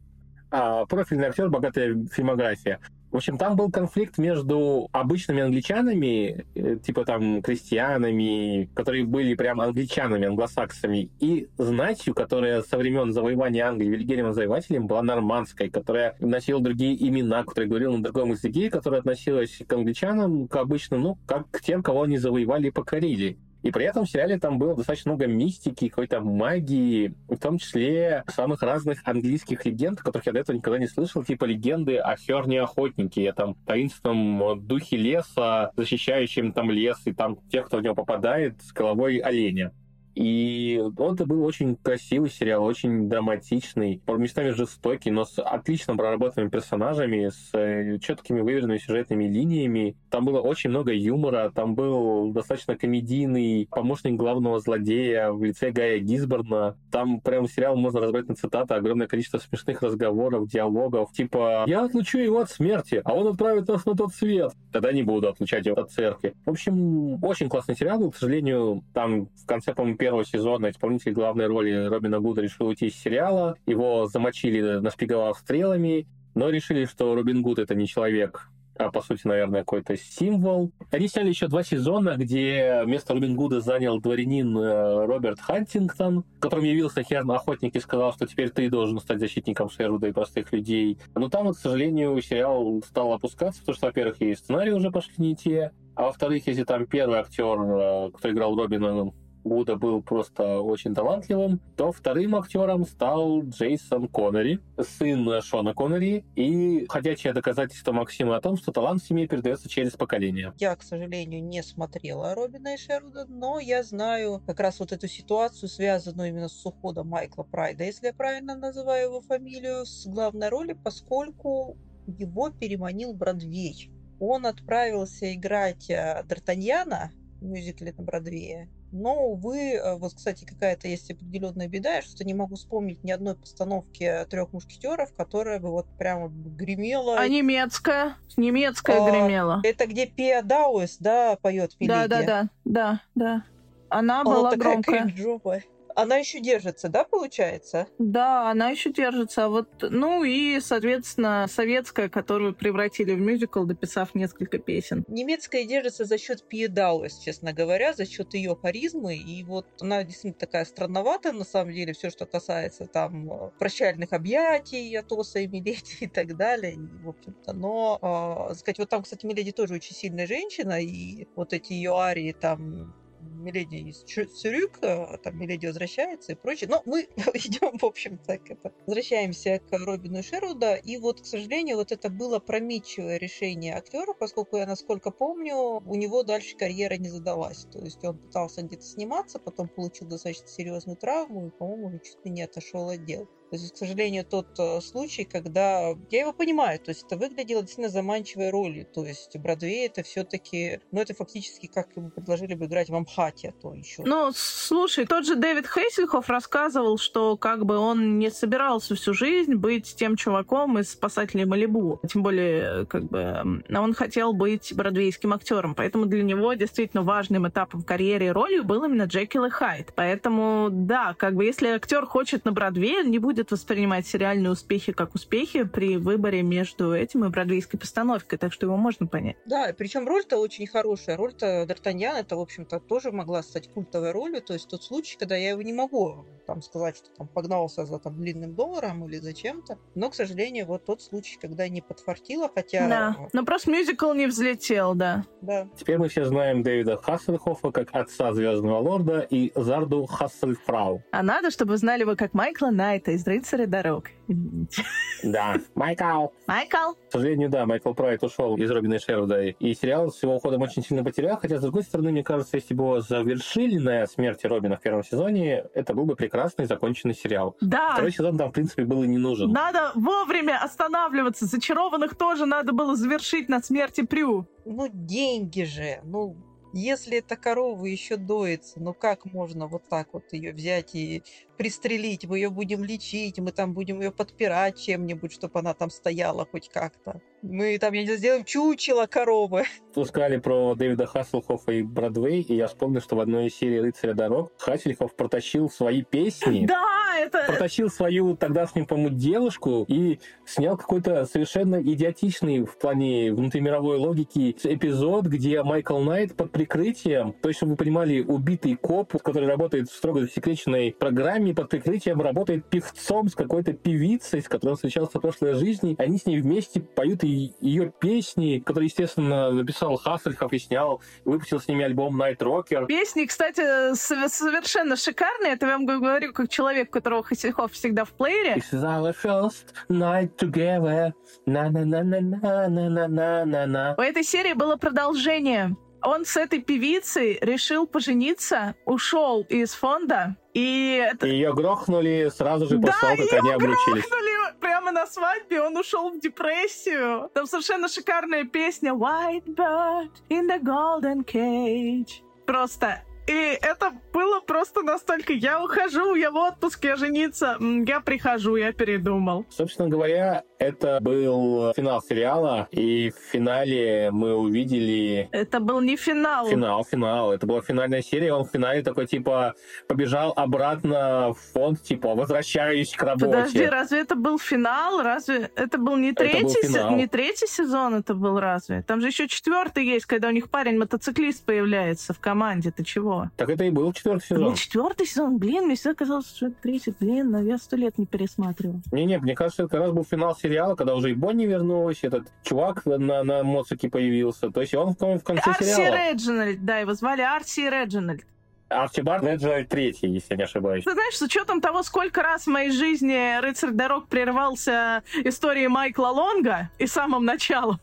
[0.51, 2.81] А, профильный актер, богатая фильмография.
[3.17, 9.63] В общем, там был конфликт между обычными англичанами, э, типа там крестьянами, которые были прям
[9.63, 16.61] англичанами, англосаксами, и знатью, которая со времен завоевания Англии Вильгельмом Завоевателем была нормандской, которая носила
[16.61, 21.51] другие имена, которая говорила на другом языке, которая относилась к англичанам, к обычным, ну, как
[21.51, 23.39] к тем, кого они завоевали и покорили.
[23.67, 28.23] И при этом в сериале там было достаточно много мистики, какой-то магии, в том числе
[28.29, 32.63] самых разных английских легенд, которых я до этого никогда не слышал, типа легенды о Херне
[32.63, 37.97] Охотнике, о там таинственном духе леса, защищающем там лес, и там тех, кто в него
[37.97, 39.73] попадает, с головой оленя.
[40.17, 46.49] И он это был очень красивый сериал, очень драматичный, местами жестокий, но с отлично проработанными
[46.49, 49.95] персонажами, с э, четкими выверенными сюжетными линиями.
[50.09, 55.99] Там было очень много юмора, там был достаточно комедийный помощник главного злодея в лице Гая
[55.99, 56.79] Гизборна.
[56.91, 62.19] Там прям сериал можно разбрать на цитаты, огромное количество смешных разговоров, диалогов, типа «Я отлучу
[62.19, 64.53] его от смерти, а он отправит нас на тот свет».
[64.73, 66.35] Тогда не буду отлучать его от церкви.
[66.47, 68.13] В общем, очень классный сериал был.
[68.13, 72.87] К сожалению, там в конце, по-моему, первого сезона исполнитель главной роли Робина Гуда решил уйти
[72.87, 73.57] из сериала.
[73.67, 76.07] Его замочили, нашпиговав стрелами,
[76.37, 80.71] но решили, что Робин Гуд это не человек, а по сути, наверное, какой-то символ.
[80.93, 86.67] Они сняли еще два сезона, где место Робин Гуда занял дворянин э, Роберт Хантингтон, которым
[86.67, 91.01] явился Херн Охотник и сказал, что теперь ты должен стать защитником Шервуда и простых людей.
[91.17, 95.15] Но там, вот, к сожалению, сериал стал опускаться, потому что, во-первых, и сценарии уже пошли
[95.19, 99.11] не те, а во-вторых, если там первый актер, э, кто играл Робина,
[99.47, 106.85] Гуда был просто очень талантливым, то вторым актером стал Джейсон Коннери, сын Шона Коннери, и
[106.89, 110.53] ходячее доказательство Максима о том, что талант в семье передается через поколение.
[110.59, 115.07] Я, к сожалению, не смотрела Робина и Шервуда, но я знаю как раз вот эту
[115.07, 120.49] ситуацию, связанную именно с уходом Майкла Прайда, если я правильно называю его фамилию, с главной
[120.49, 121.77] роли, поскольку
[122.09, 123.93] его переманил Бродвей.
[124.19, 127.11] Он отправился играть э, Д'Артаньяна
[127.41, 128.69] в мюзикле на Бродвее,
[129.01, 133.37] но, увы, э, вот, кстати, какая-то есть определенная беда, что не могу вспомнить ни одной
[133.37, 137.19] постановки трех мушкетеров, которая бы вот прямо гремела.
[137.19, 138.17] А немецкая?
[138.37, 139.61] Немецкая а, гремела.
[139.65, 143.45] Это где Пиа Дауэс, да, поет Да, да, да, да, да.
[143.89, 145.63] Она, Она была такая громкая.
[145.97, 147.87] Она еще держится, да, получается?
[147.99, 149.49] Да, она еще держится.
[149.49, 155.07] Вот, ну и, соответственно, советская, которую превратили в мюзикл, дописав несколько песен.
[155.09, 159.17] Немецкая держится за счет Пьедауэс, честно говоря, за счет ее харизмы.
[159.17, 164.13] И вот она действительно такая странноватая, на самом деле, все, что касается там э, прощальных
[164.13, 166.75] объятий, Атоса и Миледи и так далее.
[166.75, 171.27] И, в общем-то, но, э, сказать, вот там, кстати, Миледи тоже очень сильная женщина, и
[171.37, 172.95] вот эти ее арии там
[173.35, 176.69] Миледи из Цюрюк, а там Миледи возвращается и прочее.
[176.71, 177.03] Но мы
[177.35, 178.73] идем, в общем-то, к это.
[178.87, 180.75] Возвращаемся к Робину Шеруда.
[180.75, 185.95] И вот, к сожалению, вот это было промечивое решение актера, поскольку я, насколько помню, у
[185.95, 187.67] него дальше карьера не задалась.
[187.73, 192.31] То есть он пытался где-то сниматься, потом получил достаточно серьезную травму и, по-моему, чуть ли
[192.31, 193.29] не отошел от дел.
[193.53, 195.95] Есть, к сожалению, тот э, случай, когда...
[196.11, 198.87] Я его понимаю, то есть это выглядело действительно заманчивой ролью.
[198.87, 200.81] То есть Бродвей это все-таки...
[200.91, 204.03] Ну, это фактически как ему предложили бы играть в Амхате, то еще.
[204.05, 209.55] Ну, слушай, тот же Дэвид Хейсельхоф рассказывал, что как бы он не собирался всю жизнь
[209.55, 212.01] быть тем чуваком из «Спасателей Малибу».
[212.09, 215.75] Тем более, как бы, он хотел быть бродвейским актером.
[215.75, 219.93] Поэтому для него действительно важным этапом в карьере и ролью был именно Джекил и Хайд.
[219.95, 224.51] Поэтому, да, как бы, если актер хочет на Бродвее, он не будет будет воспринимать сериальные
[224.51, 229.37] успехи как успехи при выборе между этим и бродвейской постановкой, так что его можно понять.
[229.45, 231.19] Да, причем роль-то очень хорошая.
[231.19, 234.41] Роль-то Д'Артаньян, это, в общем-то, тоже могла стать культовой ролью.
[234.41, 237.99] То есть тот случай, когда я его не могу там сказать, что там погнался за
[237.99, 239.79] там длинным долларом или за чем-то.
[239.95, 242.89] Но, к сожалению, вот тот случай, когда не подфартило, хотя...
[242.89, 245.25] Да, но просто мюзикл не взлетел, да.
[245.43, 245.69] Да.
[245.77, 251.03] Теперь мы все знаем Дэвида Хассельхофа как отца Звездного Лорда и Зарду Хассельфрау.
[251.11, 254.05] А надо, чтобы знали вы как Майкла Найта из из «Рыцаря дорог».
[254.29, 254.83] Извините.
[255.23, 255.57] Да.
[255.75, 256.29] Майкл.
[256.47, 256.93] Майкл.
[257.09, 260.83] К сожалению, да, Майкл Прайт ушел из Робина Шеруда, и сериал с его уходом очень
[260.83, 264.77] сильно потерял, хотя, с другой стороны, мне кажется, если бы его завершили на смерти Робина
[264.77, 267.57] в первом сезоне, это был бы прекрасный законченный сериал.
[267.61, 267.93] Да.
[267.93, 269.51] Второй сезон там, в принципе, был и не нужен.
[269.51, 271.47] Надо вовремя останавливаться.
[271.47, 274.47] Зачарованных тоже надо было завершить на смерти Прю.
[274.65, 276.01] Ну, деньги же.
[276.05, 276.37] Ну,
[276.77, 281.23] если эта корова еще доится, ну как можно вот так вот ее взять и
[281.57, 282.27] пристрелить?
[282.27, 286.69] Мы ее будем лечить, мы там будем ее подпирать чем-нибудь, чтобы она там стояла хоть
[286.69, 287.21] как-то.
[287.43, 289.65] Мы там, я не знаю, сделаем чучело коровы.
[289.95, 293.81] Тут сказали про Дэвида Хасселхофа и Бродвей, и я вспомнил, что в одной из серий
[293.81, 297.45] «Рыцаря дорог» Хассельхоф протащил свои песни, Да, это...
[297.47, 305.27] протащил свою тогдашнюю, по-моему, девушку и снял какой-то совершенно идиотичный в плане внутримировой логики эпизод,
[305.27, 309.95] где Майкл Найт под прикрытием, то есть, чтобы вы понимали, убитый коп, который работает в
[309.95, 315.21] строго засекреченной программе, под прикрытием работает певцом с какой-то певицей, с которой он встречался в
[315.21, 315.95] прошлой жизни.
[315.99, 321.61] Они с ней вместе поют и ее песни, которые, естественно, написал Хассельхоф и снял, выпустил
[321.61, 322.87] с ними альбом Night Rocker.
[322.87, 325.53] Песни, кстати, сов- совершенно шикарные.
[325.53, 328.57] Это я вам говорю как человек, у которого Хасельхоф всегда в плеере.
[328.57, 331.13] This is our first night together.
[331.47, 333.95] На-на-на-на-на-на-на-на-на.
[333.97, 335.77] У этой серии было продолжение.
[336.03, 341.27] Он с этой певицей решил пожениться, ушел из фонда, и это...
[341.29, 344.05] Ее грохнули сразу же после Да, того, как они обручились.
[344.05, 347.31] грохнули прямо на свадьбе, он ушел в депрессию.
[347.35, 352.21] Там совершенно шикарная песня White Bird in the Golden Cage.
[352.47, 355.33] Просто и это было просто настолько...
[355.33, 357.57] Я ухожу, я в отпуск, я жениться.
[357.61, 359.47] Я прихожу, я передумал.
[359.51, 366.47] Собственно говоря, это был финал сериала, и в финале мы увидели Это был не финал.
[366.49, 367.33] Финал, финал.
[367.33, 368.33] Это была финальная серия.
[368.33, 369.55] Он в финале такой, типа,
[369.89, 373.27] побежал обратно в фонд, типа, возвращаюсь к работе.
[373.27, 375.03] Подожди, разве это был финал?
[375.03, 376.97] Разве это был не Это был третий, финал.
[376.97, 377.95] не третий сезон?
[377.95, 378.83] Это был разве?
[378.87, 382.71] Там же еще четвертый есть, когда у них парень мотоциклист появляется в команде.
[382.71, 383.31] Ты чего?
[383.37, 384.55] Так это и был четвертый Это был сезон.
[384.55, 385.39] четвертый сезон.
[385.39, 386.95] Блин, мне всегда казалось, что это третий.
[386.99, 388.81] Блин, но я сто лет не пересматривал.
[388.93, 390.46] Не-не, мне кажется, это как раз был финал сериала,
[390.77, 394.51] когда уже и Бонни вернулась, этот чувак на, на моцике появился.
[394.51, 396.11] То есть он, в конце Арси сериала.
[396.13, 398.25] Реджинальд, да, его звали Арси Реджинальд.
[398.69, 400.85] Арчибард Реджинальд третий, если я не ошибаюсь.
[400.85, 406.09] Ты знаешь, с учетом того, сколько раз в моей жизни «Рыцарь дорог» прерывался историей Майкла
[406.09, 407.79] Лонга и самым началом,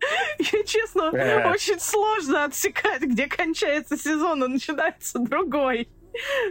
[0.52, 1.50] я, честно, Э.
[1.50, 5.88] очень сложно отсекать, где кончается сезон и начинается другой.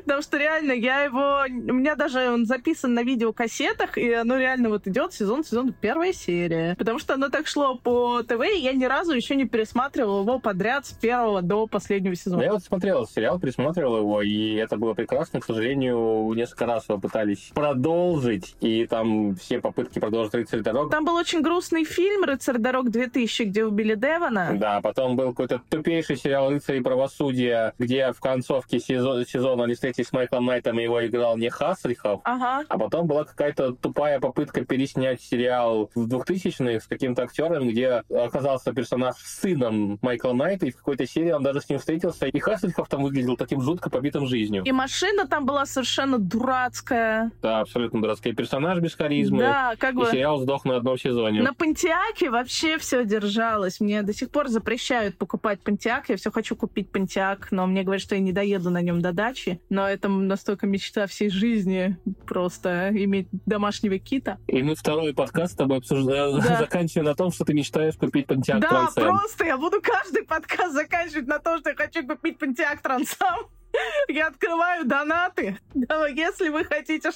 [0.03, 1.43] Потому что реально я его...
[1.47, 6.13] У меня даже он записан на видеокассетах, и оно реально вот идет сезон, сезон, первая
[6.13, 6.75] серия.
[6.75, 10.39] Потому что оно так шло по ТВ, и я ни разу еще не пересматривал его
[10.39, 12.43] подряд с первого до последнего сезона.
[12.43, 15.39] я вот смотрел сериал, пересматривал его, и это было прекрасно.
[15.39, 21.05] К сожалению, несколько раз его пытались продолжить, и там все попытки продолжить «Рыцарь дорог» Там
[21.05, 24.51] был очень грустный фильм «Рыцарь дорог 2000», где убили Девона.
[24.53, 29.23] Да, потом был какой-то тупейший сериал «Рыцари правосудия», где в концовке сезона,
[29.53, 32.65] сезона они встретились с Майклом Найтом, и его играл не Хаслихов, Ага.
[32.67, 38.73] а потом была какая-то тупая попытка переснять сериал в 2000-х с каким-то актером, где оказался
[38.73, 42.87] персонаж сыном Майкла Найта, и в какой-то серии он даже с ним встретился, и Хаслихов
[42.89, 44.63] там выглядел таким жутко побитым жизнью.
[44.65, 47.31] И машина там была совершенно дурацкая.
[47.41, 49.39] Да, абсолютно дурацкий персонаж без харизмы.
[49.43, 50.05] Да, как И бы...
[50.07, 51.41] сериал сдох на одном сезоне.
[51.41, 53.79] На Пантиаке вообще все держалось.
[53.79, 56.09] Мне до сих пор запрещают покупать Пантиак.
[56.09, 59.11] Я все хочу купить Пантиак, но мне говорят, что я не доеду на нем до
[59.11, 59.42] дачи.
[59.69, 61.97] Но это настолько мечта всей жизни
[62.27, 64.37] просто иметь домашнего кита.
[64.47, 66.57] И мы второй подкаст с тобой обсуждаем, Да.
[66.59, 69.01] заканчиваем на том, что ты мечтаешь купить Pontiac да, Am.
[69.01, 73.47] просто я буду каждый подкаст заканчивать на том, что я хочу купить Пантиак Трансам.
[74.07, 75.57] Я открываю донаты.
[75.73, 77.09] Если вы хотите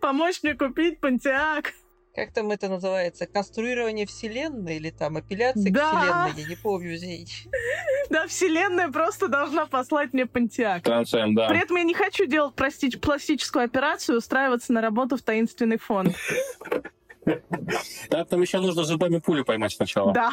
[0.00, 1.72] помочь мне купить Пантиак.
[2.14, 3.26] Как там это называется?
[3.26, 5.90] Конструирование вселенной или там апелляция Да.
[5.90, 5.96] к
[6.32, 6.42] вселенной?
[6.42, 7.34] Я не помню, извините.
[8.10, 10.84] Да, вселенная просто должна послать мне Пантиак.
[10.84, 11.04] Am,
[11.36, 11.48] да.
[11.48, 15.78] При этом я не хочу делать прости- пластическую операцию и устраиваться на работу в таинственный
[15.78, 16.16] фонд.
[18.10, 20.12] Да, там еще нужно зубами пулю поймать сначала.
[20.12, 20.32] Да.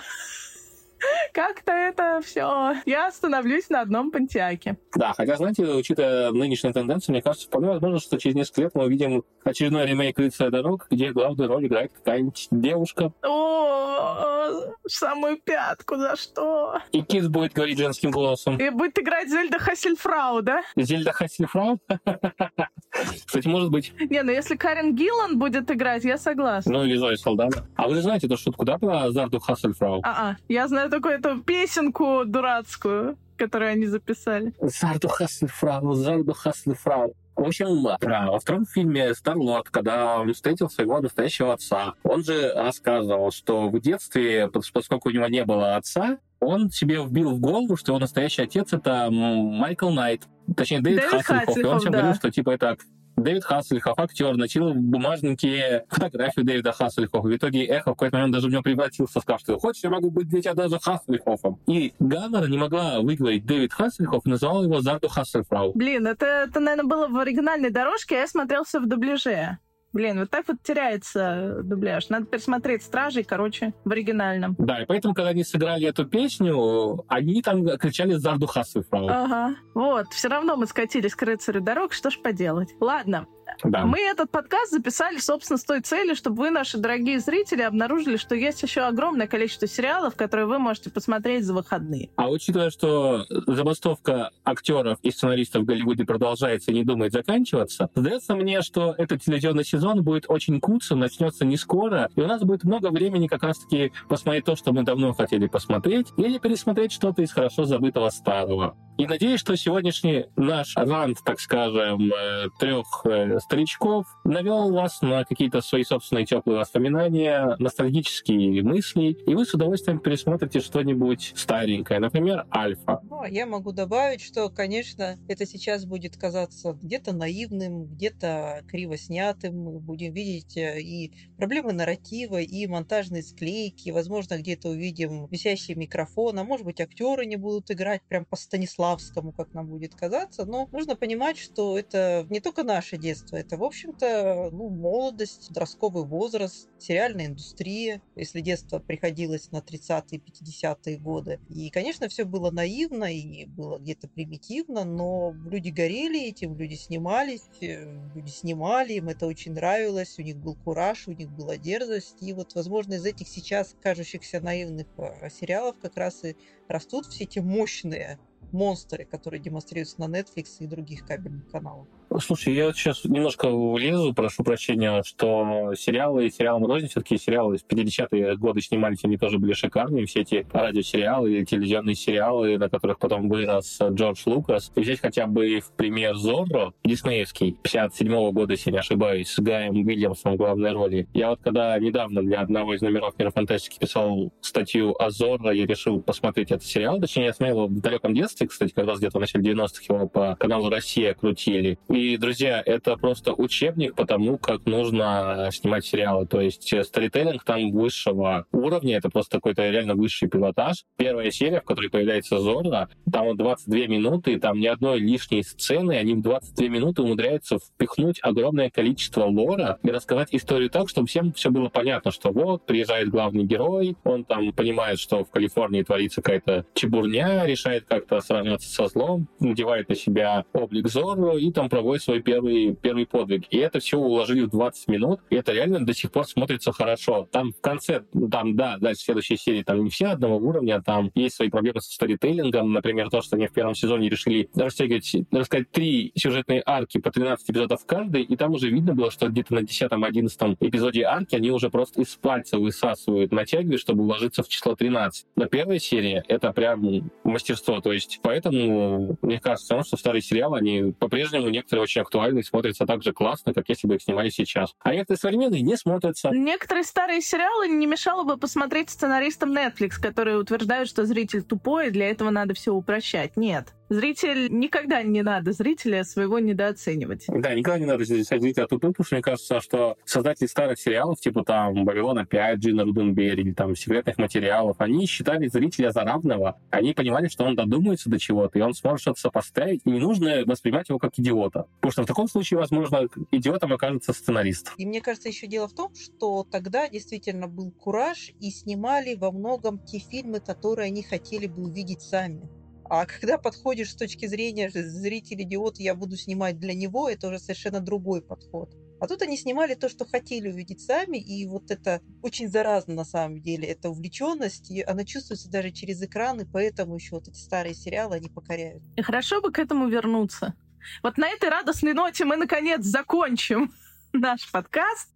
[1.33, 2.75] Как-то это все.
[2.85, 4.77] Я остановлюсь на одном пантиаке.
[4.95, 8.85] Да, хотя, знаете, учитывая нынешнюю тенденцию, мне кажется, вполне возможно, что через несколько лет мы
[8.85, 13.11] увидим очередной ремейк «Рыцаря дорог», где главную роль играет какая-нибудь девушка.
[13.23, 16.79] О, в самую пятку, за что?
[16.91, 18.57] И Кит будет говорить женским голосом.
[18.57, 20.63] И будет играть Зельда Хассельфрау, да?
[20.75, 21.79] Зельда Хассельфрау?
[23.25, 23.93] Кстати, может быть.
[23.99, 26.71] Не, ну если Карен Гиллан будет играть, я согласна.
[26.71, 27.65] Ну, или Зоя Салдана.
[27.75, 30.01] А вы же знаете эту шутку, да, про Зарду Хассельфрау?
[30.03, 34.53] А-а, я знаю только эту песенку дурацкую, которую они записали.
[34.61, 37.13] Зарду Хассельфрау, Зарду Хассельфрау.
[37.37, 43.31] В общем, во втором фильме Старлорд, когда он встретил своего настоящего отца, он же рассказывал,
[43.31, 47.91] что в детстве, поскольку у него не было отца, он себе вбил в голову, что
[47.91, 50.23] его настоящий отец— это Майкл Найт,
[50.55, 51.45] точнее, Дэвид, Дэвид Хассельхоф.
[51.45, 51.63] Хассельхоф.
[51.63, 51.97] И он всем да.
[51.99, 52.77] говорил, что типа это
[53.17, 57.27] Дэвид Хассельхоф, актер, начал бумажники фотографию Дэвида Хассельхофа.
[57.27, 60.11] В итоге Эхо в какой-то момент даже в него превратился, сказав, что хочешь, я могу
[60.11, 61.59] быть для тебя даже Хассельхофом.
[61.67, 65.71] И Гаммера не могла выговорить Дэвид Хассельхоф и называла его Зарду Хассельфрау.
[65.73, 69.57] Блин, это, это, наверное, было в оригинальной дорожке, а я смотрелся в дубляже.
[69.93, 72.09] Блин, вот так вот теряется дубляж.
[72.09, 74.55] Надо пересмотреть «Стражей», короче, в оригинальном.
[74.59, 79.07] Да, и поэтому, когда они сыграли эту песню, они там кричали «Зарду Хассельфрау».
[79.07, 79.55] Ага.
[79.73, 82.75] Вот, все равно мы скатились к «Рыцарю дорог», что ж поделать.
[82.79, 83.27] Ладно,
[83.63, 83.85] да.
[83.85, 88.35] Мы этот подкаст записали, собственно, с той целью, чтобы вы, наши дорогие зрители, обнаружили, что
[88.35, 92.09] есть еще огромное количество сериалов, которые вы можете посмотреть за выходные.
[92.15, 98.35] А учитывая, что забастовка актеров и сценаристов в Голливуде продолжается и не думает заканчиваться, сдается
[98.35, 102.63] мне, что этот телевизионный сезон будет очень куцым, начнется не скоро, и у нас будет
[102.63, 107.31] много времени как раз-таки посмотреть то, что мы давно хотели посмотреть, или пересмотреть что-то из
[107.31, 108.75] хорошо забытого старого.
[108.97, 115.23] И надеюсь, что сегодняшний наш рант, так скажем, э, трех э, старичков навел вас на
[115.23, 122.45] какие-то свои собственные теплые воспоминания, ностальгические мысли, и вы с удовольствием пересмотрите что-нибудь старенькое, например,
[122.53, 123.01] Альфа.
[123.03, 128.97] Ну, а я могу добавить, что, конечно, это сейчас будет казаться где-то наивным, где-то криво
[128.97, 129.61] снятым.
[129.61, 136.39] Мы будем видеть э, и проблемы нарратива, и монтажные склейки, возможно, где-то увидим висящий микрофон,
[136.39, 140.45] а может быть, актеры не будут играть прям по Станиславу славскому, как нам будет казаться,
[140.45, 146.05] но нужно понимать, что это не только наше детство, это, в общем-то, ну, молодость, подростковый
[146.05, 151.39] возраст, сериальная индустрия, если детство приходилось на 30-е, 50-е годы.
[151.49, 157.49] И, конечно, все было наивно и было где-то примитивно, но люди горели этим, люди снимались,
[157.61, 157.83] э,
[158.15, 162.33] люди снимали, им это очень нравилось, у них был кураж, у них была дерзость, и
[162.33, 166.35] вот, возможно, из этих сейчас кажущихся наивных э, сериалов как раз и
[166.67, 168.19] растут все эти мощные
[168.51, 171.87] монстры, которые демонстрируются на Netflix и других кабельных каналах.
[172.19, 177.65] Слушай, я сейчас немножко влезу, прошу прощения, что сериалы и сериалам рознь, все-таки сериалы из
[177.67, 182.99] 50-е годы снимались, они тоже были шикарные, все эти радиосериалы и телевизионные сериалы, на которых
[182.99, 184.71] потом вырос Джордж Лукас.
[184.75, 189.75] И взять хотя бы в пример Зорро, диснеевский, 57-го года, если не ошибаюсь, с Гаем
[189.75, 191.07] Уильямсом в главной роли.
[191.13, 195.65] Я вот когда недавно для одного из номеров Мира Фантастики писал статью о Зорро, я
[195.65, 199.21] решил посмотреть этот сериал, точнее, я смотрел в далеком детстве, кстати, как раз где-то в
[199.21, 201.77] начале 90-х его по каналу «Россия» крутили.
[201.97, 206.27] И, друзья, это просто учебник по тому, как нужно снимать сериалы.
[206.27, 210.85] То есть э, сторителлинг там высшего уровня, это просто какой-то реально высший пилотаж.
[210.95, 216.13] Первая серия, в которой появляется Зорро, там 22 минуты, там ни одной лишней сцены, они
[216.13, 221.49] в 22 минуты умудряются впихнуть огромное количество лора и рассказать историю так, чтобы всем все
[221.49, 226.67] было понятно, что вот, приезжает главный герой, он там понимает, что в Калифорнии творится какая-то
[226.75, 232.03] чебурня, решает как-то сражаться со злом, надевает на себя облик Зорро и там проводит проводит
[232.03, 233.43] свой первый, первый подвиг.
[233.49, 237.29] И это все уложили в 20 минут, и это реально до сих пор смотрится хорошо.
[237.31, 241.37] Там в конце, там, да, дальше следующей серии, там не все одного уровня, там есть
[241.37, 246.11] свои проблемы со сторителлингом, например, то, что они в первом сезоне решили растягивать, рассказать три
[246.15, 250.57] сюжетные арки по 13 эпизодов каждый, и там уже видно было, что где-то на 10-11
[250.59, 255.25] эпизоде арки они уже просто из пальца высасывают, натягивают, чтобы уложиться в число 13.
[255.37, 260.91] Но первая серия— это прям мастерство, то есть поэтому мне кажется, что старые сериалы, они
[260.91, 264.29] по-прежнему некоторые некоторые очень актуальны и смотрятся так же классно, как если бы их снимали
[264.29, 264.73] сейчас.
[264.79, 266.29] А некоторые современные не смотрятся.
[266.29, 271.91] Некоторые старые сериалы не мешало бы посмотреть сценаристам Netflix, которые утверждают, что зритель тупой, и
[271.91, 273.37] для этого надо все упрощать.
[273.37, 273.73] Нет.
[273.89, 277.25] Зритель никогда не надо зрителя своего недооценивать.
[277.29, 281.43] Да, никогда не надо зрителя тупым, потому что мне кажется, что создатели старых сериалов, типа
[281.45, 286.59] там Babylon 5, Джина Руденберри или там секретных материалов, они считали зрителя за равного.
[286.69, 290.43] Они понимали, что он додумается до чего-то, и он сможет что-то сопоставить, и не нужно
[290.45, 291.67] воспринимать его как идиота.
[291.79, 294.73] Потому что в таком случае, возможно, идиотом окажется сценарист.
[294.77, 299.31] И мне кажется, еще дело в том, что тогда действительно был кураж, и снимали во
[299.31, 302.41] многом те фильмы, которые они хотели бы увидеть сами.
[302.89, 307.39] А когда подходишь с точки зрения зритель идиот, я буду снимать для него, это уже
[307.39, 308.73] совершенно другой подход.
[308.99, 313.05] А тут они снимали то, что хотели увидеть сами, и вот это очень заразно на
[313.05, 317.37] самом деле, эта увлеченность, и она чувствуется даже через экран, и поэтому еще вот эти
[317.37, 318.81] старые сериалы, они покоряют.
[318.95, 320.55] И хорошо бы к этому вернуться.
[321.03, 323.71] Вот на этой радостной ноте мы, наконец, закончим
[324.13, 325.09] наш подкаст.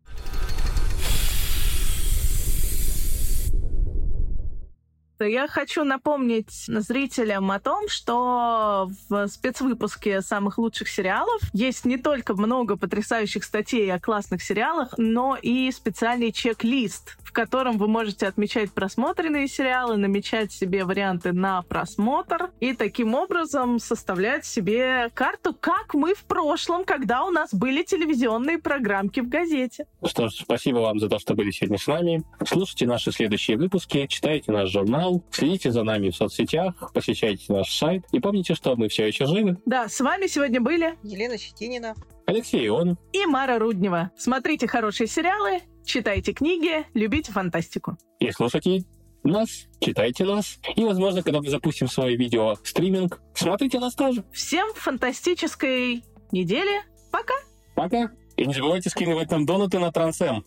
[5.26, 12.34] Я хочу напомнить зрителям о том, что в спецвыпуске самых лучших сериалов есть не только
[12.34, 18.74] много потрясающих статей о классных сериалах, но и специальный чек-лист, в котором вы можете отмечать
[18.74, 26.14] просмотренные сериалы, намечать себе варианты на просмотр и таким образом составлять себе карту, как мы
[26.14, 29.86] в прошлом, когда у нас были телевизионные программки в газете.
[30.06, 32.22] Что ж, спасибо вам за то, что были сегодня с нами.
[32.46, 38.04] Слушайте наши следующие выпуски, читайте наш журнал, следите за нами в соцсетях, посещайте наш сайт
[38.12, 39.58] и помните, что мы все еще живы.
[39.66, 41.96] Да, с вами сегодня были Елена Щетинина.
[42.26, 42.98] Алексей Он.
[43.12, 44.12] и Мара Руднева.
[44.18, 47.98] Смотрите хорошие сериалы, читайте книги, любите фантастику.
[48.20, 48.84] И слушайте
[49.24, 50.58] нас, читайте нас.
[50.76, 54.24] И, возможно, когда мы запустим свой видео стриминг, смотрите нас тоже.
[54.32, 56.82] Всем фантастической недели.
[57.12, 57.34] Пока!
[57.76, 58.12] Пока.
[58.38, 60.46] И не забывайте скидывать нам донаты на Трансэм.